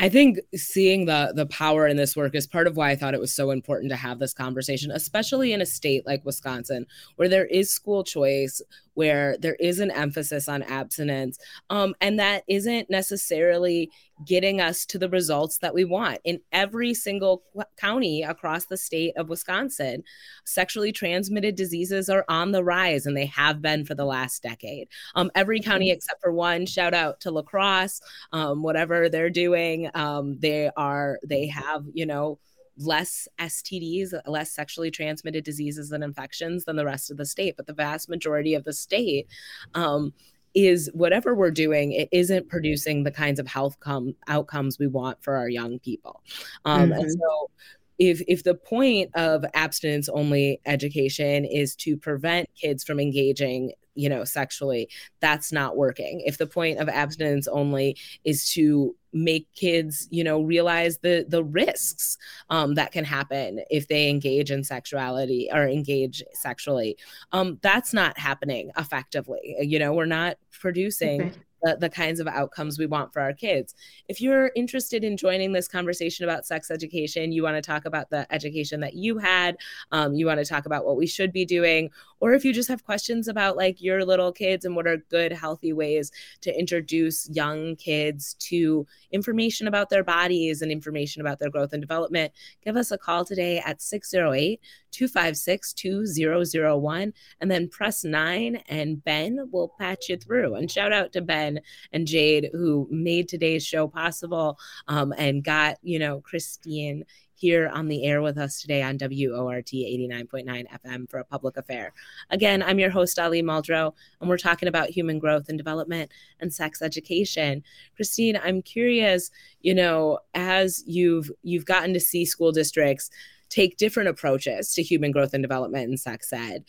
I 0.00 0.08
think 0.08 0.40
seeing 0.56 1.04
the 1.04 1.32
the 1.36 1.44
power 1.44 1.86
in 1.86 1.98
this 1.98 2.16
work 2.16 2.34
is 2.34 2.46
part 2.46 2.66
of 2.66 2.74
why 2.74 2.90
I 2.90 2.96
thought 2.96 3.12
it 3.12 3.20
was 3.20 3.34
so 3.34 3.50
important 3.50 3.90
to 3.90 3.96
have 3.96 4.18
this 4.18 4.32
conversation, 4.32 4.90
especially 4.90 5.52
in 5.52 5.60
a 5.60 5.66
state 5.66 6.06
like 6.06 6.24
Wisconsin, 6.24 6.86
where 7.16 7.28
there 7.28 7.44
is 7.44 7.70
school 7.70 8.02
choice, 8.02 8.62
where 8.94 9.36
there 9.36 9.56
is 9.56 9.78
an 9.78 9.90
emphasis 9.90 10.48
on 10.48 10.62
abstinence, 10.62 11.38
um, 11.68 11.94
and 12.00 12.18
that 12.18 12.44
isn't 12.48 12.88
necessarily 12.88 13.90
getting 14.24 14.60
us 14.60 14.84
to 14.86 14.98
the 14.98 15.08
results 15.08 15.58
that 15.58 15.74
we 15.74 15.84
want. 15.84 16.18
In 16.24 16.40
every 16.52 16.94
single 16.94 17.42
county 17.76 18.22
across 18.22 18.66
the 18.66 18.76
state 18.76 19.16
of 19.16 19.28
Wisconsin, 19.28 20.02
sexually 20.44 20.92
transmitted 20.92 21.54
diseases 21.54 22.08
are 22.08 22.24
on 22.28 22.52
the 22.52 22.64
rise, 22.64 23.06
and 23.06 23.16
they 23.16 23.26
have 23.26 23.62
been 23.62 23.84
for 23.84 23.94
the 23.94 24.04
last 24.04 24.42
decade. 24.42 24.88
Um, 25.14 25.30
every 25.34 25.60
county 25.60 25.90
except 25.90 26.20
for 26.20 26.32
one, 26.32 26.66
shout 26.66 26.94
out 26.94 27.20
to 27.20 27.30
La 27.30 27.42
Crosse, 27.42 28.00
um, 28.32 28.62
whatever 28.62 29.08
they're 29.08 29.30
doing, 29.30 29.90
um, 29.94 30.38
they 30.38 30.70
are, 30.76 31.18
they 31.24 31.46
have, 31.46 31.84
you 31.92 32.06
know, 32.06 32.38
less 32.78 33.28
STDs, 33.38 34.14
less 34.26 34.52
sexually 34.52 34.90
transmitted 34.90 35.44
diseases 35.44 35.92
and 35.92 36.02
infections 36.02 36.64
than 36.64 36.76
the 36.76 36.84
rest 36.84 37.10
of 37.10 37.16
the 37.16 37.26
state. 37.26 37.56
But 37.56 37.66
the 37.66 37.74
vast 37.74 38.08
majority 38.08 38.54
of 38.54 38.64
the 38.64 38.72
state 38.72 39.26
um, 39.74 40.12
is 40.54 40.90
whatever 40.94 41.34
we're 41.34 41.50
doing, 41.50 41.92
it 41.92 42.08
isn't 42.12 42.48
producing 42.48 43.04
the 43.04 43.10
kinds 43.10 43.38
of 43.38 43.46
health 43.46 43.78
com- 43.80 44.14
outcomes 44.26 44.78
we 44.78 44.86
want 44.86 45.22
for 45.22 45.36
our 45.36 45.48
young 45.48 45.78
people. 45.78 46.22
Um, 46.64 46.90
mm-hmm. 46.90 47.00
And 47.00 47.10
so, 47.10 47.50
if 47.98 48.22
if 48.26 48.44
the 48.44 48.54
point 48.54 49.10
of 49.14 49.44
abstinence 49.54 50.08
only 50.08 50.60
education 50.64 51.44
is 51.44 51.76
to 51.76 51.96
prevent 51.96 52.48
kids 52.60 52.82
from 52.82 52.98
engaging 52.98 53.72
you 54.00 54.08
know 54.08 54.24
sexually 54.24 54.88
that's 55.20 55.52
not 55.52 55.76
working. 55.76 56.22
If 56.24 56.38
the 56.38 56.46
point 56.46 56.78
of 56.78 56.88
abstinence 56.88 57.46
only 57.48 57.96
is 58.24 58.50
to 58.52 58.94
make 59.12 59.52
kids 59.54 60.06
you 60.10 60.22
know 60.22 60.40
realize 60.40 60.98
the 60.98 61.26
the 61.28 61.42
risks 61.42 62.16
um, 62.48 62.74
that 62.74 62.92
can 62.92 63.04
happen 63.04 63.60
if 63.70 63.88
they 63.88 64.08
engage 64.08 64.50
in 64.50 64.62
sexuality 64.62 65.48
or 65.52 65.66
engage 65.66 66.22
sexually 66.32 66.96
um, 67.32 67.58
that's 67.62 67.92
not 67.92 68.18
happening 68.18 68.70
effectively. 68.78 69.56
You 69.60 69.78
know 69.78 69.92
we're 69.92 70.06
not 70.06 70.36
producing 70.50 71.22
okay 71.22 71.36
the, 71.62 71.76
the 71.78 71.88
kinds 71.88 72.20
of 72.20 72.26
outcomes 72.26 72.78
we 72.78 72.86
want 72.86 73.12
for 73.12 73.20
our 73.20 73.32
kids. 73.32 73.74
If 74.08 74.20
you're 74.20 74.50
interested 74.56 75.04
in 75.04 75.16
joining 75.16 75.52
this 75.52 75.68
conversation 75.68 76.24
about 76.24 76.46
sex 76.46 76.70
education, 76.70 77.32
you 77.32 77.42
want 77.42 77.56
to 77.56 77.62
talk 77.62 77.84
about 77.84 78.10
the 78.10 78.26
education 78.32 78.80
that 78.80 78.94
you 78.94 79.18
had, 79.18 79.56
um, 79.92 80.14
you 80.14 80.26
want 80.26 80.38
to 80.40 80.46
talk 80.46 80.66
about 80.66 80.84
what 80.84 80.96
we 80.96 81.06
should 81.06 81.32
be 81.32 81.44
doing, 81.44 81.90
or 82.20 82.32
if 82.32 82.44
you 82.44 82.52
just 82.52 82.68
have 82.68 82.84
questions 82.84 83.28
about 83.28 83.56
like 83.56 83.80
your 83.80 84.04
little 84.04 84.32
kids 84.32 84.64
and 84.64 84.76
what 84.76 84.86
are 84.86 84.98
good, 85.10 85.32
healthy 85.32 85.72
ways 85.72 86.10
to 86.42 86.58
introduce 86.58 87.28
young 87.30 87.76
kids 87.76 88.34
to 88.34 88.86
information 89.10 89.66
about 89.66 89.90
their 89.90 90.04
bodies 90.04 90.62
and 90.62 90.70
information 90.70 91.20
about 91.20 91.38
their 91.38 91.50
growth 91.50 91.72
and 91.72 91.82
development, 91.82 92.32
give 92.64 92.76
us 92.76 92.90
a 92.90 92.98
call 92.98 93.24
today 93.24 93.58
at 93.60 93.80
608 93.80 94.60
256 94.90 95.72
2001 95.72 97.12
and 97.40 97.50
then 97.50 97.68
press 97.68 98.04
nine, 98.04 98.56
and 98.68 99.02
Ben 99.04 99.48
will 99.50 99.72
patch 99.78 100.08
you 100.08 100.16
through. 100.16 100.54
And 100.54 100.70
shout 100.70 100.92
out 100.92 101.12
to 101.12 101.20
Ben 101.20 101.60
and 101.92 102.06
Jade, 102.06 102.50
who 102.52 102.88
made 102.90 103.28
today's 103.28 103.64
show 103.64 103.88
possible 103.88 104.58
um, 104.88 105.14
and 105.16 105.44
got, 105.44 105.76
you 105.82 105.98
know, 105.98 106.20
Christine 106.20 107.04
here 107.40 107.70
on 107.72 107.88
the 107.88 108.04
air 108.04 108.20
with 108.20 108.36
us 108.36 108.60
today 108.60 108.82
on 108.82 108.98
WORT 108.98 109.64
89.9 109.64 110.44
FM 110.46 111.10
for 111.10 111.20
a 111.20 111.24
public 111.24 111.56
affair. 111.56 111.94
Again, 112.28 112.62
I'm 112.62 112.78
your 112.78 112.90
host, 112.90 113.18
Ali 113.18 113.42
Muldrow, 113.42 113.94
and 114.20 114.28
we're 114.28 114.36
talking 114.36 114.68
about 114.68 114.90
human 114.90 115.18
growth 115.18 115.48
and 115.48 115.56
development 115.56 116.10
and 116.40 116.52
sex 116.52 116.82
education. 116.82 117.64
Christine, 117.96 118.38
I'm 118.44 118.60
curious, 118.60 119.30
you 119.62 119.74
know, 119.74 120.18
as 120.34 120.84
you've 120.86 121.30
you've 121.42 121.64
gotten 121.64 121.94
to 121.94 122.00
see 122.00 122.26
school 122.26 122.52
districts 122.52 123.10
take 123.50 123.76
different 123.76 124.08
approaches 124.08 124.72
to 124.74 124.82
human 124.82 125.10
growth 125.10 125.34
and 125.34 125.42
development 125.42 125.88
and 125.88 126.00
sex 126.00 126.32
ed. 126.32 126.64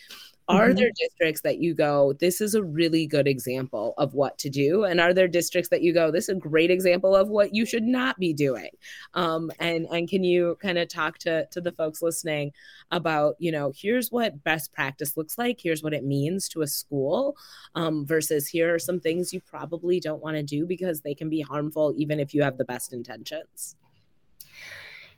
Are 0.47 0.67
mm-hmm. 0.67 0.75
there 0.75 0.91
districts 0.99 1.41
that 1.41 1.59
you 1.59 1.73
go, 1.73 2.13
this 2.13 2.41
is 2.41 2.55
a 2.55 2.63
really 2.63 3.07
good 3.07 3.27
example 3.27 3.93
of 3.97 4.15
what 4.15 4.37
to 4.39 4.49
do? 4.49 4.83
And 4.83 4.99
are 4.99 5.13
there 5.13 5.27
districts 5.27 5.69
that 5.69 5.81
you 5.81 5.93
go, 5.93 6.11
this 6.11 6.25
is 6.27 6.35
a 6.35 6.39
great 6.39 6.69
example 6.69 7.15
of 7.15 7.29
what 7.29 7.55
you 7.55 7.65
should 7.65 7.83
not 7.83 8.19
be 8.19 8.33
doing? 8.33 8.69
Um, 9.13 9.51
and 9.59 9.85
and 9.91 10.09
can 10.09 10.23
you 10.25 10.57
kind 10.61 10.77
of 10.77 10.89
talk 10.89 11.19
to 11.19 11.45
to 11.51 11.61
the 11.61 11.71
folks 11.71 12.01
listening 12.01 12.51
about, 12.89 13.35
you 13.39 13.51
know, 13.51 13.71
here's 13.73 14.11
what 14.11 14.43
best 14.43 14.73
practice 14.73 15.15
looks 15.15 15.37
like, 15.37 15.59
here's 15.61 15.83
what 15.83 15.93
it 15.93 16.03
means 16.03 16.49
to 16.49 16.63
a 16.63 16.67
school, 16.67 17.37
um, 17.75 18.05
versus 18.05 18.47
here 18.47 18.73
are 18.73 18.79
some 18.79 18.99
things 18.99 19.31
you 19.31 19.39
probably 19.41 19.99
don't 20.01 20.23
want 20.23 20.35
to 20.35 20.43
do 20.43 20.65
because 20.65 21.01
they 21.01 21.15
can 21.15 21.29
be 21.29 21.41
harmful 21.41 21.93
even 21.95 22.19
if 22.19 22.33
you 22.33 22.41
have 22.41 22.57
the 22.57 22.65
best 22.65 22.91
intentions. 22.91 23.77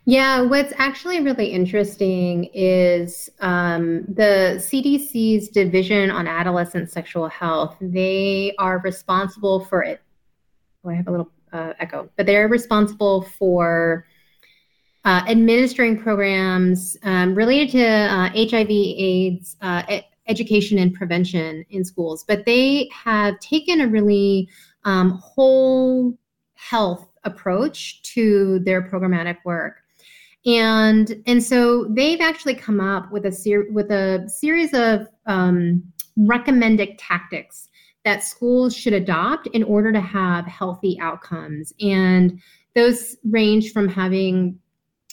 Yeah, 0.06 0.42
what's 0.42 0.74
actually 0.78 1.22
really 1.22 1.48
interesting 1.48 2.50
is 2.54 3.30
um, 3.40 4.04
the 4.10 4.56
CDC's 4.58 5.48
Division 5.48 6.12
on 6.12 6.28
Adolescent 6.28 6.92
Sexual 6.92 7.30
Health. 7.30 7.78
They 7.80 8.54
are 8.60 8.80
responsible 8.80 9.64
for 9.64 9.82
it. 9.82 10.02
Oh, 10.84 10.90
I 10.90 10.96
have 10.96 11.08
a 11.08 11.12
little 11.12 11.32
uh, 11.54 11.72
echo, 11.80 12.10
but 12.18 12.26
they're 12.26 12.50
responsible 12.50 13.22
for 13.22 14.06
uh, 15.06 15.24
administering 15.26 15.98
programs 15.98 16.98
um, 17.04 17.34
related 17.34 17.72
to 17.72 17.86
uh, 17.86 18.30
HIV/AIDS 18.36 19.56
uh, 19.62 20.02
education 20.28 20.80
and 20.80 20.94
prevention 20.94 21.64
in 21.70 21.86
schools. 21.86 22.26
But 22.28 22.44
they 22.46 22.90
have 22.92 23.40
taken 23.40 23.80
a 23.80 23.88
really 23.88 24.50
um, 24.84 25.12
whole 25.24 26.18
health 26.56 27.08
approach 27.24 28.02
to 28.02 28.60
their 28.60 28.82
programmatic 28.82 29.38
work 29.46 29.83
and 30.46 31.22
and 31.26 31.42
so 31.42 31.86
they've 31.90 32.22
actually 32.22 32.56
come 32.56 32.82
up 32.82 33.12
with 33.12 33.26
a 33.26 33.32
ser- 33.32 33.72
with 33.72 33.92
a 33.92 34.28
series 34.28 34.74
of 34.74 35.08
um, 35.26 35.84
recommended 36.18 36.98
tactics 36.98 37.70
that 38.04 38.24
schools 38.24 38.76
should 38.76 38.94
adopt 38.94 39.48
in 39.48 39.64
order 39.64 39.92
to 39.92 40.02
have 40.02 40.46
healthy 40.46 40.98
outcomes. 41.00 41.72
And 41.80 42.42
those 42.76 43.16
range 43.24 43.72
from 43.72 43.88
having 43.88 44.60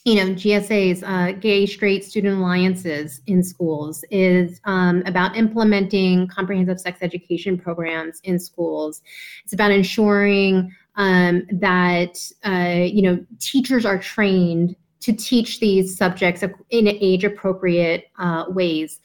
you 0.04 0.14
know 0.14 0.32
gsas 0.32 1.02
uh, 1.06 1.38
gay 1.38 1.66
straight 1.66 2.02
student 2.02 2.38
alliances 2.38 3.20
in 3.26 3.42
schools 3.42 4.02
is 4.10 4.58
um, 4.64 5.02
about 5.04 5.36
implementing 5.36 6.26
comprehensive 6.26 6.80
sex 6.80 6.98
education 7.02 7.58
programs 7.58 8.18
in 8.24 8.38
schools. 8.38 9.02
It's 9.44 9.52
about 9.52 9.70
ensuring 9.70 10.74
um, 10.96 11.46
that 11.52 12.18
uh, 12.44 12.84
you 12.84 13.02
know 13.02 13.24
teachers 13.38 13.84
are 13.84 13.98
trained 13.98 14.74
to 15.00 15.12
teach 15.12 15.60
these 15.60 15.96
subjects 15.96 16.42
in 16.42 16.88
age 16.88 17.24
appropriate 17.24 18.04
uh, 18.18 18.44
ways. 18.48 19.00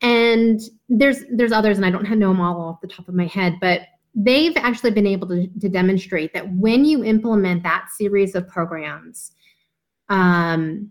And 0.00 0.60
there's 0.88 1.24
there's 1.32 1.52
others, 1.52 1.76
and 1.76 1.86
I 1.86 1.90
don't 1.90 2.04
have 2.04 2.18
know 2.18 2.28
them 2.28 2.40
all 2.40 2.60
off 2.60 2.80
the 2.80 2.88
top 2.88 3.08
of 3.08 3.14
my 3.14 3.26
head, 3.26 3.58
but 3.60 3.82
they've 4.14 4.56
actually 4.56 4.90
been 4.90 5.06
able 5.06 5.28
to, 5.28 5.46
to 5.60 5.68
demonstrate 5.68 6.34
that 6.34 6.52
when 6.54 6.84
you 6.84 7.04
implement 7.04 7.62
that 7.62 7.86
series 7.96 8.34
of 8.34 8.46
programs, 8.48 9.32
um, 10.08 10.90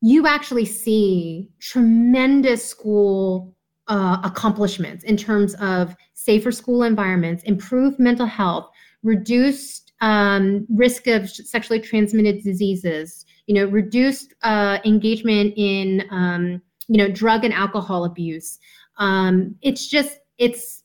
you 0.00 0.26
actually 0.26 0.64
see 0.64 1.50
tremendous 1.60 2.64
school 2.64 3.54
uh, 3.88 4.18
accomplishments 4.24 5.04
in 5.04 5.16
terms 5.16 5.54
of 5.54 5.94
safer 6.14 6.52
school 6.52 6.82
environments, 6.82 7.42
improved 7.44 7.98
mental 7.98 8.26
health, 8.26 8.68
reduced 9.02 9.92
um, 10.00 10.66
risk 10.68 11.06
of 11.06 11.30
sexually 11.30 11.80
transmitted 11.80 12.42
diseases, 12.42 13.24
you 13.46 13.54
know, 13.54 13.66
reduced 13.66 14.34
uh, 14.42 14.78
engagement 14.84 15.54
in, 15.56 16.04
um, 16.10 16.62
you 16.88 16.96
know, 16.98 17.10
drug 17.10 17.44
and 17.44 17.52
alcohol 17.54 18.04
abuse. 18.04 18.58
Um, 18.98 19.56
it's 19.62 19.88
just, 19.88 20.18
it's, 20.38 20.82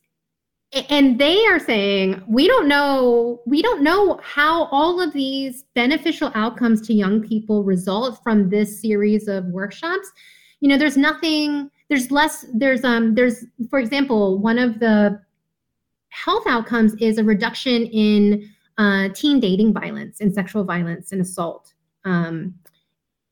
and 0.90 1.18
they 1.18 1.46
are 1.46 1.58
saying 1.58 2.22
we 2.28 2.46
don't 2.46 2.68
know 2.68 3.40
we 3.46 3.62
don't 3.62 3.82
know 3.82 4.20
how 4.22 4.64
all 4.66 5.00
of 5.00 5.14
these 5.14 5.64
beneficial 5.74 6.30
outcomes 6.34 6.86
to 6.86 6.92
young 6.92 7.22
people 7.22 7.64
result 7.64 8.22
from 8.22 8.50
this 8.50 8.80
series 8.80 9.28
of 9.28 9.46
workshops 9.46 10.12
you 10.60 10.68
know 10.68 10.76
there's 10.76 10.96
nothing 10.96 11.70
there's 11.88 12.10
less 12.10 12.44
there's 12.52 12.84
um 12.84 13.14
there's 13.14 13.46
for 13.70 13.78
example 13.78 14.38
one 14.38 14.58
of 14.58 14.78
the 14.78 15.18
health 16.10 16.46
outcomes 16.46 16.94
is 17.00 17.16
a 17.18 17.24
reduction 17.24 17.86
in 17.86 18.48
uh, 18.76 19.08
teen 19.14 19.40
dating 19.40 19.72
violence 19.72 20.20
and 20.20 20.32
sexual 20.32 20.64
violence 20.64 21.12
and 21.12 21.20
assault 21.20 21.72
um, 22.04 22.54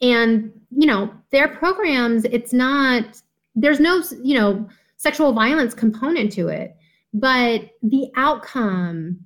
and, 0.01 0.53
you 0.71 0.87
know, 0.87 1.13
their 1.31 1.49
programs, 1.49 2.25
it's 2.25 2.53
not, 2.53 3.23
there's 3.55 3.81
no, 3.81 4.03
you 4.23 4.39
know, 4.39 4.69
sexual 4.97 5.33
violence 5.33 5.75
component 5.75 6.33
to 6.33 6.49
it, 6.49 6.77
but 7.13 7.71
the 7.83 8.11
outcome 8.17 9.19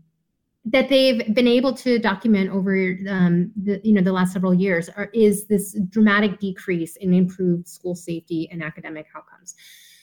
that 0.66 0.88
they've 0.88 1.34
been 1.34 1.48
able 1.48 1.72
to 1.72 1.98
document 1.98 2.50
over 2.50 2.96
um, 3.08 3.50
the 3.56 3.80
you 3.82 3.94
know 3.94 4.02
the 4.02 4.12
last 4.12 4.32
several 4.32 4.52
years 4.52 4.88
are, 4.90 5.10
is 5.14 5.46
this 5.46 5.76
dramatic 5.88 6.38
decrease 6.38 6.96
in 6.96 7.14
improved 7.14 7.66
school 7.66 7.94
safety 7.94 8.48
and 8.52 8.62
academic 8.62 9.06
outcomes. 9.16 9.54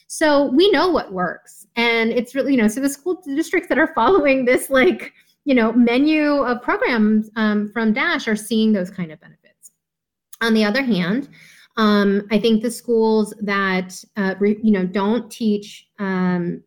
So 0.08 0.45
we 0.45 0.71
know 0.71 0.89
what 0.89 1.13
works, 1.13 1.67
and 1.76 2.12
it's 2.12 2.34
really 2.34 2.54
you 2.54 2.62
know 2.62 2.67
so 2.67 2.82
the 2.82 2.89
school 2.89 3.21
districts 3.23 3.69
that 3.69 3.78
are 3.78 3.93
following 3.93 4.45
this 4.45 4.69
like 4.69 5.13
you 5.47 5.55
know 5.55 5.71
menu 5.71 6.43
of 6.43 6.62
programs 6.62 7.31
um, 7.38 7.71
from 7.71 7.93
Dash 7.93 8.27
are 8.27 8.36
seeing 8.36 8.73
those 8.73 8.91
kind 8.91 9.13
of 9.13 9.19
benefits. 9.21 9.71
On 10.41 10.53
the 10.53 10.65
other 10.65 10.83
hand, 10.83 11.29
um, 11.77 12.27
I 12.31 12.38
think 12.38 12.62
the 12.62 12.69
schools 12.69 13.33
that 13.39 13.95
uh, 14.17 14.36
re, 14.39 14.60
you 14.62 14.71
know 14.71 14.86
don't 14.86 15.31
teach 15.31 15.88
um, 15.99 16.62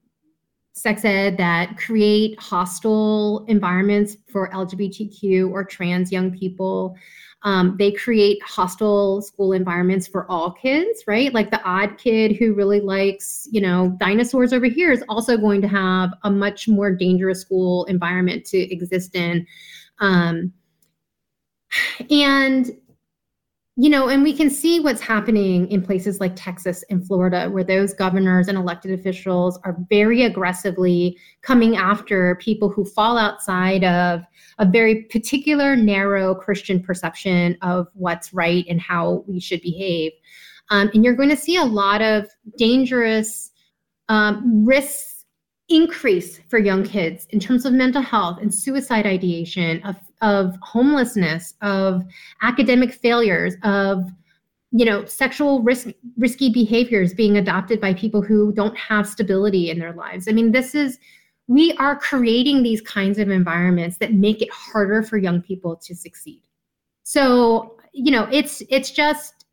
sex 0.73 1.05
ed 1.05 1.37
that 1.37 1.77
create 1.77 2.41
hostile 2.41 3.45
environments 3.49 4.17
for 4.33 4.49
LGBTQ 4.49 5.51
or 5.51 5.63
trans 5.63 6.11
young 6.11 6.31
people. 6.31 6.97
Um, 7.43 7.77
they 7.79 7.93
create 7.93 8.43
hostile 8.43 9.23
school 9.23 9.53
environments 9.53 10.07
for 10.07 10.31
all 10.31 10.53
kids, 10.53 11.05
right? 11.07 11.33
Like 11.33 11.51
the 11.51 11.63
odd 11.63 11.97
kid 11.97 12.37
who 12.37 12.53
really 12.55 12.81
likes, 12.81 13.49
you 13.51 13.63
know, 13.63 13.97
dinosaurs 13.99 14.53
over 14.53 14.67
here 14.67 14.93
is 14.93 15.03
also 15.09 15.39
going 15.39 15.63
to 15.63 15.69
have 15.69 16.11
a 16.25 16.31
much 16.31 16.69
more 16.69 16.95
dangerous 16.95 17.41
school 17.41 17.85
environment 17.87 18.45
to 18.47 18.59
exist 18.59 19.17
in. 19.17 19.47
Um, 20.01 20.53
and 22.11 22.71
you 23.81 23.89
know, 23.89 24.11
and 24.11 24.23
we 24.23 24.35
can 24.35 24.51
see 24.51 24.79
what's 24.79 25.01
happening 25.01 25.67
in 25.71 25.81
places 25.81 26.21
like 26.21 26.37
Texas 26.37 26.85
and 26.91 27.07
Florida, 27.07 27.49
where 27.49 27.65
those 27.65 27.95
governors 27.95 28.47
and 28.47 28.59
elected 28.59 28.93
officials 28.93 29.59
are 29.65 29.75
very 29.89 30.25
aggressively 30.25 31.17
coming 31.41 31.77
after 31.77 32.35
people 32.37 32.69
who 32.69 32.85
fall 32.85 33.17
outside 33.17 33.83
of 33.83 34.21
a 34.59 34.67
very 34.67 35.05
particular, 35.05 35.77
narrow 35.77 36.35
Christian 36.35 36.83
perception 36.83 37.57
of 37.63 37.89
what's 37.95 38.35
right 38.35 38.67
and 38.69 38.83
how 38.83 39.25
we 39.27 39.41
should 39.41 39.63
behave. 39.63 40.13
Um, 40.69 40.91
and 40.93 41.03
you're 41.03 41.17
going 41.17 41.31
to 41.31 41.37
see 41.37 41.57
a 41.57 41.65
lot 41.65 42.03
of 42.03 42.29
dangerous 42.59 43.51
um, 44.11 44.63
risks 44.63 45.25
increase 45.71 46.39
for 46.51 46.59
young 46.59 46.85
kids 46.85 47.27
in 47.31 47.41
terms 47.41 47.65
of 47.65 47.73
mental 47.73 48.03
health 48.03 48.41
and 48.43 48.55
suicide 48.55 49.07
ideation, 49.07 49.81
of 49.85 49.97
of 50.21 50.57
homelessness, 50.63 51.55
of 51.63 52.05
academic 52.43 52.93
failures, 52.93 53.55
of 53.63 54.11
you 54.73 54.85
know 54.85 55.05
sexual 55.05 55.63
risk 55.63 55.89
risky 56.17 56.51
behaviors 56.51 57.13
being 57.13 57.37
adopted 57.37 57.81
by 57.81 57.93
people 57.93 58.23
who 58.23 58.53
don't 58.53 58.77
have 58.77 59.09
stability 59.09 59.71
in 59.71 59.79
their 59.79 59.93
lives. 59.93 60.29
I 60.29 60.33
mean 60.33 60.53
this 60.53 60.75
is 60.75 60.99
we 61.49 61.73
are 61.79 61.97
creating 61.97 62.63
these 62.63 62.81
kinds 62.81 63.19
of 63.19 63.29
environments 63.29 63.99
that 63.99 64.13
make 64.13 64.41
it 64.41 64.53
harder 64.53 65.03
for 65.03 65.19
young 65.19 65.43
people 65.43 65.75
to 65.75 65.95
succeed. 65.95 66.43
So 67.03 67.77
you 67.93 68.13
know 68.13 68.29
it's 68.31 68.63
it's 68.69 68.91
just 68.93 69.47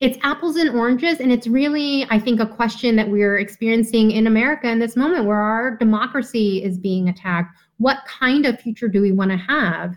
it's 0.00 0.18
apples 0.22 0.56
and 0.56 0.70
oranges 0.70 1.18
and 1.18 1.32
it's 1.32 1.46
really 1.48 2.06
i 2.10 2.18
think 2.18 2.38
a 2.38 2.46
question 2.46 2.94
that 2.94 3.08
we're 3.08 3.38
experiencing 3.38 4.12
in 4.12 4.28
america 4.28 4.68
in 4.68 4.78
this 4.78 4.94
moment 4.94 5.24
where 5.24 5.40
our 5.40 5.76
democracy 5.76 6.62
is 6.62 6.78
being 6.78 7.08
attacked. 7.08 7.56
What 7.78 7.98
kind 8.06 8.44
of 8.44 8.60
future 8.60 8.88
do 8.88 9.00
we 9.00 9.12
want 9.12 9.30
to 9.30 9.36
have 9.36 9.96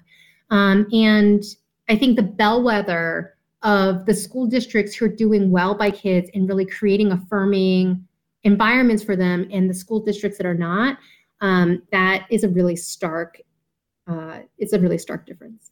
um, 0.51 0.87
and 0.91 1.43
I 1.89 1.95
think 1.95 2.15
the 2.15 2.23
bellwether 2.23 3.35
of 3.63 4.05
the 4.05 4.13
school 4.13 4.47
districts 4.47 4.95
who 4.95 5.05
are 5.05 5.09
doing 5.09 5.51
well 5.51 5.75
by 5.75 5.91
kids 5.91 6.29
and 6.33 6.47
really 6.47 6.65
creating 6.65 7.11
affirming 7.11 8.05
environments 8.43 9.03
for 9.03 9.15
them 9.15 9.47
and 9.51 9.69
the 9.69 9.73
school 9.73 9.99
districts 9.99 10.37
that 10.37 10.47
are 10.47 10.55
not 10.55 10.97
um, 11.41 11.81
that 11.91 12.25
is 12.29 12.43
a 12.43 12.49
really 12.49 12.75
stark 12.75 13.39
uh, 14.07 14.39
it's 14.57 14.73
a 14.73 14.79
really 14.79 14.97
stark 14.97 15.25
difference 15.25 15.70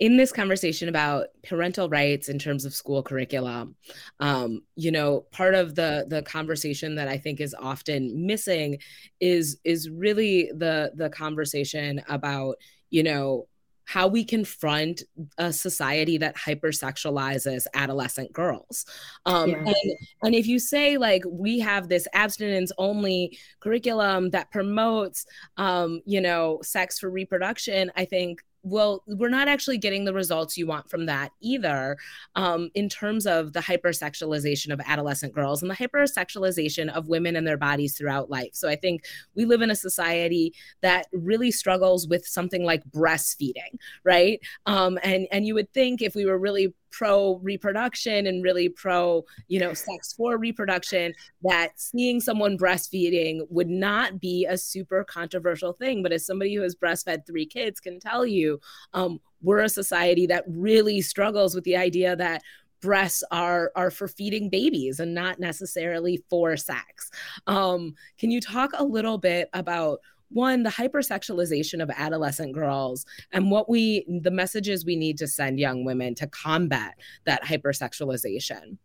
in 0.00 0.16
this 0.16 0.32
conversation 0.32 0.88
about 0.88 1.26
parental 1.46 1.88
rights 1.88 2.28
in 2.28 2.38
terms 2.38 2.64
of 2.64 2.74
school 2.74 3.02
curriculum 3.02 3.76
um, 4.20 4.60
you 4.76 4.90
know 4.90 5.20
part 5.30 5.54
of 5.54 5.74
the 5.74 6.04
the 6.08 6.22
conversation 6.22 6.94
that 6.94 7.08
i 7.08 7.16
think 7.16 7.40
is 7.40 7.54
often 7.58 8.26
missing 8.26 8.78
is 9.20 9.58
is 9.64 9.88
really 9.90 10.50
the 10.56 10.92
the 10.94 11.10
conversation 11.10 12.02
about 12.08 12.56
you 12.90 13.02
know 13.02 13.46
how 13.86 14.08
we 14.08 14.24
confront 14.24 15.02
a 15.38 15.52
society 15.52 16.18
that 16.18 16.36
hypersexualizes 16.36 17.66
adolescent 17.74 18.32
girls. 18.32 18.86
Um, 19.26 19.50
yeah. 19.50 19.58
and, 19.58 19.96
and 20.22 20.34
if 20.34 20.46
you 20.46 20.58
say, 20.58 20.96
like, 20.96 21.22
we 21.28 21.58
have 21.58 21.88
this 21.88 22.08
abstinence 22.14 22.72
only 22.78 23.38
curriculum 23.60 24.30
that 24.30 24.50
promotes, 24.50 25.26
um, 25.58 26.00
you 26.06 26.20
know, 26.20 26.60
sex 26.62 26.98
for 26.98 27.10
reproduction, 27.10 27.92
I 27.94 28.06
think 28.06 28.42
well, 28.64 29.02
we're 29.06 29.28
not 29.28 29.46
actually 29.46 29.76
getting 29.76 30.04
the 30.04 30.14
results 30.14 30.56
you 30.56 30.66
want 30.66 30.88
from 30.88 31.04
that 31.06 31.32
either 31.40 31.98
um, 32.34 32.70
in 32.74 32.88
terms 32.88 33.26
of 33.26 33.52
the 33.52 33.60
hypersexualization 33.60 34.72
of 34.72 34.80
adolescent 34.86 35.34
girls 35.34 35.60
and 35.60 35.70
the 35.70 35.74
hypersexualization 35.76 36.90
of 36.90 37.08
women 37.08 37.36
and 37.36 37.46
their 37.46 37.58
bodies 37.58 37.96
throughout 37.96 38.30
life. 38.30 38.50
So 38.54 38.68
I 38.68 38.76
think 38.76 39.04
we 39.34 39.44
live 39.44 39.60
in 39.60 39.70
a 39.70 39.76
society 39.76 40.54
that 40.80 41.06
really 41.12 41.50
struggles 41.50 42.08
with 42.08 42.26
something 42.26 42.64
like 42.64 42.82
breastfeeding, 42.90 43.78
right? 44.02 44.40
Um, 44.64 44.98
and, 45.02 45.28
and 45.30 45.46
you 45.46 45.54
would 45.54 45.72
think 45.74 46.00
if 46.00 46.14
we 46.14 46.24
were 46.24 46.38
really 46.38 46.74
pro 46.96 47.36
reproduction 47.42 48.26
and 48.26 48.42
really 48.42 48.68
pro, 48.68 49.24
you 49.48 49.58
know, 49.58 49.74
sex 49.74 50.12
for 50.12 50.36
reproduction, 50.38 51.12
that 51.42 51.72
seeing 51.76 52.20
someone 52.20 52.56
breastfeeding 52.56 53.46
would 53.50 53.68
not 53.68 54.20
be 54.20 54.46
a 54.46 54.56
super 54.56 55.04
controversial 55.04 55.72
thing. 55.72 56.02
But 56.02 56.12
as 56.12 56.24
somebody 56.24 56.54
who 56.54 56.62
has 56.62 56.76
breastfed 56.76 57.26
three 57.26 57.46
kids 57.46 57.80
can 57.80 57.98
tell 57.98 58.24
you, 58.24 58.60
um, 58.92 59.20
we're 59.42 59.62
a 59.62 59.68
society 59.68 60.26
that 60.26 60.44
really 60.48 61.00
struggles 61.00 61.54
with 61.54 61.64
the 61.64 61.76
idea 61.76 62.16
that 62.16 62.42
breasts 62.80 63.24
are 63.30 63.72
are 63.74 63.90
for 63.90 64.06
feeding 64.06 64.50
babies 64.50 65.00
and 65.00 65.14
not 65.14 65.40
necessarily 65.40 66.22
for 66.28 66.54
sex. 66.56 67.10
Um, 67.46 67.94
can 68.18 68.30
you 68.30 68.40
talk 68.40 68.70
a 68.74 68.84
little 68.84 69.16
bit 69.16 69.48
about 69.54 70.00
one 70.30 70.62
the 70.62 70.70
hypersexualization 70.70 71.82
of 71.82 71.90
adolescent 71.90 72.52
girls 72.52 73.04
and 73.32 73.50
what 73.50 73.68
we 73.68 74.04
the 74.22 74.30
messages 74.30 74.84
we 74.84 74.96
need 74.96 75.18
to 75.18 75.26
send 75.26 75.58
young 75.58 75.84
women 75.84 76.14
to 76.14 76.26
combat 76.26 76.94
that 77.24 77.42
hypersexualization 77.42 78.78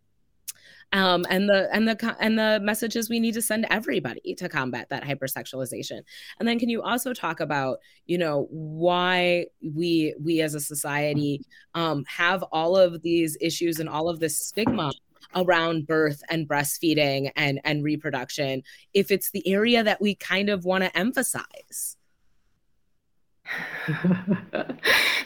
um, 0.92 1.26
and 1.30 1.48
the 1.48 1.70
and 1.72 1.88
the 1.88 2.16
and 2.20 2.38
the 2.38 2.60
messages 2.64 3.10
we 3.10 3.20
need 3.20 3.34
to 3.36 3.42
send 3.42 3.68
everybody 3.70 4.34
to 4.36 4.50
combat 4.50 4.90
that 4.90 5.04
hypersexualization. 5.04 6.02
And 6.40 6.48
then, 6.48 6.58
can 6.58 6.70
you 6.70 6.82
also 6.82 7.14
talk 7.14 7.40
about 7.40 7.80
you 8.08 8.18
know 8.18 8.48
why 8.50 9.46
we 9.62 10.16
we 10.20 10.42
as 10.42 10.56
a 10.56 10.60
society 10.60 11.46
um, 11.76 12.06
have 12.08 12.44
all 12.52 12.76
of 12.76 13.02
these 13.04 13.38
issues 13.40 13.80
and 13.80 13.88
all 13.88 14.10
of 14.10 14.20
this 14.20 14.38
stigma 14.38 14.92
around 15.36 15.88
birth 15.88 16.22
and 16.30 16.48
breastfeeding 16.48 17.32
and 17.36 17.60
and 17.64 17.84
reproduction 17.84 18.64
if 18.94 19.12
it's 19.12 19.32
the 19.32 19.48
area 19.48 19.84
that 19.84 20.02
we 20.02 20.16
kind 20.16 20.50
of 20.50 20.66
want 20.66 20.84
to 20.84 20.98
emphasize? 20.98 21.98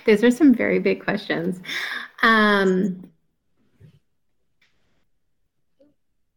Those 0.05 0.23
are 0.23 0.31
some 0.31 0.53
very 0.53 0.79
big 0.79 1.03
questions. 1.03 1.59
Um, 2.21 3.09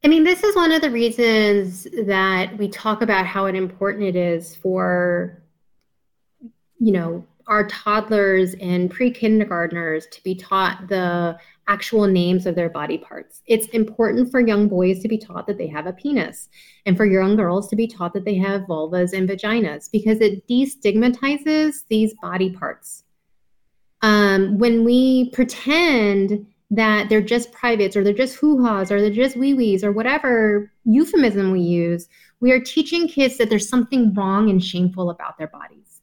I 0.04 0.08
mean, 0.08 0.22
this 0.22 0.44
is 0.44 0.54
one 0.54 0.70
of 0.70 0.82
the 0.82 0.90
reasons 0.90 1.86
that 2.04 2.56
we 2.58 2.68
talk 2.68 3.02
about 3.02 3.26
how 3.26 3.46
important 3.46 4.04
it 4.04 4.14
is 4.14 4.54
for, 4.54 5.42
you 6.78 6.92
know, 6.92 7.26
our 7.48 7.66
toddlers 7.66 8.54
and 8.60 8.90
pre-kindergartners 8.90 10.06
to 10.08 10.22
be 10.22 10.34
taught 10.34 10.88
the 10.88 11.38
actual 11.68 12.06
names 12.06 12.46
of 12.46 12.54
their 12.54 12.68
body 12.68 12.98
parts. 12.98 13.42
It's 13.46 13.66
important 13.68 14.30
for 14.30 14.40
young 14.40 14.68
boys 14.68 15.00
to 15.00 15.08
be 15.08 15.18
taught 15.18 15.46
that 15.46 15.58
they 15.58 15.66
have 15.66 15.86
a 15.86 15.92
penis 15.92 16.48
and 16.84 16.96
for 16.96 17.04
young 17.04 17.36
girls 17.36 17.68
to 17.68 17.76
be 17.76 17.86
taught 17.86 18.12
that 18.14 18.24
they 18.24 18.36
have 18.36 18.62
vulvas 18.62 19.12
and 19.12 19.28
vaginas 19.28 19.90
because 19.90 20.20
it 20.20 20.46
destigmatizes 20.48 21.84
these 21.88 22.14
body 22.22 22.50
parts. 22.50 23.04
Um, 24.02 24.58
when 24.58 24.84
we 24.84 25.30
pretend 25.30 26.46
that 26.70 27.08
they're 27.08 27.20
just 27.20 27.52
privates 27.52 27.96
or 27.96 28.04
they're 28.04 28.12
just 28.12 28.36
hoo-haws 28.36 28.90
or 28.90 29.00
they're 29.00 29.10
just 29.10 29.36
wee-wees 29.36 29.84
or 29.84 29.92
whatever 29.92 30.70
euphemism 30.84 31.50
we 31.50 31.60
use, 31.60 32.08
we 32.40 32.52
are 32.52 32.60
teaching 32.60 33.08
kids 33.08 33.38
that 33.38 33.48
there's 33.48 33.68
something 33.68 34.12
wrong 34.14 34.50
and 34.50 34.62
shameful 34.62 35.10
about 35.10 35.38
their 35.38 35.46
bodies. 35.48 36.02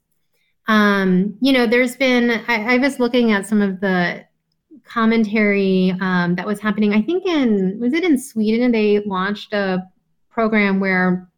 Um, 0.66 1.36
you 1.40 1.52
know, 1.52 1.66
there's 1.66 1.96
been, 1.96 2.42
I, 2.48 2.74
I 2.74 2.78
was 2.78 2.98
looking 2.98 3.32
at 3.32 3.46
some 3.46 3.60
of 3.60 3.80
the 3.80 4.24
commentary 4.84 5.94
um, 6.00 6.34
that 6.36 6.46
was 6.46 6.60
happening. 6.60 6.92
I 6.92 7.02
think 7.02 7.26
in 7.26 7.78
was 7.80 7.92
it 7.92 8.04
in 8.04 8.18
Sweden? 8.18 8.72
They 8.72 9.00
launched 9.00 9.52
a 9.52 9.88
program 10.30 10.80
where 10.80 11.28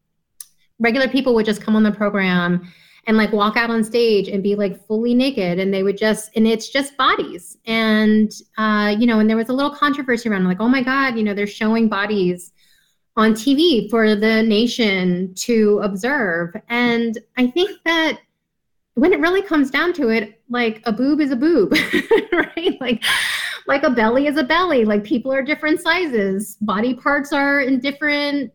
regular 0.79 1.09
people 1.09 1.35
would 1.35 1.47
just 1.47 1.63
come 1.63 1.77
on 1.77 1.83
the 1.83 1.93
program 1.93 2.71
and 3.07 3.17
like 3.17 3.33
walk 3.33 3.57
out 3.57 3.71
on 3.71 3.85
stage 3.85 4.29
and 4.29 4.43
be 4.43 4.55
like 4.55 4.85
fully 4.87 5.15
naked 5.15 5.59
and 5.59 5.73
they 5.73 5.83
would 5.83 5.97
just 5.97 6.31
and 6.37 6.47
it's 6.47 6.69
just 6.69 6.97
bodies 6.97 7.57
and 7.67 8.33
uh, 8.59 8.95
you 8.99 9.07
know 9.07 9.21
and 9.21 9.31
there 9.31 9.37
was 9.37 9.49
a 9.49 9.53
little 9.53 9.71
controversy 9.71 10.29
around 10.29 10.45
like 10.45 10.61
oh 10.61 10.69
my 10.69 10.83
god 10.83 11.17
you 11.17 11.23
know 11.23 11.35
they're 11.35 11.47
showing 11.47 11.89
bodies 11.89 12.53
on 13.17 13.33
tv 13.33 13.89
for 13.89 14.15
the 14.15 14.43
nation 14.43 15.33
to 15.35 15.81
observe 15.83 16.55
and 16.69 17.19
i 17.37 17.47
think 17.47 17.71
that 17.85 18.19
when 18.97 19.13
it 19.13 19.21
really 19.21 19.43
comes 19.43 19.71
down 19.71 19.93
to 19.93 20.09
it, 20.09 20.41
like 20.49 20.81
a 20.87 20.93
boob 20.93 21.21
is 21.21 21.31
a 21.31 21.37
boob, 21.37 21.73
right? 22.33 22.81
Like, 22.81 23.05
like 23.67 23.83
a 23.83 23.91
belly 23.91 24.27
is 24.27 24.39
a 24.39 24.43
belly. 24.43 24.87
Like 24.87 25.05
people 25.05 25.31
are 25.31 25.43
different 25.43 25.83
sizes, 25.83 26.57
body 26.63 26.95
parts 26.95 27.31
are 27.31 27.61
in 27.61 27.79
different, 27.79 28.51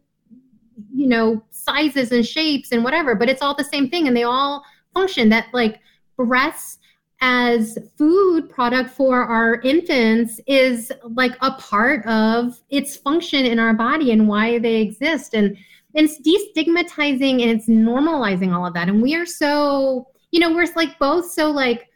you 0.91 1.05
know, 1.05 1.43
sizes 1.51 2.11
and 2.11 2.25
shapes 2.25 2.71
and 2.71 2.83
whatever. 2.83 3.13
But 3.13 3.29
it's 3.29 3.43
all 3.43 3.53
the 3.53 3.63
same 3.63 3.87
thing, 3.87 4.07
and 4.07 4.17
they 4.17 4.23
all 4.23 4.65
function. 4.95 5.29
That 5.29 5.45
like 5.53 5.79
breasts 6.17 6.79
as 7.21 7.77
food 7.95 8.49
product 8.49 8.89
for 8.89 9.23
our 9.23 9.61
infants 9.61 10.41
is 10.47 10.91
like 11.03 11.37
a 11.41 11.51
part 11.51 12.03
of 12.07 12.59
its 12.71 12.97
function 12.97 13.45
in 13.45 13.59
our 13.59 13.75
body 13.75 14.11
and 14.11 14.27
why 14.27 14.57
they 14.57 14.81
exist 14.81 15.35
and, 15.35 15.55
it's 15.93 16.21
destigmatizing 16.21 17.41
and 17.41 17.51
it's 17.51 17.67
normalizing 17.67 18.55
all 18.55 18.65
of 18.65 18.73
that 18.73 18.87
and 18.87 19.01
we 19.01 19.13
are 19.13 19.25
so 19.25 20.07
you 20.31 20.39
know, 20.39 20.53
we're 20.53 20.67
like 20.75 20.97
both 20.97 21.29
so 21.29 21.51
like 21.51 21.89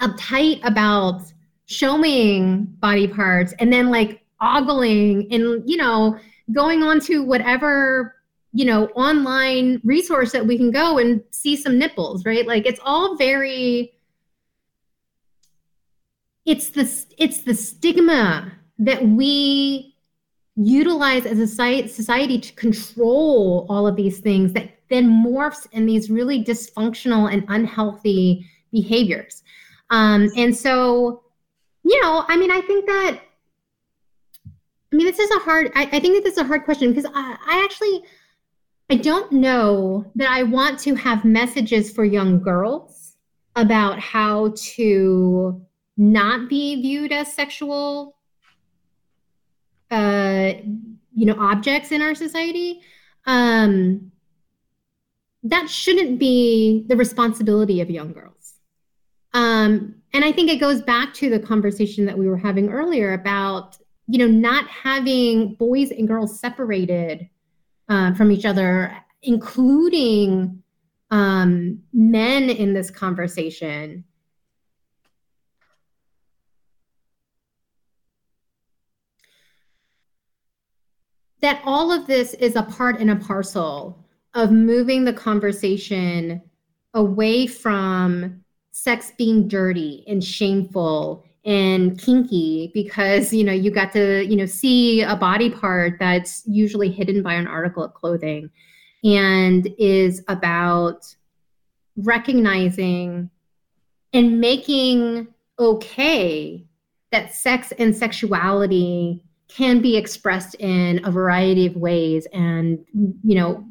uptight 0.00 0.64
about 0.64 1.22
showing 1.66 2.64
body 2.64 3.08
parts 3.08 3.54
and 3.58 3.72
then 3.72 3.90
like 3.90 4.22
ogling 4.40 5.32
and, 5.32 5.68
you 5.68 5.76
know, 5.76 6.18
going 6.52 6.82
on 6.82 7.00
to 7.00 7.22
whatever, 7.22 8.16
you 8.52 8.64
know, 8.64 8.86
online 8.88 9.80
resource 9.84 10.32
that 10.32 10.46
we 10.46 10.56
can 10.56 10.70
go 10.70 10.98
and 10.98 11.22
see 11.30 11.56
some 11.56 11.78
nipples, 11.78 12.24
right? 12.24 12.46
Like 12.46 12.66
it's 12.66 12.80
all 12.84 13.16
very 13.16 13.92
it's 16.44 16.70
the 16.70 16.82
it's 17.18 17.38
the 17.40 17.54
stigma 17.54 18.52
that 18.78 19.06
we 19.06 19.96
utilize 20.56 21.26
as 21.26 21.38
a 21.38 21.46
society 21.88 22.38
to 22.38 22.52
control 22.52 23.66
all 23.68 23.86
of 23.86 23.96
these 23.96 24.20
things 24.20 24.52
that 24.52 24.70
then 24.90 25.08
morphs 25.08 25.66
in 25.72 25.86
these 25.86 26.10
really 26.10 26.44
dysfunctional 26.44 27.32
and 27.32 27.44
unhealthy 27.48 28.46
behaviors. 28.72 29.42
Um, 29.90 30.30
and 30.36 30.56
so, 30.56 31.22
you 31.82 32.00
know, 32.02 32.24
I 32.28 32.36
mean, 32.36 32.50
I 32.50 32.60
think 32.60 32.86
that, 32.86 33.20
I 34.92 34.96
mean, 34.96 35.06
this 35.06 35.18
is 35.18 35.30
a 35.30 35.40
hard, 35.40 35.72
I, 35.74 35.82
I 35.82 36.00
think 36.00 36.14
that 36.14 36.24
this 36.24 36.34
is 36.34 36.38
a 36.38 36.44
hard 36.44 36.64
question 36.64 36.92
because 36.92 37.10
I, 37.14 37.36
I 37.46 37.64
actually, 37.64 38.04
I 38.90 38.96
don't 38.96 39.32
know 39.32 40.04
that 40.14 40.28
I 40.30 40.42
want 40.42 40.78
to 40.80 40.94
have 40.94 41.24
messages 41.24 41.90
for 41.92 42.04
young 42.04 42.40
girls 42.40 43.16
about 43.56 43.98
how 43.98 44.52
to 44.56 45.64
not 45.96 46.48
be 46.48 46.80
viewed 46.82 47.12
as 47.12 47.32
sexual 47.32 48.16
uh 49.90 50.52
you 51.14 51.26
know 51.26 51.36
objects 51.38 51.92
in 51.92 52.02
our 52.02 52.14
society 52.14 52.80
um 53.26 54.10
that 55.44 55.68
shouldn't 55.68 56.18
be 56.18 56.84
the 56.88 56.96
responsibility 56.96 57.80
of 57.80 57.90
young 57.90 58.12
girls. 58.12 58.54
Um, 59.34 59.96
and 60.12 60.24
I 60.24 60.32
think 60.32 60.50
it 60.50 60.56
goes 60.56 60.80
back 60.80 61.12
to 61.14 61.28
the 61.28 61.38
conversation 61.38 62.06
that 62.06 62.16
we 62.16 62.28
were 62.28 62.36
having 62.36 62.70
earlier 62.70 63.12
about, 63.12 63.76
you 64.06 64.18
know, 64.18 64.26
not 64.26 64.66
having 64.68 65.54
boys 65.54 65.90
and 65.90 66.08
girls 66.08 66.40
separated 66.40 67.28
uh, 67.88 68.14
from 68.14 68.32
each 68.32 68.46
other, 68.46 68.96
including 69.22 70.62
um, 71.10 71.80
men 71.92 72.48
in 72.48 72.72
this 72.72 72.90
conversation 72.90 74.04
that 81.40 81.60
all 81.64 81.92
of 81.92 82.06
this 82.06 82.32
is 82.34 82.56
a 82.56 82.62
part 82.62 82.98
and 83.00 83.10
a 83.10 83.16
parcel 83.16 84.03
of 84.34 84.50
moving 84.50 85.04
the 85.04 85.12
conversation 85.12 86.42
away 86.92 87.46
from 87.46 88.44
sex 88.70 89.12
being 89.16 89.46
dirty 89.48 90.04
and 90.08 90.22
shameful 90.22 91.24
and 91.44 91.98
kinky 92.00 92.70
because 92.74 93.32
you 93.32 93.44
know 93.44 93.52
you 93.52 93.70
got 93.70 93.92
to 93.92 94.24
you 94.24 94.36
know 94.36 94.46
see 94.46 95.02
a 95.02 95.14
body 95.14 95.50
part 95.50 95.98
that's 95.98 96.42
usually 96.46 96.90
hidden 96.90 97.22
by 97.22 97.34
an 97.34 97.46
article 97.46 97.84
of 97.84 97.94
clothing 97.94 98.50
and 99.04 99.68
is 99.78 100.22
about 100.28 101.14
recognizing 101.96 103.30
and 104.12 104.40
making 104.40 105.28
okay 105.58 106.64
that 107.12 107.32
sex 107.32 107.72
and 107.78 107.94
sexuality 107.94 109.22
can 109.46 109.80
be 109.80 109.96
expressed 109.96 110.54
in 110.56 111.00
a 111.04 111.10
variety 111.10 111.66
of 111.66 111.76
ways 111.76 112.26
and 112.32 112.84
you 113.22 113.36
know 113.36 113.64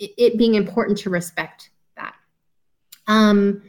it, 0.00 0.38
being 0.38 0.54
important 0.54 0.98
to 0.98 1.10
respect 1.10 1.70
that. 1.96 2.14
Um 3.06 3.62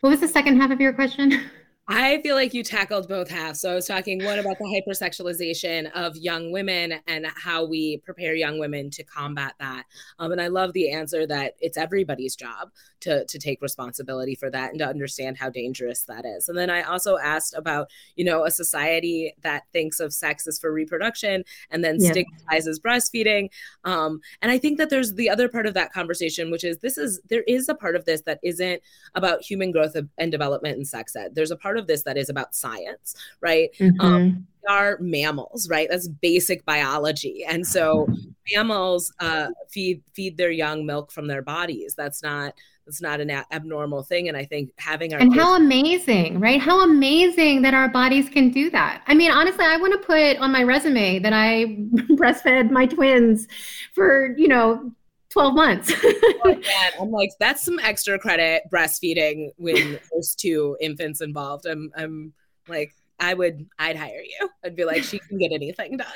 what 0.00 0.10
was 0.10 0.20
the 0.20 0.28
second 0.28 0.60
half 0.60 0.70
of 0.70 0.80
your 0.80 0.92
question 0.92 1.40
I 1.88 2.20
feel 2.22 2.34
like 2.34 2.52
you 2.52 2.64
tackled 2.64 3.08
both 3.08 3.30
halves. 3.30 3.60
So 3.60 3.70
I 3.70 3.74
was 3.74 3.86
talking 3.86 4.24
one 4.24 4.40
about 4.40 4.58
the 4.58 4.64
hypersexualization 4.64 5.92
of 5.92 6.16
young 6.16 6.50
women 6.50 6.94
and 7.06 7.26
how 7.36 7.64
we 7.64 7.98
prepare 7.98 8.34
young 8.34 8.58
women 8.58 8.90
to 8.90 9.04
combat 9.04 9.54
that. 9.60 9.84
Um, 10.18 10.32
and 10.32 10.40
I 10.40 10.48
love 10.48 10.72
the 10.72 10.90
answer 10.90 11.28
that 11.28 11.54
it's 11.60 11.78
everybody's 11.78 12.34
job 12.34 12.70
to 13.00 13.24
to 13.26 13.38
take 13.38 13.62
responsibility 13.62 14.34
for 14.34 14.50
that 14.50 14.70
and 14.70 14.80
to 14.80 14.86
understand 14.86 15.36
how 15.36 15.48
dangerous 15.48 16.02
that 16.04 16.24
is. 16.24 16.48
And 16.48 16.58
then 16.58 16.70
I 16.70 16.82
also 16.82 17.18
asked 17.18 17.54
about, 17.54 17.88
you 18.16 18.24
know, 18.24 18.44
a 18.44 18.50
society 18.50 19.32
that 19.42 19.64
thinks 19.72 20.00
of 20.00 20.12
sex 20.12 20.46
as 20.48 20.58
for 20.58 20.72
reproduction 20.72 21.44
and 21.70 21.84
then 21.84 21.98
yeah. 22.00 22.10
stigmatizes 22.10 22.80
breastfeeding. 22.80 23.48
Um, 23.84 24.20
and 24.42 24.50
I 24.50 24.58
think 24.58 24.78
that 24.78 24.90
there's 24.90 25.14
the 25.14 25.30
other 25.30 25.48
part 25.48 25.66
of 25.66 25.74
that 25.74 25.92
conversation, 25.92 26.50
which 26.50 26.64
is 26.64 26.78
this 26.78 26.98
is 26.98 27.20
there 27.28 27.44
is 27.46 27.68
a 27.68 27.74
part 27.74 27.94
of 27.94 28.04
this 28.06 28.22
that 28.22 28.40
isn't 28.42 28.82
about 29.14 29.42
human 29.42 29.70
growth 29.70 29.94
and 30.18 30.32
development 30.32 30.76
and 30.76 30.86
sex 30.86 31.14
ed. 31.14 31.34
There's 31.34 31.52
a 31.52 31.56
part 31.56 31.75
of 31.76 31.86
this 31.86 32.02
that 32.02 32.16
is 32.16 32.28
about 32.28 32.54
science, 32.54 33.14
right? 33.40 33.70
Mm-hmm. 33.78 34.00
Um, 34.00 34.46
are 34.68 34.98
mammals, 35.00 35.68
right? 35.70 35.86
That's 35.88 36.08
basic 36.08 36.64
biology, 36.64 37.44
and 37.44 37.64
so 37.64 38.08
mammals 38.52 39.12
uh, 39.20 39.48
feed 39.68 40.02
feed 40.12 40.36
their 40.36 40.50
young 40.50 40.84
milk 40.84 41.12
from 41.12 41.28
their 41.28 41.42
bodies. 41.42 41.94
That's 41.94 42.22
not 42.22 42.54
that's 42.86 43.02
not 43.02 43.20
an 43.20 43.30
abnormal 43.50 44.02
thing 44.02 44.28
and 44.28 44.36
i 44.36 44.44
think 44.44 44.70
having 44.78 45.12
our 45.12 45.18
and 45.18 45.32
kids- 45.32 45.42
how 45.42 45.56
amazing 45.56 46.38
right 46.40 46.60
how 46.60 46.82
amazing 46.84 47.62
that 47.62 47.74
our 47.74 47.88
bodies 47.88 48.28
can 48.28 48.50
do 48.50 48.70
that 48.70 49.02
i 49.08 49.14
mean 49.14 49.30
honestly 49.30 49.64
i 49.64 49.76
want 49.76 49.92
to 49.92 50.06
put 50.06 50.36
on 50.38 50.52
my 50.52 50.62
resume 50.62 51.18
that 51.18 51.32
i 51.32 51.64
breastfed 52.12 52.70
my 52.70 52.86
twins 52.86 53.48
for 53.92 54.34
you 54.38 54.48
know 54.48 54.90
12 55.36 55.54
months 55.54 55.92
oh, 56.04 56.60
i'm 56.98 57.10
like 57.10 57.30
that's 57.38 57.62
some 57.62 57.78
extra 57.80 58.18
credit 58.18 58.62
breastfeeding 58.72 59.50
when 59.56 60.00
there's 60.12 60.34
two 60.34 60.76
infants 60.80 61.20
involved 61.20 61.66
i'm 61.66 61.90
i'm 61.96 62.32
like 62.68 62.94
I 63.18 63.32
would, 63.32 63.66
I'd 63.78 63.96
hire 63.96 64.20
you. 64.20 64.50
I'd 64.62 64.76
be 64.76 64.84
like, 64.84 65.02
she 65.02 65.18
can 65.18 65.38
get 65.38 65.50
anything 65.50 65.96
done. 65.96 66.06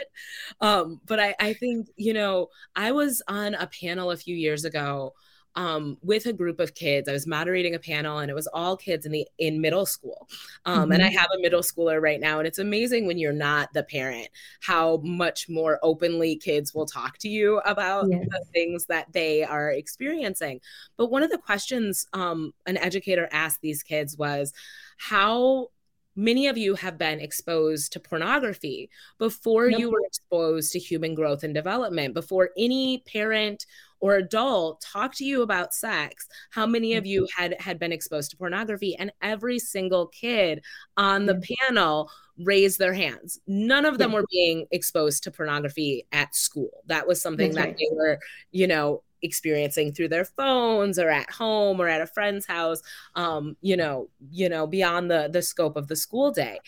Um, 0.61 1.01
but 1.07 1.19
I, 1.19 1.35
I 1.41 1.55
think, 1.55 1.89
you 1.97 2.13
know, 2.13 2.49
I 2.77 2.93
was 2.93 3.23
on 3.27 3.55
a 3.55 3.67
panel 3.69 4.11
a 4.11 4.19
few 4.19 4.37
years 4.37 4.67
ago 4.67 5.15
um, 5.57 5.99
with 6.03 6.27
a 6.27 6.33
group 6.33 6.61
of 6.61 6.75
kids. 6.75 7.09
I 7.09 7.13
was 7.13 7.27
moderating 7.27 7.75
a 7.75 7.79
panel, 7.79 8.19
and 8.19 8.31
it 8.31 8.35
was 8.35 8.47
all 8.49 8.77
kids 8.77 9.07
in 9.07 9.13
the 9.13 9.27
in 9.39 9.61
middle 9.61 9.87
school. 9.87 10.29
Um, 10.65 10.83
mm-hmm. 10.83 10.93
And 10.93 11.03
I 11.03 11.09
mm-hmm. 11.09 11.19
have 11.19 11.29
a 11.37 11.41
middle 11.41 11.63
schooler 11.63 12.01
right 12.01 12.21
now, 12.21 12.39
and 12.39 12.47
it's 12.47 12.59
amazing 12.59 13.07
when 13.07 13.19
you're 13.19 13.33
not 13.33 13.73
the 13.73 13.83
parent 13.83 14.29
how 14.61 14.99
much 14.99 15.49
more 15.49 15.79
openly 15.83 16.37
kids 16.37 16.75
will 16.75 16.87
talk 16.87 17.19
to 17.19 17.29
you 17.29 17.59
about 17.61 18.07
yes. 18.11 18.27
the 18.31 18.45
things 18.53 18.87
that 18.87 19.13
they 19.13 19.43
are 19.43 19.71
experiencing. 19.71 20.61
But 20.97 21.11
one 21.11 21.23
of 21.23 21.31
the 21.31 21.39
questions 21.39 22.07
um, 22.13 22.53
an 22.67 22.77
educator 22.77 23.29
asked 23.33 23.61
these 23.61 23.83
kids 23.83 24.17
was, 24.17 24.53
"How 24.99 25.69
many 26.17 26.49
of 26.49 26.59
you 26.59 26.75
have 26.75 26.99
been 26.99 27.21
exposed 27.21 27.93
to 27.93 28.01
pornography 28.01 28.91
before 29.19 29.71
you 29.71 29.91
were 29.91 30.05
exposed 30.05 30.73
to 30.73 30.79
human 30.79 31.15
growth 31.15 31.45
and 31.45 31.55
development 31.55 32.15
before 32.15 32.51
any 32.59 32.99
parent 33.07 33.65
or 34.01 34.17
adult 34.17 34.81
talk 34.81 35.15
to 35.15 35.25
you 35.25 35.43
about 35.43 35.75
sex 35.75 36.27
how 36.51 36.67
many 36.67 36.95
of 36.95 37.07
you 37.07 37.23
mm-hmm. 37.23 37.43
had 37.43 37.61
had 37.61 37.79
been 37.79 37.93
exposed 37.93 38.31
to 38.31 38.37
pornography 38.37 38.97
and 38.97 39.13
every 39.23 39.59
single 39.59 40.07
kid 40.09 40.63
on 40.97 41.27
the 41.27 41.41
panel 41.69 42.11
raised 42.45 42.79
their 42.79 42.95
hands. 42.95 43.41
None 43.47 43.85
of 43.85 43.99
them 43.99 44.13
were 44.13 44.25
being 44.31 44.67
exposed 44.71 45.25
to 45.25 45.31
pornography 45.31 46.07
at 46.13 46.35
school. 46.35 46.71
That 46.87 47.07
was 47.07 47.21
something 47.21 47.53
That's 47.53 47.57
that 47.57 47.69
right. 47.69 47.77
they 47.79 47.97
were 47.97 48.19
you 48.51 48.67
know 48.67 49.03
experiencing 49.23 49.93
through 49.93 50.09
their 50.09 50.25
phones 50.25 50.99
or 50.99 51.11
at 51.11 51.31
home 51.31 51.81
or 51.81 51.89
at 51.89 52.01
a 52.01 52.07
friend's 52.07 52.47
house 52.47 52.81
um 53.17 53.55
you 53.61 53.77
know 53.77 54.09
you 54.31 54.49
know 54.49 54.67
beyond 54.67 55.11
the 55.11 55.29
the 55.31 55.43
scope 55.43 55.77
of 55.77 55.89
the 55.89 55.97
school 55.97 56.31
day. 56.31 56.59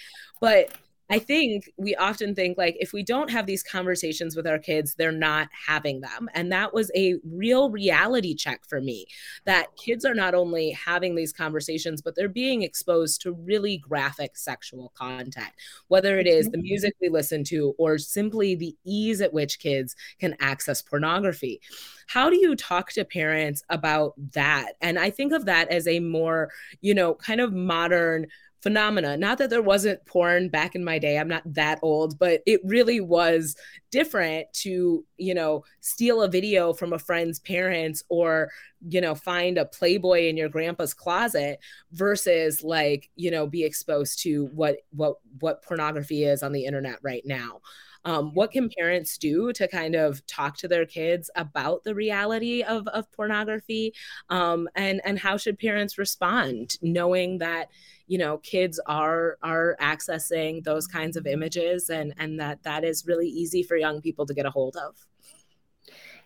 But 0.41 0.73
I 1.13 1.19
think 1.19 1.71
we 1.77 1.95
often 1.95 2.35
think 2.35 2.57
like 2.57 2.75
if 2.81 2.95
we 2.95 3.03
don't 3.03 3.31
have 3.31 3.45
these 3.45 3.63
conversations 3.63 4.35
with 4.35 4.47
our 4.47 4.59
kids, 4.59 4.95
they're 4.95 5.13
not 5.13 5.51
having 5.67 6.01
them. 6.01 6.31
And 6.33 6.51
that 6.53 6.73
was 6.73 6.91
a 6.97 7.17
real 7.23 7.71
reality 7.71 8.35
check 8.35 8.63
for 8.67 8.81
me 8.81 9.05
that 9.45 9.77
kids 9.77 10.07
are 10.07 10.15
not 10.15 10.35
only 10.35 10.71
having 10.71 11.15
these 11.15 11.31
conversations, 11.31 12.01
but 12.01 12.17
they're 12.17 12.31
being 12.31 12.63
exposed 12.63 13.21
to 13.21 13.33
really 13.33 13.77
graphic 13.77 14.39
sexual 14.39 14.91
content, 14.97 15.53
whether 15.89 16.19
it 16.19 16.27
is 16.27 16.49
the 16.49 16.57
mm-hmm. 16.57 16.63
music 16.63 16.95
we 16.99 17.11
listen 17.11 17.45
to 17.45 17.75
or 17.77 17.99
simply 17.99 18.55
the 18.55 18.75
ease 18.87 19.21
at 19.21 19.35
which 19.35 19.59
kids 19.59 19.95
can 20.19 20.35
access 20.41 20.81
pornography. 20.81 21.61
How 22.07 22.31
do 22.31 22.37
you 22.37 22.57
talk 22.57 22.91
to 22.93 23.05
parents 23.05 23.63
about 23.69 24.15
that? 24.33 24.77
And 24.81 24.99
I 24.99 25.11
think 25.11 25.35
of 25.35 25.45
that 25.45 25.69
as 25.69 25.87
a 25.87 26.01
more, 26.01 26.51
you 26.81 26.95
know, 26.95 27.15
kind 27.17 27.43
of 27.43 27.53
modern 27.53 28.29
phenomena. 28.63 29.17
Not 29.17 29.39
that 29.39 29.51
there 29.51 29.63
wasn't 29.63 30.05
porn 30.07 30.49
back 30.49 30.75
in 30.75 30.85
my 30.85 30.99
day. 30.99 31.19
I'm 31.19 31.29
not 31.29 31.43
that 31.55 31.81
old, 31.83 32.19
but 32.19 32.43
it 32.47 32.61
really 32.65 33.01
was 33.01 33.57
different 33.91 34.53
to, 34.53 35.05
you 35.17 35.35
know, 35.35 35.65
steal 35.81 36.23
a 36.23 36.29
video 36.29 36.73
from 36.73 36.93
a 36.93 36.99
friend's 36.99 37.41
parents 37.41 38.05
or, 38.09 38.51
you 38.89 39.01
know, 39.01 39.15
find 39.17 39.59
a 39.59 39.65
Playboy 39.65 40.29
in 40.29 40.37
your 40.37 40.49
grandpa's 40.49 40.95
closet 40.95 41.59
versus 41.91 42.63
like, 42.63 43.11
you 43.17 43.31
know, 43.31 43.47
be 43.47 43.65
exposed 43.65 44.21
to 44.21 44.47
what 44.55 44.77
what 44.91 45.17
what 45.41 45.63
pornography 45.63 46.25
is 46.25 46.43
on 46.43 46.53
the 46.53 46.65
internet 46.65 46.99
right 47.03 47.23
now. 47.27 47.61
Um, 48.05 48.35
what 48.35 48.51
can 48.51 48.69
parents 48.77 49.17
do 49.19 49.53
to 49.53 49.69
kind 49.69 49.95
of 49.95 50.25
talk 50.27 50.57
to 50.59 50.69
their 50.69 50.87
kids 50.87 51.31
about 51.37 51.85
the 51.85 51.95
reality 51.95 52.63
of, 52.63 52.87
of 52.89 53.11
pornography? 53.13 53.95
Um, 54.29 54.69
and 54.75 55.01
and 55.05 55.19
how 55.19 55.37
should 55.37 55.59
parents 55.59 55.99
respond 55.99 56.77
knowing 56.83 57.39
that 57.39 57.69
you 58.07 58.19
know 58.19 58.39
kids 58.39 58.81
are 58.87 59.39
are 59.43 59.77
accessing 59.81 60.65
those 60.65 60.87
kinds 60.87 61.17
of 61.17 61.27
images 61.27 61.91
and 61.91 62.15
and 62.19 62.41
that 62.41 62.63
that 62.65 62.85
is 62.85 63.07
really 63.07 63.29
easy 63.29 63.63
for 63.63 63.77
young 63.77 64.01
people 64.01 64.27
to 64.27 64.35
get 64.35 64.47
a 64.47 64.51
hold 64.51 64.77
of? 64.77 64.97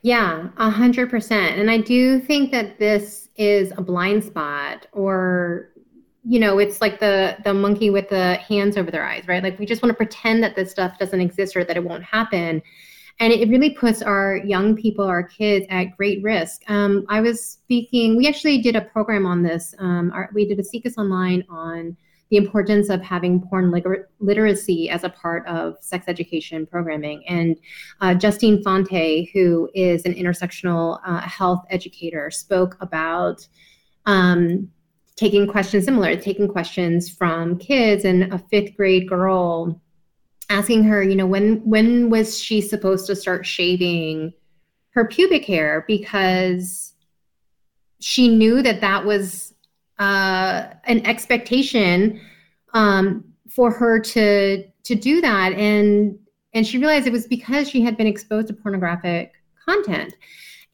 Yeah 0.03 0.49
a 0.57 0.70
hundred 0.70 1.11
percent. 1.11 1.59
And 1.59 1.70
i 1.70 1.79
do 1.79 2.20
think 2.20 2.51
that 2.53 2.79
this 2.79 3.29
is 3.37 3.72
a 3.77 3.83
blind 3.83 4.24
spot 4.24 4.87
or 4.93 5.70
you 6.29 6.41
know 6.41 6.59
it's 6.59 6.81
like 6.81 6.99
the 6.99 7.37
the 7.45 7.55
monkey 7.55 7.91
with 7.91 8.09
the 8.09 8.35
hands 8.37 8.77
over 8.77 8.91
their 8.91 9.05
eyes 9.05 9.27
right? 9.29 9.43
Like 9.43 9.59
we 9.59 9.66
just 9.66 9.83
want 9.83 9.91
to 9.91 9.97
pretend 9.97 10.43
that 10.43 10.57
this 10.57 10.70
stuff 10.70 10.99
doesn't 10.99 11.20
exist 11.20 11.57
or 11.57 11.64
that 11.64 11.77
it 11.77 11.85
won't 11.85 12.05
happen. 12.05 12.62
And 13.18 13.33
it 13.33 13.49
really 13.49 13.70
puts 13.70 14.03
our 14.03 14.37
young 14.45 14.77
people 14.77 15.07
our 15.07 15.22
kids 15.22 15.64
at 15.70 15.97
great 15.97 16.22
risk. 16.22 16.68
Um, 16.68 17.07
i 17.09 17.20
was 17.20 17.45
speaking 17.45 18.16
we 18.16 18.29
actually 18.29 18.59
did 18.59 18.77
a 18.77 18.83
program 18.83 19.24
on 19.24 19.43
this 19.43 19.74
um, 19.79 20.11
our, 20.12 20.29
we 20.35 20.47
did 20.47 20.59
a 20.59 20.64
SIECUS 20.64 20.99
online 20.99 21.45
on 21.49 21.97
the 22.31 22.37
importance 22.37 22.89
of 22.89 23.01
having 23.03 23.41
porn 23.41 23.70
liter- 23.70 24.09
literacy 24.18 24.91
as 24.91 25.05
a 25.05 25.09
part 25.09 25.47
of 25.47 25.77
sex 25.81 26.07
education 26.09 26.66
programming. 26.66 27.24
And 27.29 27.57
uh, 28.01 28.14
justine 28.14 28.62
fonte 28.62 29.31
who 29.33 29.70
is 29.74 30.05
an 30.05 30.14
intersectional 30.14 30.99
uh, 31.07 31.20
health 31.20 31.64
educator 31.70 32.31
spoke 32.31 32.77
about 32.81 33.47
um, 34.07 34.70
taking 35.17 35.47
questions 35.47 35.85
similar 35.85 36.14
taking 36.17 36.47
questions 36.47 37.09
from 37.09 37.59
kids 37.59 38.05
and 38.05 38.33
a 38.33 38.39
fifth 38.39 38.77
grade 38.77 39.09
girl 39.09 39.81
asking 40.49 40.85
her, 40.85 41.03
you 41.03 41.17
know, 41.17 41.27
when 41.27 41.57
when 41.69 42.11
was 42.11 42.39
she 42.39 42.61
supposed 42.61 43.07
to 43.07 43.17
start 43.17 43.47
shaving 43.47 44.33
her 44.91 45.07
pubic 45.07 45.45
hair? 45.45 45.85
Because 45.87 46.95
she 48.01 48.29
knew 48.29 48.62
that 48.62 48.81
that 48.81 49.05
was 49.05 49.55
uh, 49.99 50.69
an 50.85 51.05
expectation 51.07 52.21
um, 52.75 53.25
for 53.49 53.71
her 53.71 54.01
to 54.01 54.64
to 54.85 54.95
do 54.95 55.21
that, 55.21 55.53
and 55.53 56.19
and 56.53 56.67
she 56.67 56.79
realized 56.79 57.07
it 57.07 57.12
was 57.12 57.27
because 57.27 57.69
she 57.69 57.83
had 57.83 57.97
been 57.97 58.07
exposed 58.07 58.49
to 58.49 58.55
pornographic 58.55 59.33
content, 59.64 60.14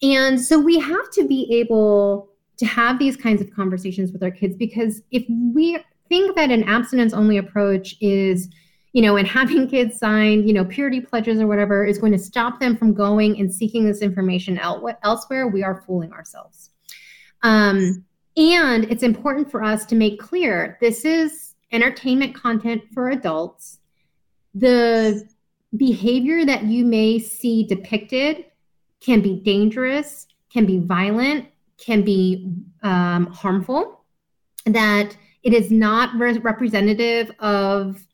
and 0.03 0.41
so 0.41 0.59
we 0.59 0.79
have 0.79 1.11
to 1.13 1.27
be 1.27 1.49
able 1.51 2.32
to 2.63 2.69
have 2.69 2.99
these 2.99 3.17
kinds 3.17 3.43
of 3.43 3.51
conversations 3.51 4.13
with 4.13 4.23
our 4.23 4.31
kids 4.31 4.55
because 4.57 5.03
if 5.11 5.25
we 5.29 5.79
think 6.09 6.37
that 6.37 6.53
an 6.53 6.63
abstinence 6.65 7.13
only 7.13 7.39
approach 7.39 7.97
is 8.01 8.49
you 8.93 9.01
know, 9.01 9.17
and 9.17 9.27
having 9.39 9.67
kids 9.67 9.99
sign, 9.99 10.47
you 10.47 10.53
know, 10.53 10.65
purity 10.65 11.01
pledges 11.01 11.41
or 11.41 11.47
whatever 11.47 11.85
is 11.85 11.99
going 11.99 12.13
to 12.13 12.19
stop 12.19 12.61
them 12.61 12.77
from 12.77 12.93
going 12.93 13.41
and 13.41 13.53
seeking 13.53 13.87
this 13.87 14.03
information 14.03 14.59
out 14.59 14.85
elsewhere, 15.03 15.49
we 15.49 15.63
are 15.63 15.83
fooling 15.87 16.13
ourselves. 16.13 16.71
Um, 17.43 18.05
and 18.37 18.85
it's 18.85 19.03
important 19.03 19.51
for 19.51 19.63
us 19.63 19.87
to 19.87 19.95
make 19.95 20.21
clear 20.21 20.77
this 20.83 21.07
is 21.07 21.55
entertainment 21.73 22.35
content 22.35 22.83
for 22.93 23.09
adults. 23.09 23.79
The 24.55 25.27
behavior 25.75 26.45
that 26.45 26.65
you 26.65 26.85
may 26.85 27.19
see 27.19 27.65
depicted 27.65 28.45
can 29.01 29.23
be 29.23 29.37
dangerous, 29.37 30.27
can 30.53 30.67
be 30.67 30.79
violent, 30.79 31.47
can 31.79 32.03
be 32.03 32.53
um, 32.83 33.27
harmful, 33.27 34.05
that 34.67 35.17
it 35.43 35.53
is 35.53 35.71
not 35.71 36.15
re- 36.19 36.39
representative 36.39 37.31
of 37.39 38.05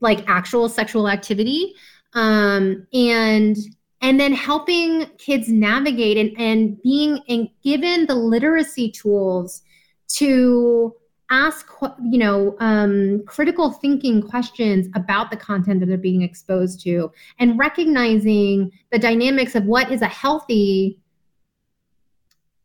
like 0.00 0.28
actual 0.28 0.68
sexual 0.68 1.08
activity 1.08 1.74
um, 2.14 2.86
and 2.92 3.56
and 4.02 4.18
then 4.18 4.32
helping 4.32 5.04
kids 5.18 5.48
navigate 5.48 6.16
and, 6.16 6.38
and 6.40 6.82
being 6.82 7.20
and 7.28 7.48
given 7.62 8.06
the 8.06 8.14
literacy 8.14 8.90
tools 8.90 9.62
to 10.08 10.94
ask 11.30 11.68
you 12.10 12.18
know 12.18 12.56
um, 12.60 13.22
critical 13.26 13.70
thinking 13.70 14.22
questions 14.22 14.88
about 14.94 15.30
the 15.30 15.36
content 15.36 15.80
that 15.80 15.86
they're 15.86 15.98
being 15.98 16.22
exposed 16.22 16.80
to 16.82 17.10
and 17.38 17.58
recognizing 17.58 18.72
the 18.90 18.98
dynamics 18.98 19.54
of 19.54 19.64
what 19.64 19.92
is 19.92 20.02
a 20.02 20.08
healthy 20.08 20.98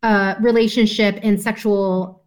uh, 0.06 0.36
relationship 0.40 1.18
and 1.24 1.42
sexual 1.42 2.24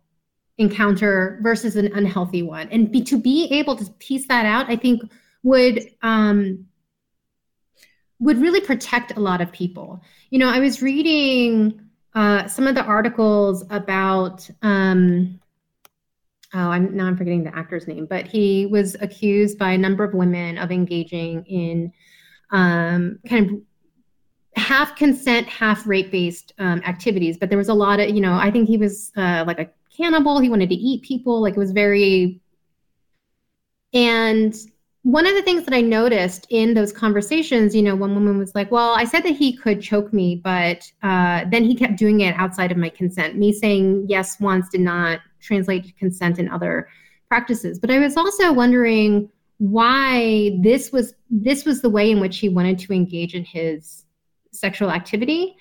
encounter 0.58 1.38
versus 1.42 1.76
an 1.76 1.86
unhealthy 1.94 2.42
one. 2.42 2.68
And 2.70 2.90
be, 2.90 3.04
to 3.04 3.16
be 3.16 3.46
able 3.52 3.76
to 3.76 3.84
piece 4.00 4.26
that 4.26 4.44
out 4.44 4.68
i 4.68 4.74
think 4.74 5.00
would 5.44 5.88
um, 6.02 6.66
would 8.18 8.38
really 8.38 8.60
protect 8.60 9.16
a 9.16 9.20
lot 9.20 9.40
of 9.40 9.52
people. 9.52 10.02
You 10.30 10.40
know 10.40 10.50
i 10.50 10.58
was 10.58 10.82
reading 10.82 11.80
uh, 12.16 12.48
some 12.48 12.66
of 12.66 12.74
the 12.74 12.82
articles 12.82 13.64
about 13.70 14.50
um, 14.62 15.38
oh 16.54 16.70
i'm 16.74 16.96
now 16.96 17.06
i'm 17.06 17.16
forgetting 17.16 17.44
the 17.44 17.56
actor's 17.56 17.86
name 17.86 18.06
but 18.06 18.26
he 18.26 18.66
was 18.66 18.96
accused 19.00 19.56
by 19.56 19.70
a 19.70 19.78
number 19.78 20.02
of 20.02 20.14
women 20.14 20.58
of 20.58 20.72
engaging 20.72 21.44
in 21.44 21.92
um, 22.50 23.20
kind 23.28 23.50
of 23.50 23.60
half 24.58 24.96
consent 24.96 25.46
half 25.46 25.86
rape 25.86 26.10
based 26.10 26.52
um, 26.58 26.82
activities 26.86 27.38
but 27.38 27.48
there 27.48 27.58
was 27.58 27.68
a 27.68 27.74
lot 27.74 28.00
of 28.00 28.10
you 28.10 28.20
know 28.20 28.34
i 28.34 28.50
think 28.50 28.68
he 28.68 28.76
was 28.76 29.12
uh, 29.16 29.44
like 29.46 29.58
a 29.58 29.68
cannibal. 29.98 30.38
He 30.38 30.48
wanted 30.48 30.70
to 30.70 30.74
eat 30.74 31.02
people. 31.02 31.42
Like 31.42 31.54
it 31.54 31.58
was 31.58 31.72
very. 31.72 32.40
And 33.92 34.54
one 35.02 35.26
of 35.26 35.34
the 35.34 35.42
things 35.42 35.64
that 35.64 35.74
I 35.74 35.80
noticed 35.80 36.46
in 36.50 36.74
those 36.74 36.92
conversations, 36.92 37.74
you 37.74 37.82
know, 37.82 37.96
one 37.96 38.14
woman 38.14 38.38
was 38.38 38.54
like, 38.54 38.70
"Well, 38.70 38.94
I 38.94 39.04
said 39.04 39.22
that 39.24 39.36
he 39.36 39.56
could 39.56 39.82
choke 39.82 40.12
me, 40.12 40.36
but 40.36 40.90
uh, 41.02 41.44
then 41.50 41.64
he 41.64 41.74
kept 41.74 41.96
doing 41.96 42.20
it 42.20 42.34
outside 42.36 42.70
of 42.70 42.78
my 42.78 42.88
consent. 42.88 43.36
Me 43.36 43.52
saying 43.52 44.06
yes 44.08 44.40
once 44.40 44.68
did 44.68 44.80
not 44.80 45.20
translate 45.40 45.84
to 45.84 45.92
consent 45.92 46.38
in 46.38 46.48
other 46.48 46.88
practices." 47.28 47.78
But 47.78 47.90
I 47.90 47.98
was 47.98 48.16
also 48.16 48.52
wondering 48.52 49.30
why 49.58 50.56
this 50.62 50.92
was 50.92 51.14
this 51.30 51.64
was 51.64 51.82
the 51.82 51.90
way 51.90 52.10
in 52.10 52.20
which 52.20 52.38
he 52.38 52.48
wanted 52.48 52.78
to 52.78 52.92
engage 52.92 53.34
in 53.34 53.44
his 53.44 54.04
sexual 54.58 54.90
activity, 54.90 55.56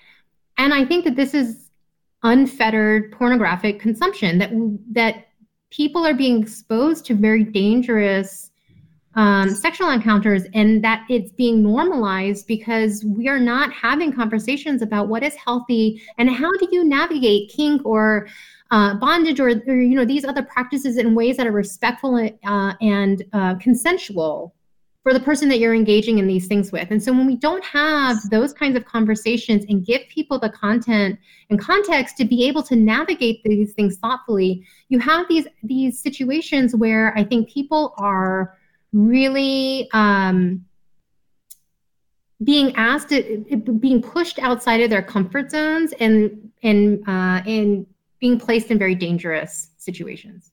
and 0.56 0.74
I 0.74 0.84
think 0.84 1.04
that 1.04 1.16
this 1.16 1.34
is 1.34 1.70
unfettered 2.22 3.12
pornographic 3.12 3.78
consumption 3.78 4.38
that 4.38 4.50
that 4.92 5.28
people 5.70 6.04
are 6.04 6.14
being 6.14 6.42
exposed 6.42 7.04
to 7.06 7.14
very 7.14 7.44
dangerous 7.44 8.50
um, 9.14 9.50
sexual 9.50 9.90
encounters 9.90 10.44
and 10.54 10.82
that 10.84 11.04
it's 11.08 11.32
being 11.32 11.62
normalized 11.62 12.46
because 12.46 13.04
we 13.04 13.28
are 13.28 13.38
not 13.38 13.72
having 13.72 14.12
conversations 14.12 14.80
about 14.82 15.08
what 15.08 15.22
is 15.22 15.34
healthy 15.34 16.00
and 16.18 16.30
how 16.30 16.50
do 16.58 16.68
you 16.70 16.84
navigate 16.84 17.50
kink 17.50 17.84
or 17.84 18.28
uh, 18.70 18.94
bondage 18.94 19.40
or, 19.40 19.48
or, 19.66 19.74
you 19.74 19.96
know 19.96 20.04
these 20.04 20.24
other 20.24 20.42
practices 20.42 20.98
in 20.98 21.14
ways 21.14 21.36
that 21.36 21.46
are 21.46 21.52
respectful 21.52 22.16
uh, 22.16 22.74
and 22.80 23.24
uh, 23.32 23.54
consensual 23.56 24.54
for 25.08 25.14
the 25.14 25.20
person 25.20 25.48
that 25.48 25.58
you're 25.58 25.74
engaging 25.74 26.18
in 26.18 26.26
these 26.26 26.46
things 26.48 26.70
with. 26.70 26.90
And 26.90 27.02
so 27.02 27.12
when 27.12 27.26
we 27.26 27.34
don't 27.34 27.64
have 27.64 28.18
those 28.28 28.52
kinds 28.52 28.76
of 28.76 28.84
conversations 28.84 29.64
and 29.66 29.82
give 29.82 30.02
people 30.10 30.38
the 30.38 30.50
content 30.50 31.18
and 31.48 31.58
context 31.58 32.18
to 32.18 32.26
be 32.26 32.46
able 32.46 32.62
to 32.64 32.76
navigate 32.76 33.42
these 33.42 33.72
things 33.72 33.96
thoughtfully, 33.96 34.66
you 34.90 34.98
have 34.98 35.26
these 35.26 35.46
these 35.62 35.98
situations 35.98 36.76
where 36.76 37.16
I 37.16 37.24
think 37.24 37.48
people 37.48 37.94
are 37.96 38.58
really 38.92 39.88
um, 39.94 40.66
being 42.44 42.76
asked, 42.76 43.08
being 43.80 44.02
pushed 44.02 44.38
outside 44.38 44.82
of 44.82 44.90
their 44.90 45.02
comfort 45.02 45.50
zones, 45.50 45.94
and 46.00 46.50
and 46.62 47.02
uh, 47.08 47.40
and 47.46 47.86
being 48.20 48.38
placed 48.38 48.70
in 48.70 48.78
very 48.78 48.94
dangerous 48.94 49.70
situations. 49.78 50.52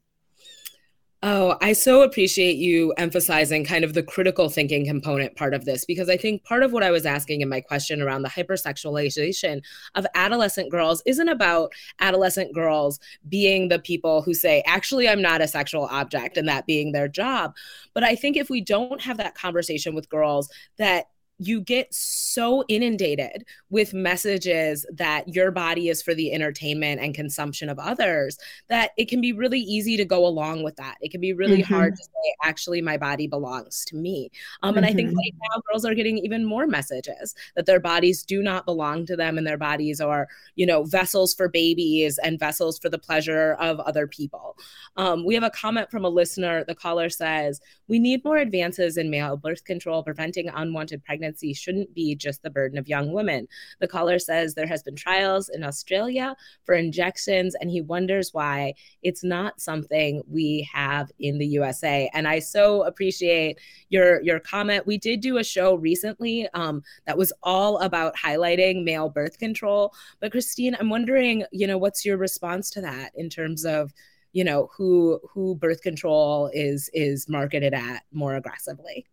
Oh, 1.28 1.58
I 1.60 1.74
so 1.74 2.04
appreciate 2.04 2.58
you 2.58 2.94
emphasizing 2.98 3.66
kind 3.66 3.84
of 3.84 3.96
the 3.96 4.04
critical 4.04 4.48
thinking 4.48 4.86
component 4.86 5.36
part 5.36 5.56
of 5.56 5.66
this 5.66 5.84
because 5.84 6.08
I 6.08 6.18
think 6.18 6.44
part 6.44 6.62
of 6.62 6.72
what 6.72 6.84
I 6.84 6.92
was 6.92 7.04
asking 7.04 7.42
in 7.42 7.50
my 7.50 7.62
question 7.62 8.00
around 8.00 8.22
the 8.22 8.30
hypersexualization 8.30 9.64
of 9.96 10.06
adolescent 10.14 10.70
girls 10.70 11.02
isn't 11.08 11.28
about 11.28 11.74
adolescent 12.00 12.54
girls 12.54 13.00
being 13.28 13.70
the 13.70 13.80
people 13.80 14.22
who 14.22 14.36
say, 14.36 14.62
actually, 14.68 15.10
I'm 15.10 15.20
not 15.20 15.42
a 15.42 15.48
sexual 15.48 15.86
object 15.86 16.38
and 16.38 16.48
that 16.48 16.68
being 16.68 16.92
their 16.92 17.08
job. 17.08 17.56
But 17.96 18.04
I 18.04 18.16
think 18.16 18.38
if 18.38 18.52
we 18.52 18.62
don't 18.62 19.02
have 19.02 19.18
that 19.18 19.34
conversation 19.34 19.96
with 19.96 20.10
girls 20.10 20.48
that 20.78 21.08
you 21.38 21.60
get 21.60 21.94
so 21.94 22.64
inundated 22.70 23.46
with 23.70 23.94
messages 23.94 24.86
that 24.94 25.28
your 25.28 25.52
body 25.52 25.90
is 25.90 26.02
for 26.02 26.14
the 26.14 26.32
entertainment 26.32 27.02
and 27.02 27.14
consumption 27.14 27.68
of 27.68 27.78
others 27.78 28.38
that 28.70 28.92
it 28.98 29.10
can 29.10 29.20
be 29.20 29.34
really 29.34 29.60
easy 29.60 29.98
to 29.98 30.06
go 30.06 30.26
along 30.26 30.64
with 30.64 30.78
that. 30.78 30.96
It 31.02 31.12
can 31.12 31.20
be 31.20 31.34
really 31.34 31.62
mm-hmm. 31.62 31.74
hard 31.74 31.96
to 31.96 32.04
say, 32.04 32.36
actually, 32.44 32.82
my 32.82 32.98
body 32.98 33.28
belongs 33.28 33.84
to 33.86 33.98
me. 33.98 34.32
Um, 34.64 34.70
mm-hmm. 34.70 34.78
And 34.78 34.86
I 34.86 34.94
think 34.94 35.10
mm-hmm. 35.10 35.18
right 35.18 35.34
now 35.52 35.62
girls 35.70 35.84
are 35.84 35.94
getting 35.94 36.18
even 36.20 36.46
more 36.46 36.68
messages 36.68 37.36
that 37.56 37.66
their 37.66 37.82
bodies 37.82 38.24
do 38.24 38.42
not 38.42 38.66
belong 38.66 39.06
to 39.08 39.18
them 39.18 39.38
and 39.38 39.46
their 39.46 39.58
bodies 39.58 40.00
are, 40.00 40.30
you 40.56 40.66
know, 40.66 40.84
vessels 40.84 41.34
for 41.34 41.50
babies 41.50 42.18
and 42.20 42.40
vessels 42.40 42.80
for 42.80 42.90
the 42.90 42.98
pleasure 42.98 43.56
of 43.56 43.82
other 43.82 44.08
people. 44.08 44.58
Um, 44.96 45.26
we 45.26 45.34
have 45.34 45.44
a 45.44 45.50
comment 45.50 45.92
from 45.92 46.06
a 46.06 46.10
listener. 46.10 46.64
The 46.64 46.76
caller 46.76 47.10
says, 47.10 47.60
We 47.90 48.00
need 48.00 48.24
more 48.24 48.38
advances 48.38 48.96
in 48.96 49.10
male 49.10 49.36
birth 49.36 49.66
control, 49.66 50.02
preventing 50.02 50.48
unwanted 50.48 51.04
pregnancy 51.04 51.25
pregnancy 51.26 51.54
shouldn't 51.54 51.94
be 51.94 52.16
just 52.16 52.44
the 52.44 52.50
burden 52.50 52.78
of 52.78 52.88
young 52.88 53.12
women. 53.12 53.48
The 53.80 53.88
caller 53.88 54.20
says 54.20 54.54
there 54.54 54.68
has 54.68 54.84
been 54.84 54.96
trials 54.96 55.50
in 55.50 55.64
Australia 55.64 56.36
for 56.66 56.76
injections, 56.76 57.56
and 57.56 57.70
he 57.70 57.82
wonders 57.82 58.30
why 58.32 58.74
it's 59.02 59.24
not 59.24 59.60
something 59.60 60.22
we 60.28 60.68
have 60.72 61.12
in 61.20 61.40
the 61.40 61.48
USA. 61.48 62.10
And 62.14 62.28
I 62.28 62.40
so 62.40 62.84
appreciate 62.84 63.60
your 63.90 64.22
your 64.22 64.40
comment. 64.40 64.86
We 64.86 64.98
did 64.98 65.22
do 65.22 65.38
a 65.38 65.44
show 65.44 65.76
recently 65.76 66.48
um, 66.54 66.84
that 67.08 67.18
was 67.18 67.34
all 67.42 67.80
about 67.80 68.16
highlighting 68.16 68.84
male 68.84 69.10
birth 69.10 69.40
control. 69.40 69.94
But 70.20 70.32
Christine, 70.32 70.76
I'm 70.80 70.90
wondering, 70.90 71.44
you 71.52 71.68
know, 71.68 71.78
what's 71.78 72.06
your 72.06 72.18
response 72.18 72.70
to 72.72 72.82
that 72.82 73.12
in 73.16 73.30
terms 73.30 73.66
of 73.66 73.92
you 74.34 74.44
know 74.44 74.70
who 74.78 75.20
who 75.34 75.56
birth 75.56 75.82
control 75.82 76.52
is 76.54 76.90
is 76.94 77.28
marketed 77.30 77.74
at 77.74 78.04
more 78.12 78.36
aggressively 78.36 79.08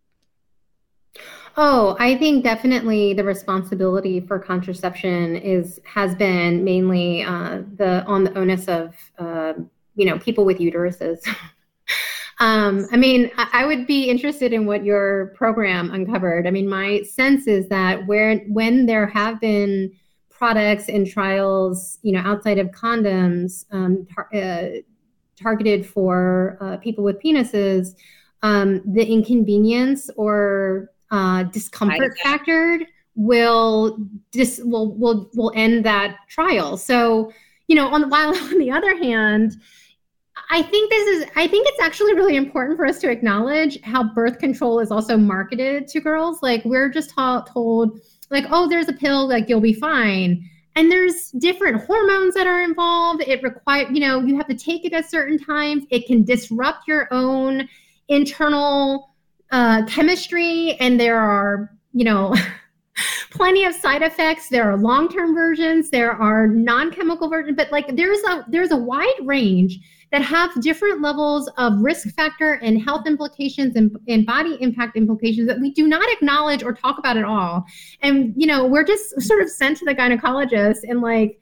Oh, 1.55 1.95
I 1.99 2.17
think 2.17 2.43
definitely 2.43 3.13
the 3.13 3.23
responsibility 3.23 4.19
for 4.19 4.39
contraception 4.39 5.35
is 5.35 5.79
has 5.85 6.15
been 6.15 6.63
mainly 6.63 7.23
uh, 7.23 7.61
the 7.75 8.03
on 8.05 8.23
the 8.23 8.35
onus 8.35 8.67
of 8.67 8.95
uh, 9.19 9.53
you 9.95 10.05
know 10.05 10.17
people 10.17 10.45
with 10.45 10.57
uteruses. 10.57 11.19
um, 12.39 12.87
I 12.91 12.97
mean, 12.97 13.29
I, 13.37 13.49
I, 13.53 13.65
would 13.67 13.85
be 13.85 14.09
interested 14.09 14.51
in 14.51 14.65
what 14.65 14.83
your 14.83 15.27
program 15.35 15.91
uncovered. 15.91 16.47
I 16.47 16.51
mean, 16.51 16.67
my 16.67 17.03
sense 17.03 17.45
is 17.45 17.69
that 17.69 18.07
where 18.07 18.39
when 18.47 18.87
there 18.87 19.05
have 19.05 19.39
been 19.39 19.91
products 20.31 20.89
and 20.89 21.07
trials, 21.07 21.99
you 22.01 22.13
know, 22.13 22.21
outside 22.21 22.57
of 22.57 22.67
condoms, 22.69 23.65
um, 23.71 24.07
tar- 24.13 24.29
uh, 24.33 24.81
targeted 25.39 25.85
for 25.85 26.57
uh, 26.59 26.77
people 26.77 27.03
with 27.03 27.21
penises, 27.21 27.95
um, 28.41 28.81
the 28.91 29.05
inconvenience 29.05 30.09
or 30.17 30.89
uh, 31.13 31.43
discomfort 31.43 32.17
factored 32.25 32.87
will 33.15 33.97
dis 34.31 34.59
will 34.63 34.93
will 34.95 35.29
will 35.35 35.53
end 35.55 35.85
that 35.85 36.17
trial. 36.27 36.75
So 36.75 37.31
you 37.67 37.75
know, 37.75 37.87
on 37.87 38.09
while 38.09 38.35
on 38.49 38.57
the 38.57 38.71
other 38.71 38.97
hand, 38.97 39.55
I 40.49 40.63
think 40.63 40.89
this 40.89 41.07
is 41.07 41.29
I 41.35 41.47
think 41.47 41.67
it's 41.69 41.81
actually 41.81 42.15
really 42.15 42.35
important 42.35 42.77
for 42.77 42.85
us 42.87 42.99
to 43.01 43.11
acknowledge 43.11 43.79
how 43.81 44.03
birth 44.03 44.39
control 44.39 44.79
is 44.79 44.91
also 44.91 45.15
marketed 45.15 45.87
to 45.89 46.01
girls. 46.01 46.41
Like 46.41 46.65
we're 46.65 46.89
just 46.89 47.11
ta- 47.11 47.41
told 47.41 47.99
like, 48.31 48.45
oh, 48.49 48.67
there's 48.67 48.89
a 48.89 48.93
pill, 48.93 49.27
like 49.27 49.47
you'll 49.47 49.61
be 49.61 49.73
fine. 49.73 50.49
and 50.75 50.91
there's 50.91 51.29
different 51.37 51.83
hormones 51.85 52.33
that 52.33 52.47
are 52.47 52.63
involved 52.63 53.21
it 53.21 53.43
require 53.43 53.87
you 53.91 53.99
know 53.99 54.21
you 54.21 54.35
have 54.35 54.47
to 54.47 54.55
take 54.55 54.85
it 54.85 54.93
at 54.93 55.09
certain 55.09 55.37
times 55.37 55.83
it 55.91 56.07
can 56.07 56.23
disrupt 56.23 56.87
your 56.87 57.07
own 57.11 57.67
internal 58.07 59.12
uh, 59.53 59.85
chemistry 59.85 60.73
and 60.81 60.99
there 60.99 61.19
are 61.19 61.71
you 61.93 62.03
know 62.03 62.35
plenty 63.31 63.63
of 63.63 63.73
side 63.73 64.01
effects 64.01 64.49
there 64.49 64.69
are 64.69 64.75
long-term 64.75 65.33
versions 65.33 65.89
there 65.89 66.11
are 66.11 66.47
non-chemical 66.47 67.29
versions 67.29 67.55
but 67.55 67.71
like 67.71 67.95
there's 67.95 68.19
a 68.23 68.45
there's 68.49 68.71
a 68.71 68.77
wide 68.77 69.19
range 69.23 69.79
that 70.13 70.21
have 70.21 70.61
different 70.61 71.01
levels 71.01 71.49
of 71.57 71.73
risk 71.79 72.07
factor 72.15 72.53
and 72.61 72.79
health 72.79 73.07
implications 73.07 73.75
and, 73.75 73.97
and 74.07 74.27
body 74.27 74.55
impact 74.61 74.95
implications 74.95 75.47
that 75.47 75.59
we 75.59 75.71
do 75.71 75.87
not 75.87 76.07
acknowledge 76.11 76.61
or 76.61 76.71
talk 76.71 76.99
about 76.99 77.17
at 77.17 77.23
all. 77.23 77.65
And, 78.03 78.31
you 78.37 78.45
know, 78.45 78.63
we're 78.67 78.83
just 78.83 79.19
sort 79.19 79.41
of 79.41 79.49
sent 79.49 79.77
to 79.77 79.85
the 79.85 79.95
gynecologist 79.95 80.81
and 80.83 81.01
like, 81.01 81.39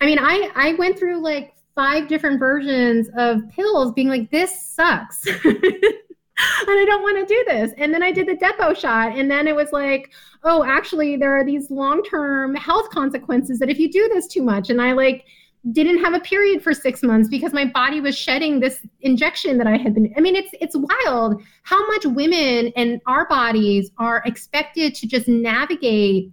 I 0.00 0.06
mean, 0.06 0.18
I, 0.20 0.50
I 0.56 0.72
went 0.74 0.98
through 0.98 1.20
like 1.20 1.54
five 1.76 2.08
different 2.08 2.40
versions 2.40 3.08
of 3.16 3.48
pills 3.50 3.92
being 3.92 4.08
like, 4.08 4.32
this 4.32 4.62
sucks. 4.62 5.24
and 6.60 6.78
I 6.78 6.84
don't 6.84 7.02
want 7.02 7.18
to 7.18 7.34
do 7.34 7.44
this. 7.48 7.72
And 7.78 7.92
then 7.92 8.02
I 8.02 8.12
did 8.12 8.28
the 8.28 8.36
depo 8.36 8.76
shot, 8.76 9.16
and 9.16 9.30
then 9.30 9.48
it 9.48 9.56
was 9.56 9.72
like, 9.72 10.12
oh, 10.44 10.64
actually, 10.64 11.16
there 11.16 11.36
are 11.36 11.44
these 11.44 11.70
long 11.70 12.02
term 12.04 12.54
health 12.54 12.90
consequences 12.90 13.58
that 13.58 13.70
if 13.70 13.78
you 13.78 13.90
do 13.90 14.08
this 14.12 14.28
too 14.28 14.42
much, 14.42 14.70
and 14.70 14.80
I 14.80 14.92
like 14.92 15.24
didn't 15.72 16.02
have 16.04 16.14
a 16.14 16.20
period 16.20 16.62
for 16.62 16.72
six 16.72 17.02
months 17.02 17.28
because 17.28 17.52
my 17.52 17.64
body 17.64 18.00
was 18.00 18.16
shedding 18.16 18.60
this 18.60 18.80
injection 19.00 19.58
that 19.58 19.66
I 19.66 19.76
had 19.76 19.94
been. 19.94 20.12
I 20.16 20.20
mean, 20.20 20.36
it's 20.36 20.50
it's 20.60 20.76
wild 20.76 21.42
how 21.64 21.84
much 21.88 22.06
women 22.06 22.72
and 22.76 23.00
our 23.06 23.26
bodies 23.28 23.90
are 23.98 24.22
expected 24.24 24.94
to 24.94 25.06
just 25.08 25.26
navigate 25.26 26.30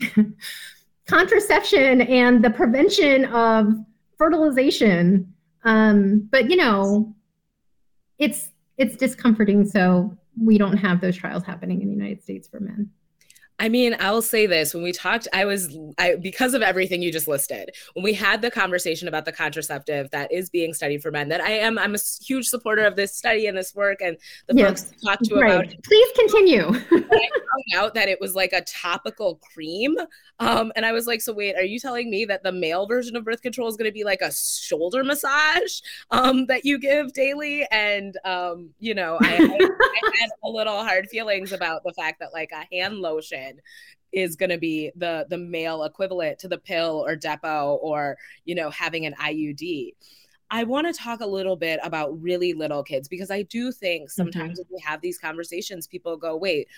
contraception 1.06 2.02
and 2.02 2.44
the 2.44 2.50
prevention 2.50 3.24
of 3.26 3.74
fertilization. 4.16 5.32
Um, 5.64 6.28
but 6.30 6.48
you 6.48 6.56
know, 6.56 7.14
it's 8.18 8.50
it's 8.78 8.96
discomforting. 8.96 9.64
So 9.64 10.16
we 10.40 10.58
don't 10.58 10.76
have 10.76 11.00
those 11.00 11.16
trials 11.16 11.44
happening 11.44 11.82
in 11.82 11.88
the 11.88 11.94
United 11.94 12.22
States 12.22 12.48
for 12.48 12.60
men. 12.60 12.90
I 13.58 13.70
mean, 13.70 13.96
I'll 14.00 14.22
say 14.22 14.46
this 14.46 14.74
when 14.74 14.82
we 14.82 14.92
talked, 14.92 15.26
I 15.32 15.46
was, 15.46 15.74
I, 15.96 16.16
because 16.16 16.52
of 16.52 16.60
everything 16.60 17.00
you 17.00 17.10
just 17.10 17.26
listed, 17.26 17.70
when 17.94 18.04
we 18.04 18.12
had 18.12 18.42
the 18.42 18.50
conversation 18.50 19.08
about 19.08 19.24
the 19.24 19.32
contraceptive 19.32 20.10
that 20.10 20.30
is 20.30 20.50
being 20.50 20.74
studied 20.74 21.02
for 21.02 21.10
men, 21.10 21.28
that 21.30 21.40
I 21.40 21.52
am, 21.52 21.78
I'm 21.78 21.94
a 21.94 21.98
huge 22.22 22.48
supporter 22.48 22.84
of 22.84 22.96
this 22.96 23.14
study 23.14 23.46
and 23.46 23.56
this 23.56 23.74
work 23.74 24.02
and 24.02 24.18
the 24.46 24.56
yes, 24.56 24.90
folks 24.90 25.02
talked 25.02 25.24
to 25.24 25.36
right. 25.36 25.54
about. 25.54 25.82
Please 25.84 26.12
continue. 26.18 26.64
I 26.90 27.28
found 27.70 27.76
out 27.76 27.94
that 27.94 28.08
it 28.08 28.20
was 28.20 28.34
like 28.34 28.52
a 28.52 28.60
topical 28.62 29.40
cream. 29.54 29.96
Um, 30.38 30.70
and 30.76 30.84
I 30.84 30.92
was 30.92 31.06
like, 31.06 31.22
so 31.22 31.32
wait, 31.32 31.56
are 31.56 31.64
you 31.64 31.78
telling 31.78 32.10
me 32.10 32.26
that 32.26 32.42
the 32.42 32.52
male 32.52 32.86
version 32.86 33.16
of 33.16 33.24
birth 33.24 33.40
control 33.40 33.68
is 33.68 33.76
going 33.76 33.88
to 33.88 33.94
be 33.94 34.04
like 34.04 34.20
a 34.20 34.32
shoulder 34.32 35.02
massage 35.02 35.80
um, 36.10 36.44
that 36.46 36.66
you 36.66 36.78
give 36.78 37.14
daily? 37.14 37.66
And, 37.70 38.18
um, 38.26 38.68
you 38.80 38.94
know, 38.94 39.16
I, 39.22 39.36
I, 39.36 39.38
I 39.38 40.20
had 40.20 40.30
a 40.44 40.48
little 40.48 40.84
hard 40.84 41.08
feelings 41.08 41.52
about 41.52 41.82
the 41.84 41.94
fact 41.94 42.20
that 42.20 42.34
like 42.34 42.50
a 42.52 42.66
hand 42.70 42.96
lotion 42.98 43.45
is 44.12 44.36
going 44.36 44.50
to 44.50 44.58
be 44.58 44.90
the 44.96 45.26
the 45.28 45.38
male 45.38 45.84
equivalent 45.84 46.38
to 46.38 46.48
the 46.48 46.58
pill 46.58 47.04
or 47.06 47.16
depo 47.16 47.78
or 47.82 48.16
you 48.44 48.54
know 48.54 48.70
having 48.70 49.06
an 49.06 49.14
IUD. 49.14 49.94
I 50.48 50.62
want 50.62 50.86
to 50.86 50.92
talk 50.92 51.20
a 51.20 51.26
little 51.26 51.56
bit 51.56 51.80
about 51.82 52.20
really 52.22 52.52
little 52.52 52.84
kids 52.84 53.08
because 53.08 53.32
I 53.32 53.42
do 53.42 53.72
think 53.72 54.10
sometimes 54.10 54.60
mm-hmm. 54.60 54.72
when 54.72 54.78
we 54.78 54.82
have 54.84 55.00
these 55.00 55.18
conversations, 55.18 55.88
people 55.88 56.16
go, 56.16 56.36
wait, 56.36 56.68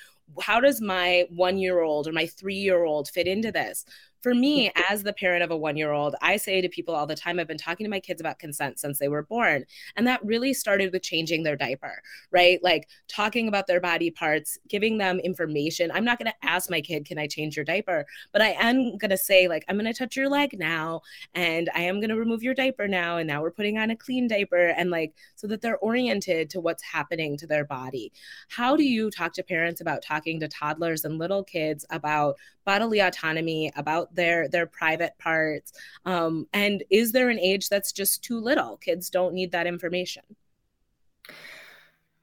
how 0.42 0.60
does 0.60 0.80
my 0.80 1.24
one 1.30 1.58
year 1.58 1.80
old 1.80 2.06
or 2.06 2.12
my 2.12 2.26
three 2.26 2.54
year 2.54 2.84
old 2.84 3.08
fit 3.08 3.26
into 3.26 3.52
this? 3.52 3.84
for 4.22 4.34
me, 4.34 4.70
as 4.90 5.02
the 5.02 5.12
parent 5.12 5.42
of 5.42 5.50
a 5.50 5.56
one 5.56 5.76
year 5.76 5.92
old, 5.92 6.14
I 6.20 6.36
say 6.36 6.60
to 6.60 6.68
people 6.68 6.94
all 6.94 7.06
the 7.06 7.14
time, 7.14 7.38
I've 7.38 7.48
been 7.48 7.58
talking 7.58 7.84
to 7.84 7.90
my 7.90 8.00
kids 8.00 8.20
about 8.20 8.38
consent 8.38 8.78
since 8.78 8.98
they 8.98 9.08
were 9.08 9.22
born. 9.22 9.64
And 9.96 10.06
that 10.06 10.24
really 10.24 10.52
started 10.52 10.92
with 10.92 11.02
changing 11.02 11.42
their 11.42 11.56
diaper, 11.56 12.02
right? 12.30 12.62
Like 12.62 12.88
talking 13.08 13.48
about 13.48 13.66
their 13.66 13.80
body 13.80 14.10
parts, 14.10 14.58
giving 14.68 14.98
them 14.98 15.18
information. 15.20 15.90
I'm 15.92 16.04
not 16.04 16.18
going 16.18 16.30
to 16.30 16.48
ask 16.48 16.70
my 16.70 16.80
kid, 16.80 17.04
can 17.04 17.18
I 17.18 17.26
change 17.26 17.56
your 17.56 17.64
diaper? 17.64 18.06
But 18.32 18.42
I 18.42 18.50
am 18.58 18.98
going 18.98 19.10
to 19.10 19.16
say, 19.16 19.48
like, 19.48 19.64
I'm 19.68 19.76
going 19.76 19.92
to 19.92 19.98
touch 19.98 20.16
your 20.16 20.28
leg 20.28 20.58
now, 20.58 21.02
and 21.34 21.70
I 21.74 21.80
am 21.80 21.96
going 21.96 22.10
to 22.10 22.16
remove 22.16 22.42
your 22.42 22.54
diaper 22.54 22.88
now. 22.88 23.18
And 23.18 23.28
now 23.28 23.42
we're 23.42 23.50
putting 23.50 23.78
on 23.78 23.90
a 23.90 23.96
clean 23.96 24.28
diaper, 24.28 24.68
and 24.68 24.90
like, 24.90 25.14
so 25.36 25.46
that 25.46 25.60
they're 25.60 25.78
oriented 25.78 26.50
to 26.50 26.60
what's 26.60 26.82
happening 26.82 27.36
to 27.38 27.46
their 27.46 27.64
body. 27.64 28.12
How 28.48 28.76
do 28.76 28.84
you 28.84 29.10
talk 29.10 29.32
to 29.34 29.42
parents 29.42 29.80
about 29.80 30.02
talking 30.02 30.17
to 30.24 30.48
toddlers 30.48 31.04
and 31.04 31.18
little 31.18 31.44
kids 31.44 31.84
about 31.90 32.36
bodily 32.64 33.00
autonomy, 33.00 33.72
about 33.76 34.14
their 34.14 34.48
their 34.48 34.66
private 34.66 35.16
parts, 35.18 35.72
um, 36.04 36.46
and 36.52 36.84
is 36.90 37.12
there 37.12 37.30
an 37.30 37.38
age 37.38 37.68
that's 37.68 37.92
just 37.92 38.22
too 38.22 38.40
little? 38.40 38.76
Kids 38.76 39.10
don't 39.10 39.34
need 39.34 39.52
that 39.52 39.66
information. 39.66 40.22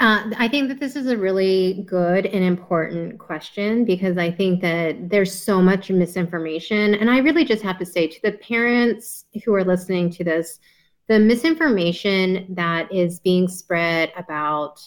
Uh, 0.02 0.30
I 0.38 0.50
think 0.50 0.68
that 0.68 0.82
this 0.82 0.98
is 0.98 1.08
a 1.08 1.18
really 1.18 1.86
good 1.88 2.26
and 2.26 2.44
important 2.44 3.18
question 3.18 3.86
because 3.86 4.18
I 4.18 4.30
think 4.30 4.62
that 4.62 5.10
there's 5.10 5.34
so 5.34 5.62
much 5.62 5.90
misinformation. 5.90 6.96
And 6.96 7.10
I 7.10 7.20
really 7.20 7.46
just 7.46 7.64
have 7.64 7.80
to 7.80 7.86
say 7.86 8.08
to 8.08 8.22
the 8.22 8.34
parents 8.34 9.26
who 9.46 9.54
are 9.54 9.64
listening 9.64 10.10
to 10.12 10.24
this, 10.26 10.60
the 11.08 11.18
misinformation 11.18 12.46
that 12.50 12.94
is 12.94 13.22
being 13.22 13.48
spread 13.48 14.12
about 14.18 14.82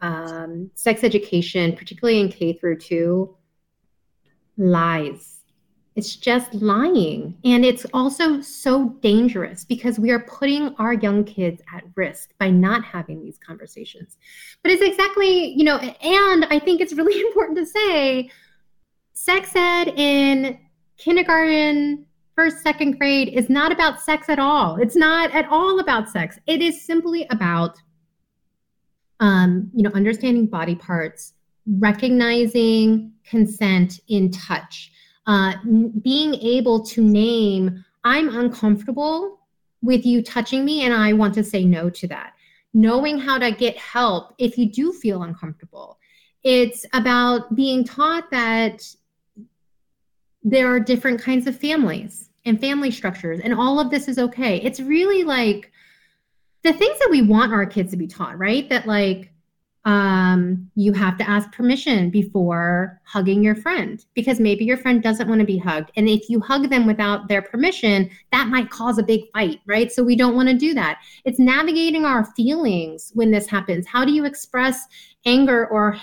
um, 0.00 0.70
sex 0.74 1.04
education, 1.04 1.74
particularly 1.74 2.20
in 2.20 2.28
K 2.28 2.52
through 2.52 2.78
two, 2.78 3.36
lies. 4.56 5.34
It's 5.96 6.14
just 6.14 6.54
lying. 6.54 7.36
And 7.44 7.64
it's 7.64 7.84
also 7.92 8.40
so 8.40 8.90
dangerous 9.00 9.64
because 9.64 9.98
we 9.98 10.12
are 10.12 10.20
putting 10.20 10.74
our 10.76 10.92
young 10.92 11.24
kids 11.24 11.60
at 11.74 11.82
risk 11.96 12.30
by 12.38 12.50
not 12.50 12.84
having 12.84 13.20
these 13.20 13.36
conversations. 13.44 14.16
But 14.62 14.70
it's 14.70 14.82
exactly, 14.82 15.54
you 15.54 15.64
know, 15.64 15.78
and 15.78 16.44
I 16.50 16.60
think 16.60 16.80
it's 16.80 16.92
really 16.92 17.20
important 17.28 17.58
to 17.58 17.66
say 17.66 18.30
sex 19.12 19.50
ed 19.56 19.88
in 19.96 20.60
kindergarten, 20.98 22.06
first, 22.36 22.62
second 22.62 22.98
grade 23.00 23.30
is 23.30 23.50
not 23.50 23.72
about 23.72 24.00
sex 24.00 24.28
at 24.28 24.38
all. 24.38 24.76
It's 24.76 24.94
not 24.94 25.34
at 25.34 25.48
all 25.48 25.80
about 25.80 26.08
sex. 26.08 26.38
It 26.46 26.62
is 26.62 26.80
simply 26.80 27.26
about, 27.30 27.76
um, 29.20 29.70
you 29.74 29.82
know, 29.82 29.90
understanding 29.94 30.46
body 30.46 30.74
parts, 30.74 31.34
recognizing 31.78 33.12
consent 33.24 34.00
in 34.08 34.30
touch, 34.30 34.92
uh, 35.26 35.54
being 36.02 36.34
able 36.34 36.84
to 36.86 37.02
name, 37.02 37.84
I'm 38.04 38.34
uncomfortable 38.34 39.40
with 39.82 40.06
you 40.06 40.22
touching 40.22 40.64
me 40.64 40.82
and 40.82 40.94
I 40.94 41.12
want 41.12 41.34
to 41.34 41.44
say 41.44 41.64
no 41.64 41.90
to 41.90 42.08
that. 42.08 42.34
Knowing 42.74 43.18
how 43.18 43.38
to 43.38 43.50
get 43.50 43.76
help 43.76 44.34
if 44.38 44.56
you 44.58 44.70
do 44.70 44.92
feel 44.92 45.22
uncomfortable. 45.22 45.98
It's 46.42 46.86
about 46.92 47.54
being 47.54 47.84
taught 47.84 48.30
that 48.30 48.82
there 50.42 50.72
are 50.72 50.80
different 50.80 51.20
kinds 51.20 51.46
of 51.46 51.58
families 51.58 52.30
and 52.44 52.60
family 52.60 52.90
structures, 52.90 53.40
and 53.40 53.52
all 53.52 53.80
of 53.80 53.90
this 53.90 54.08
is 54.08 54.18
okay. 54.18 54.58
It's 54.62 54.80
really 54.80 55.24
like 55.24 55.72
the 56.62 56.72
things 56.72 56.98
that 56.98 57.08
we 57.10 57.22
want 57.22 57.52
our 57.52 57.66
kids 57.66 57.90
to 57.92 57.96
be 57.96 58.06
taught, 58.06 58.38
right? 58.38 58.68
That, 58.68 58.86
like, 58.86 59.32
um, 59.84 60.70
you 60.74 60.92
have 60.92 61.16
to 61.18 61.28
ask 61.28 61.50
permission 61.52 62.10
before 62.10 63.00
hugging 63.04 63.42
your 63.42 63.54
friend 63.54 64.04
because 64.12 64.38
maybe 64.38 64.64
your 64.64 64.76
friend 64.76 65.02
doesn't 65.02 65.28
want 65.28 65.40
to 65.40 65.46
be 65.46 65.56
hugged. 65.56 65.90
And 65.96 66.08
if 66.08 66.28
you 66.28 66.40
hug 66.40 66.68
them 66.68 66.84
without 66.84 67.28
their 67.28 67.40
permission, 67.40 68.10
that 68.32 68.48
might 68.48 68.68
cause 68.68 68.98
a 68.98 69.02
big 69.02 69.22
fight, 69.32 69.60
right? 69.66 69.90
So 69.90 70.02
we 70.02 70.14
don't 70.14 70.34
want 70.34 70.48
to 70.48 70.54
do 70.54 70.74
that. 70.74 71.00
It's 71.24 71.38
navigating 71.38 72.04
our 72.04 72.24
feelings 72.24 73.12
when 73.14 73.30
this 73.30 73.46
happens. 73.46 73.86
How 73.86 74.04
do 74.04 74.12
you 74.12 74.26
express 74.26 74.86
anger 75.24 75.66
or 75.68 75.98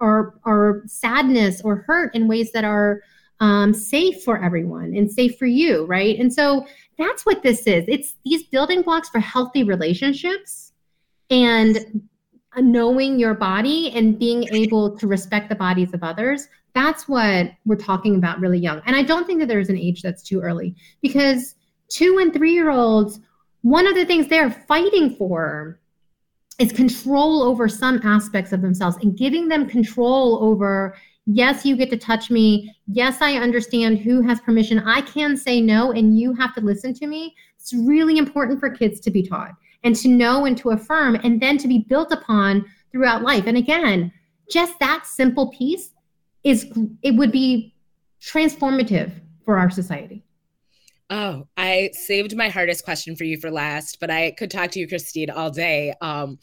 or 0.00 0.38
or 0.44 0.82
sadness 0.86 1.62
or 1.62 1.76
hurt 1.76 2.14
in 2.14 2.28
ways 2.28 2.52
that 2.52 2.64
are 2.64 3.02
um, 3.40 3.72
safe 3.72 4.22
for 4.22 4.42
everyone 4.42 4.94
and 4.94 5.10
safe 5.10 5.38
for 5.38 5.46
you, 5.46 5.86
right? 5.86 6.18
And 6.18 6.32
so 6.32 6.66
that's 6.98 7.24
what 7.24 7.42
this 7.42 7.66
is. 7.66 7.84
It's 7.88 8.16
these 8.24 8.44
building 8.44 8.82
blocks 8.82 9.08
for 9.08 9.18
healthy 9.18 9.64
relationships 9.64 10.72
and 11.30 12.02
knowing 12.58 13.18
your 13.18 13.34
body 13.34 13.90
and 13.92 14.18
being 14.18 14.44
able 14.52 14.96
to 14.98 15.06
respect 15.06 15.48
the 15.48 15.54
bodies 15.54 15.94
of 15.94 16.02
others 16.02 16.48
that's 16.74 17.08
what 17.08 17.52
we're 17.64 17.76
talking 17.76 18.16
about 18.16 18.40
really 18.40 18.58
young 18.58 18.82
and 18.86 18.96
i 18.96 19.02
don't 19.02 19.26
think 19.26 19.38
that 19.38 19.46
there's 19.46 19.68
an 19.68 19.78
age 19.78 20.02
that's 20.02 20.22
too 20.22 20.40
early 20.40 20.74
because 21.00 21.54
two 21.88 22.18
and 22.20 22.32
three 22.32 22.52
year 22.52 22.70
olds 22.70 23.20
one 23.62 23.86
of 23.86 23.94
the 23.94 24.04
things 24.04 24.26
they're 24.26 24.50
fighting 24.50 25.14
for 25.14 25.78
is 26.58 26.72
control 26.72 27.42
over 27.42 27.68
some 27.68 28.00
aspects 28.04 28.52
of 28.52 28.62
themselves 28.62 28.96
and 29.02 29.16
giving 29.16 29.48
them 29.48 29.68
control 29.68 30.42
over 30.42 30.96
yes 31.26 31.64
you 31.64 31.76
get 31.76 31.90
to 31.90 31.96
touch 31.96 32.30
me 32.30 32.74
yes 32.86 33.20
i 33.20 33.34
understand 33.36 33.98
who 33.98 34.20
has 34.22 34.40
permission 34.40 34.78
i 34.80 35.00
can 35.02 35.36
say 35.36 35.60
no 35.60 35.92
and 35.92 36.18
you 36.18 36.32
have 36.34 36.54
to 36.54 36.60
listen 36.60 36.94
to 36.94 37.06
me 37.06 37.34
it's 37.58 37.72
really 37.74 38.18
important 38.18 38.58
for 38.58 38.70
kids 38.70 39.00
to 39.00 39.10
be 39.10 39.22
taught 39.22 39.52
and 39.82 39.96
to 39.96 40.08
know 40.08 40.44
and 40.44 40.56
to 40.58 40.70
affirm 40.70 41.14
and 41.16 41.40
then 41.40 41.58
to 41.58 41.68
be 41.68 41.80
built 41.88 42.12
upon 42.12 42.64
throughout 42.92 43.22
life. 43.22 43.44
And 43.46 43.56
again, 43.56 44.12
just 44.50 44.78
that 44.80 45.06
simple 45.06 45.50
piece 45.50 45.90
is 46.44 46.70
it 47.02 47.14
would 47.16 47.32
be 47.32 47.74
transformative 48.20 49.12
for 49.44 49.58
our 49.58 49.70
society. 49.70 50.24
Oh, 51.08 51.48
I 51.56 51.90
saved 51.92 52.36
my 52.36 52.48
hardest 52.48 52.84
question 52.84 53.16
for 53.16 53.24
you 53.24 53.38
for 53.38 53.50
last, 53.50 53.98
but 54.00 54.10
I 54.10 54.32
could 54.32 54.50
talk 54.50 54.70
to 54.72 54.80
you, 54.80 54.86
Christine, 54.86 55.30
all 55.30 55.50
day. 55.50 55.94
Um, 56.00 56.38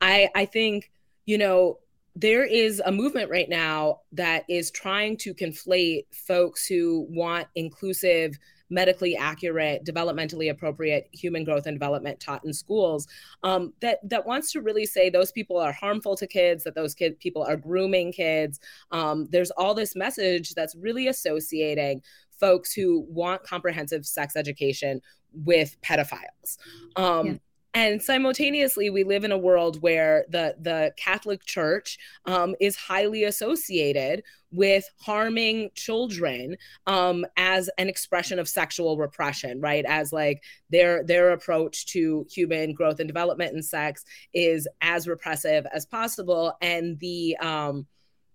I 0.00 0.28
I 0.34 0.44
think 0.44 0.90
you 1.26 1.36
know 1.36 1.78
there 2.16 2.44
is 2.44 2.80
a 2.84 2.92
movement 2.92 3.30
right 3.30 3.48
now 3.48 4.00
that 4.12 4.44
is 4.48 4.70
trying 4.70 5.16
to 5.18 5.34
conflate 5.34 6.06
folks 6.12 6.66
who 6.66 7.06
want 7.10 7.48
inclusive 7.56 8.38
medically 8.70 9.16
accurate, 9.16 9.84
developmentally 9.84 10.50
appropriate 10.50 11.08
human 11.12 11.44
growth 11.44 11.66
and 11.66 11.74
development 11.74 12.18
taught 12.18 12.44
in 12.44 12.52
schools 12.52 13.06
um, 13.42 13.72
that 13.80 13.98
that 14.08 14.26
wants 14.26 14.52
to 14.52 14.60
really 14.60 14.86
say 14.86 15.10
those 15.10 15.32
people 15.32 15.58
are 15.58 15.72
harmful 15.72 16.16
to 16.16 16.26
kids, 16.26 16.64
that 16.64 16.74
those 16.74 16.94
kid 16.94 17.18
people 17.18 17.42
are 17.42 17.56
grooming 17.56 18.12
kids. 18.12 18.60
Um, 18.90 19.28
there's 19.30 19.50
all 19.52 19.74
this 19.74 19.94
message 19.94 20.54
that's 20.54 20.74
really 20.76 21.08
associating 21.08 22.02
folks 22.40 22.72
who 22.72 23.06
want 23.08 23.42
comprehensive 23.42 24.06
sex 24.06 24.34
education 24.34 25.00
with 25.32 25.76
pedophiles. 25.82 26.58
Um, 26.96 27.26
yeah 27.26 27.34
and 27.74 28.00
simultaneously 28.00 28.88
we 28.88 29.04
live 29.04 29.24
in 29.24 29.32
a 29.32 29.38
world 29.38 29.82
where 29.82 30.24
the 30.28 30.54
the 30.60 30.92
catholic 30.96 31.44
church 31.44 31.98
um, 32.26 32.54
is 32.60 32.76
highly 32.76 33.24
associated 33.24 34.22
with 34.52 34.88
harming 35.00 35.68
children 35.74 36.56
um, 36.86 37.26
as 37.36 37.68
an 37.76 37.88
expression 37.88 38.38
of 38.38 38.48
sexual 38.48 38.96
repression 38.96 39.60
right 39.60 39.84
as 39.86 40.12
like 40.12 40.42
their 40.70 41.02
their 41.04 41.32
approach 41.32 41.86
to 41.86 42.24
human 42.30 42.72
growth 42.72 43.00
and 43.00 43.08
development 43.08 43.52
and 43.52 43.64
sex 43.64 44.04
is 44.32 44.68
as 44.80 45.08
repressive 45.08 45.66
as 45.74 45.84
possible 45.84 46.56
and 46.62 46.98
the 47.00 47.36
um, 47.38 47.86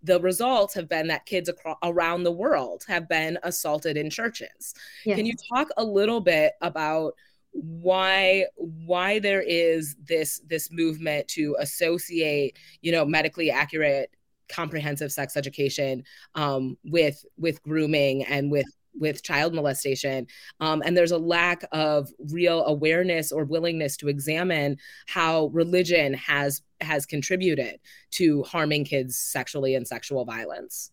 the 0.03 0.19
results 0.21 0.73
have 0.73 0.87
been 0.87 1.07
that 1.07 1.25
kids 1.25 1.49
across, 1.49 1.77
around 1.83 2.23
the 2.23 2.31
world 2.31 2.85
have 2.87 3.09
been 3.09 3.37
assaulted 3.43 3.97
in 3.97 4.09
churches. 4.09 4.73
Yes. 5.05 5.17
Can 5.17 5.25
you 5.25 5.33
talk 5.53 5.67
a 5.77 5.83
little 5.83 6.21
bit 6.21 6.53
about 6.61 7.15
why 7.51 8.45
why 8.55 9.19
there 9.19 9.41
is 9.41 9.95
this 10.03 10.41
this 10.47 10.71
movement 10.71 11.27
to 11.27 11.55
associate 11.59 12.57
you 12.81 12.91
know 12.91 13.05
medically 13.05 13.49
accurate 13.49 14.11
comprehensive 14.49 15.11
sex 15.11 15.37
education 15.37 16.03
um, 16.35 16.77
with 16.83 17.23
with 17.37 17.61
grooming 17.63 18.23
and 18.25 18.51
with 18.51 18.65
with 18.99 19.23
child 19.23 19.53
molestation. 19.53 20.27
Um, 20.59 20.81
and 20.85 20.97
there's 20.97 21.11
a 21.11 21.17
lack 21.17 21.63
of 21.71 22.09
real 22.31 22.65
awareness 22.65 23.31
or 23.31 23.45
willingness 23.45 23.95
to 23.97 24.09
examine 24.09 24.77
how 25.07 25.47
religion 25.47 26.13
has 26.15 26.61
has 26.81 27.05
contributed 27.05 27.79
to 28.11 28.43
harming 28.43 28.85
kids 28.85 29.17
sexually 29.17 29.75
and 29.75 29.87
sexual 29.87 30.25
violence 30.25 30.91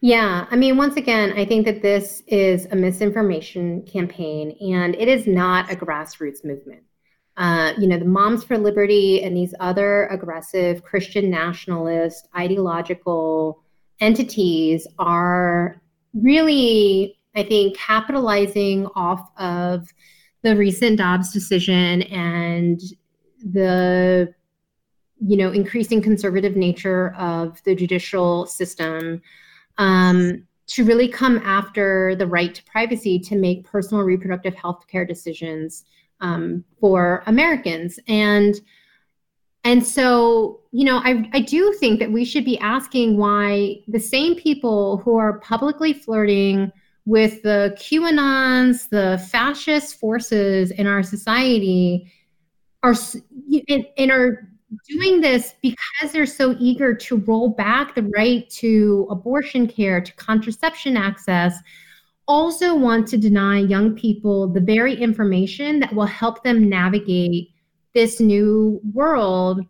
yeah, 0.00 0.46
I 0.50 0.56
mean, 0.56 0.78
once 0.78 0.96
again, 0.96 1.34
I 1.36 1.44
think 1.44 1.66
that 1.66 1.82
this 1.82 2.22
is 2.26 2.66
a 2.70 2.76
misinformation 2.76 3.82
campaign 3.82 4.56
and 4.60 4.94
it 4.94 5.08
is 5.08 5.26
not 5.26 5.70
a 5.70 5.76
grassroots 5.76 6.42
movement. 6.44 6.82
Uh, 7.36 7.74
you 7.78 7.86
know, 7.86 7.98
the 7.98 8.06
Moms 8.06 8.42
for 8.42 8.56
Liberty 8.56 9.22
and 9.22 9.36
these 9.36 9.54
other 9.60 10.06
aggressive 10.06 10.82
Christian 10.82 11.30
nationalist 11.30 12.28
ideological 12.36 13.62
entities 14.00 14.86
are 14.98 15.80
really, 16.14 17.18
I 17.36 17.42
think, 17.42 17.76
capitalizing 17.76 18.86
off 18.94 19.30
of 19.38 19.86
the 20.42 20.56
recent 20.56 20.96
Dobbs 20.96 21.32
decision 21.32 22.02
and 22.02 22.80
the 23.42 24.34
you 25.22 25.36
know 25.36 25.50
increasing 25.50 26.00
conservative 26.00 26.56
nature 26.56 27.14
of 27.18 27.62
the 27.64 27.74
judicial 27.74 28.46
system 28.46 29.20
um, 29.80 30.46
to 30.68 30.84
really 30.84 31.08
come 31.08 31.38
after 31.38 32.14
the 32.14 32.26
right 32.26 32.54
to 32.54 32.62
privacy 32.64 33.18
to 33.18 33.34
make 33.34 33.64
personal 33.64 34.04
reproductive 34.04 34.54
health 34.54 34.86
care 34.86 35.04
decisions 35.04 35.84
um, 36.20 36.62
for 36.78 37.24
Americans. 37.26 37.98
And 38.06 38.60
and 39.64 39.86
so, 39.86 40.60
you 40.72 40.86
know, 40.86 41.02
I, 41.04 41.28
I 41.34 41.40
do 41.40 41.74
think 41.74 42.00
that 42.00 42.10
we 42.10 42.24
should 42.24 42.46
be 42.46 42.58
asking 42.60 43.18
why 43.18 43.76
the 43.88 44.00
same 44.00 44.34
people 44.34 44.98
who 44.98 45.16
are 45.16 45.38
publicly 45.40 45.92
flirting 45.92 46.72
with 47.04 47.42
the 47.42 47.76
QAnons, 47.78 48.88
the 48.88 49.22
fascist 49.30 50.00
forces 50.00 50.70
in 50.70 50.86
our 50.86 51.02
society, 51.02 52.10
are 52.82 52.94
and, 53.68 53.86
and 53.98 54.10
are 54.10 54.49
doing 54.88 55.20
this 55.20 55.54
because 55.62 56.12
they're 56.12 56.26
so 56.26 56.56
eager 56.58 56.94
to 56.94 57.16
roll 57.16 57.50
back 57.50 57.94
the 57.94 58.10
right 58.16 58.48
to 58.50 59.06
abortion 59.10 59.66
care, 59.66 60.00
to 60.00 60.12
contraception 60.14 60.96
access, 60.96 61.58
also 62.28 62.74
want 62.74 63.08
to 63.08 63.18
deny 63.18 63.58
young 63.58 63.94
people 63.94 64.46
the 64.46 64.60
very 64.60 64.94
information 64.94 65.80
that 65.80 65.92
will 65.92 66.06
help 66.06 66.44
them 66.44 66.68
navigate 66.68 67.50
this 67.94 68.20
new 68.20 68.80
world 68.94 69.66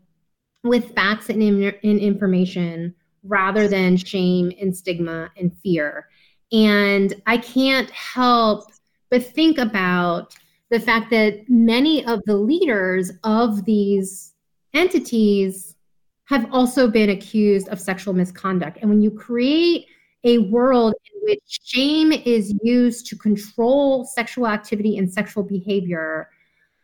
with 0.62 0.94
facts 0.94 1.30
and, 1.30 1.42
in, 1.42 1.74
information 1.82 2.94
rather 3.24 3.66
than 3.66 3.96
shame 3.96 4.53
and 4.61 4.76
stigma 4.76 5.30
and 5.38 5.57
fear. 5.62 6.09
And 6.53 7.14
I 7.26 7.38
can't 7.38 7.90
help 7.90 8.70
but 9.11 9.24
think 9.24 9.59
about 9.59 10.36
the 10.70 10.80
fact 10.80 11.11
that 11.11 11.48
many 11.48 12.05
of 12.05 12.20
the 12.26 12.36
leaders 12.36 13.11
of 13.24 13.64
these 13.64 14.29
entities 14.74 15.76
have 16.24 16.46
also 16.52 16.88
been 16.88 17.10
accused 17.10 17.68
of 17.68 17.80
sexual 17.80 18.14
misconduct. 18.14 18.78
And 18.80 18.88
when 18.88 19.00
you 19.00 19.10
create 19.10 19.86
a 20.22 20.38
world 20.38 20.94
in 21.12 21.20
which 21.24 21.60
shame 21.64 22.12
is 22.12 22.54
used 22.62 23.06
to 23.06 23.16
control 23.16 24.04
sexual 24.04 24.46
activity 24.46 24.96
and 24.98 25.12
sexual 25.12 25.42
behavior, 25.42 26.30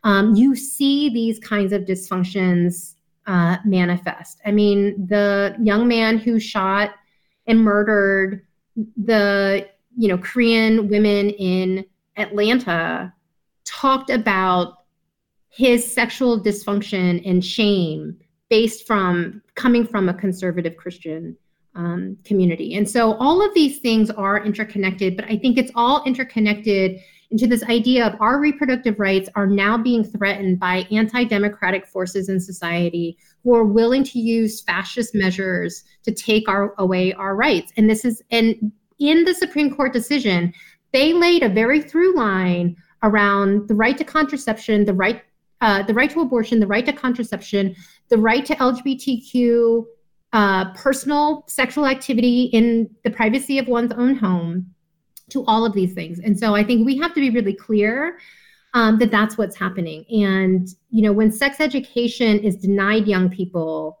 um, 0.03 0.35
you 0.35 0.55
see 0.55 1.09
these 1.09 1.39
kinds 1.39 1.71
of 1.71 1.83
dysfunctions 1.83 2.95
uh, 3.25 3.57
manifest. 3.65 4.39
I 4.45 4.51
mean, 4.51 5.07
the 5.07 5.55
young 5.61 5.87
man 5.87 6.17
who 6.17 6.39
shot 6.39 6.95
and 7.45 7.59
murdered 7.61 8.45
the 8.95 9.67
you 9.97 10.07
know 10.07 10.17
Korean 10.17 10.87
women 10.87 11.31
in 11.31 11.85
Atlanta 12.15 13.13
talked 13.65 14.09
about 14.09 14.83
his 15.49 15.89
sexual 15.89 16.39
dysfunction 16.39 17.21
and 17.29 17.43
shame 17.43 18.17
based 18.49 18.87
from 18.87 19.41
coming 19.55 19.85
from 19.85 20.09
a 20.09 20.13
conservative 20.13 20.77
Christian 20.77 21.35
um, 21.75 22.17
community. 22.23 22.75
And 22.75 22.89
so 22.89 23.13
all 23.15 23.45
of 23.45 23.53
these 23.53 23.79
things 23.79 24.09
are 24.11 24.43
interconnected, 24.43 25.15
but 25.15 25.25
I 25.25 25.37
think 25.37 25.57
it's 25.57 25.71
all 25.75 26.03
interconnected 26.05 26.99
into 27.29 27.45
this 27.45 27.63
idea 27.63 28.07
of 28.07 28.19
our 28.21 28.39
reproductive 28.39 28.99
rights 28.99 29.29
are 29.35 29.47
now 29.47 29.77
being 29.77 30.03
threatened 30.03 30.59
by 30.59 30.87
anti 30.91 31.23
democratic 31.25 31.85
forces 31.85 32.29
in 32.29 32.39
society 32.39 33.17
who 33.43 33.53
are 33.53 33.65
willing 33.65 34.03
to 34.05 34.19
use 34.19 34.61
fascist 34.61 35.13
measures 35.13 35.83
to 36.03 36.11
take 36.11 36.47
our, 36.47 36.73
away 36.77 37.13
our 37.13 37.35
rights. 37.35 37.71
And 37.77 37.89
this 37.89 38.05
is, 38.05 38.21
and 38.31 38.71
in 38.99 39.25
the 39.25 39.33
Supreme 39.33 39.75
Court 39.75 39.93
decision, 39.93 40.53
they 40.93 41.13
laid 41.13 41.43
a 41.43 41.49
very 41.49 41.81
through 41.81 42.15
line 42.15 42.75
around 43.03 43.67
the 43.67 43.75
right 43.75 43.97
to 43.97 44.03
contraception, 44.03 44.85
the 44.85 44.93
right 44.93 45.21
uh, 45.61 45.83
the 45.83 45.93
right 45.93 46.09
to 46.11 46.21
abortion, 46.21 46.59
the 46.59 46.67
right 46.67 46.85
to 46.85 46.93
contraception, 46.93 47.75
the 48.09 48.17
right 48.17 48.45
to 48.45 48.55
LGBTQ 48.55 49.85
uh, 50.33 50.73
personal 50.73 51.45
sexual 51.47 51.85
activity 51.85 52.43
in 52.43 52.89
the 53.03 53.09
privacy 53.09 53.57
of 53.59 53.67
one's 53.67 53.91
own 53.93 54.15
home, 54.15 54.73
to 55.29 55.43
all 55.45 55.65
of 55.65 55.73
these 55.73 55.93
things. 55.93 56.19
And 56.19 56.37
so 56.37 56.55
I 56.55 56.63
think 56.63 56.85
we 56.85 56.97
have 56.97 57.13
to 57.13 57.19
be 57.19 57.29
really 57.29 57.53
clear 57.53 58.17
um, 58.73 58.97
that 58.99 59.11
that's 59.11 59.37
what's 59.37 59.57
happening. 59.57 60.05
And 60.09 60.67
you 60.89 61.01
know, 61.01 61.11
when 61.11 61.31
sex 61.31 61.59
education 61.59 62.39
is 62.39 62.55
denied 62.55 63.07
young 63.07 63.29
people, 63.29 63.99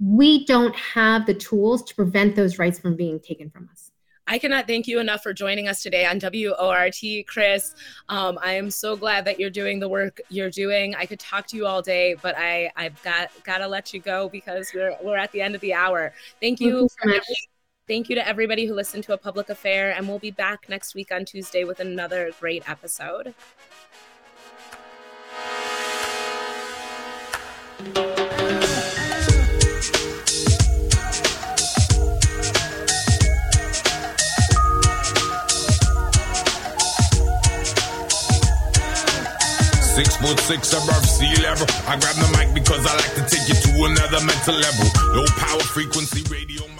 we 0.00 0.44
don't 0.46 0.74
have 0.76 1.26
the 1.26 1.34
tools 1.34 1.82
to 1.84 1.94
prevent 1.94 2.36
those 2.36 2.58
rights 2.58 2.78
from 2.78 2.96
being 2.96 3.20
taken 3.20 3.50
from 3.50 3.68
us. 3.72 3.87
I 4.30 4.38
cannot 4.38 4.66
thank 4.66 4.86
you 4.86 5.00
enough 5.00 5.22
for 5.22 5.32
joining 5.32 5.68
us 5.68 5.82
today 5.82 6.04
on 6.04 6.20
WORT, 6.20 7.26
Chris. 7.26 7.74
Um, 8.10 8.38
I 8.42 8.52
am 8.52 8.70
so 8.70 8.94
glad 8.94 9.24
that 9.24 9.40
you're 9.40 9.48
doing 9.48 9.80
the 9.80 9.88
work 9.88 10.20
you're 10.28 10.50
doing. 10.50 10.94
I 10.94 11.06
could 11.06 11.18
talk 11.18 11.46
to 11.48 11.56
you 11.56 11.66
all 11.66 11.80
day, 11.80 12.14
but 12.20 12.34
I 12.36 12.70
I've 12.76 13.02
got 13.02 13.30
got 13.42 13.58
to 13.58 13.66
let 13.66 13.94
you 13.94 14.00
go 14.00 14.28
because 14.28 14.70
we're 14.74 14.94
we're 15.02 15.16
at 15.16 15.32
the 15.32 15.40
end 15.40 15.54
of 15.54 15.62
the 15.62 15.72
hour. 15.72 16.12
Thank 16.42 16.60
you. 16.60 16.88
Thank 17.02 17.14
you, 17.14 17.34
so 17.34 17.34
thank 17.88 18.10
you 18.10 18.14
to 18.16 18.28
everybody 18.28 18.66
who 18.66 18.74
listened 18.74 19.04
to 19.04 19.14
a 19.14 19.18
public 19.18 19.48
affair, 19.48 19.92
and 19.92 20.06
we'll 20.06 20.18
be 20.18 20.30
back 20.30 20.68
next 20.68 20.94
week 20.94 21.10
on 21.10 21.24
Tuesday 21.24 21.64
with 21.64 21.80
another 21.80 22.30
great 22.38 22.68
episode. 22.68 23.34
Six 39.98 40.16
foot 40.16 40.38
six 40.38 40.72
above 40.74 41.04
sea 41.04 41.42
level. 41.42 41.66
I 41.88 41.98
grab 41.98 42.14
the 42.14 42.30
mic 42.38 42.54
because 42.54 42.86
I 42.86 42.94
like 42.94 43.14
to 43.16 43.34
take 43.34 43.48
you 43.48 43.54
to 43.56 43.84
another 43.90 44.24
mental 44.24 44.54
level. 44.54 44.86
Low 45.12 45.26
power 45.36 45.58
frequency 45.58 46.22
radio. 46.30 46.77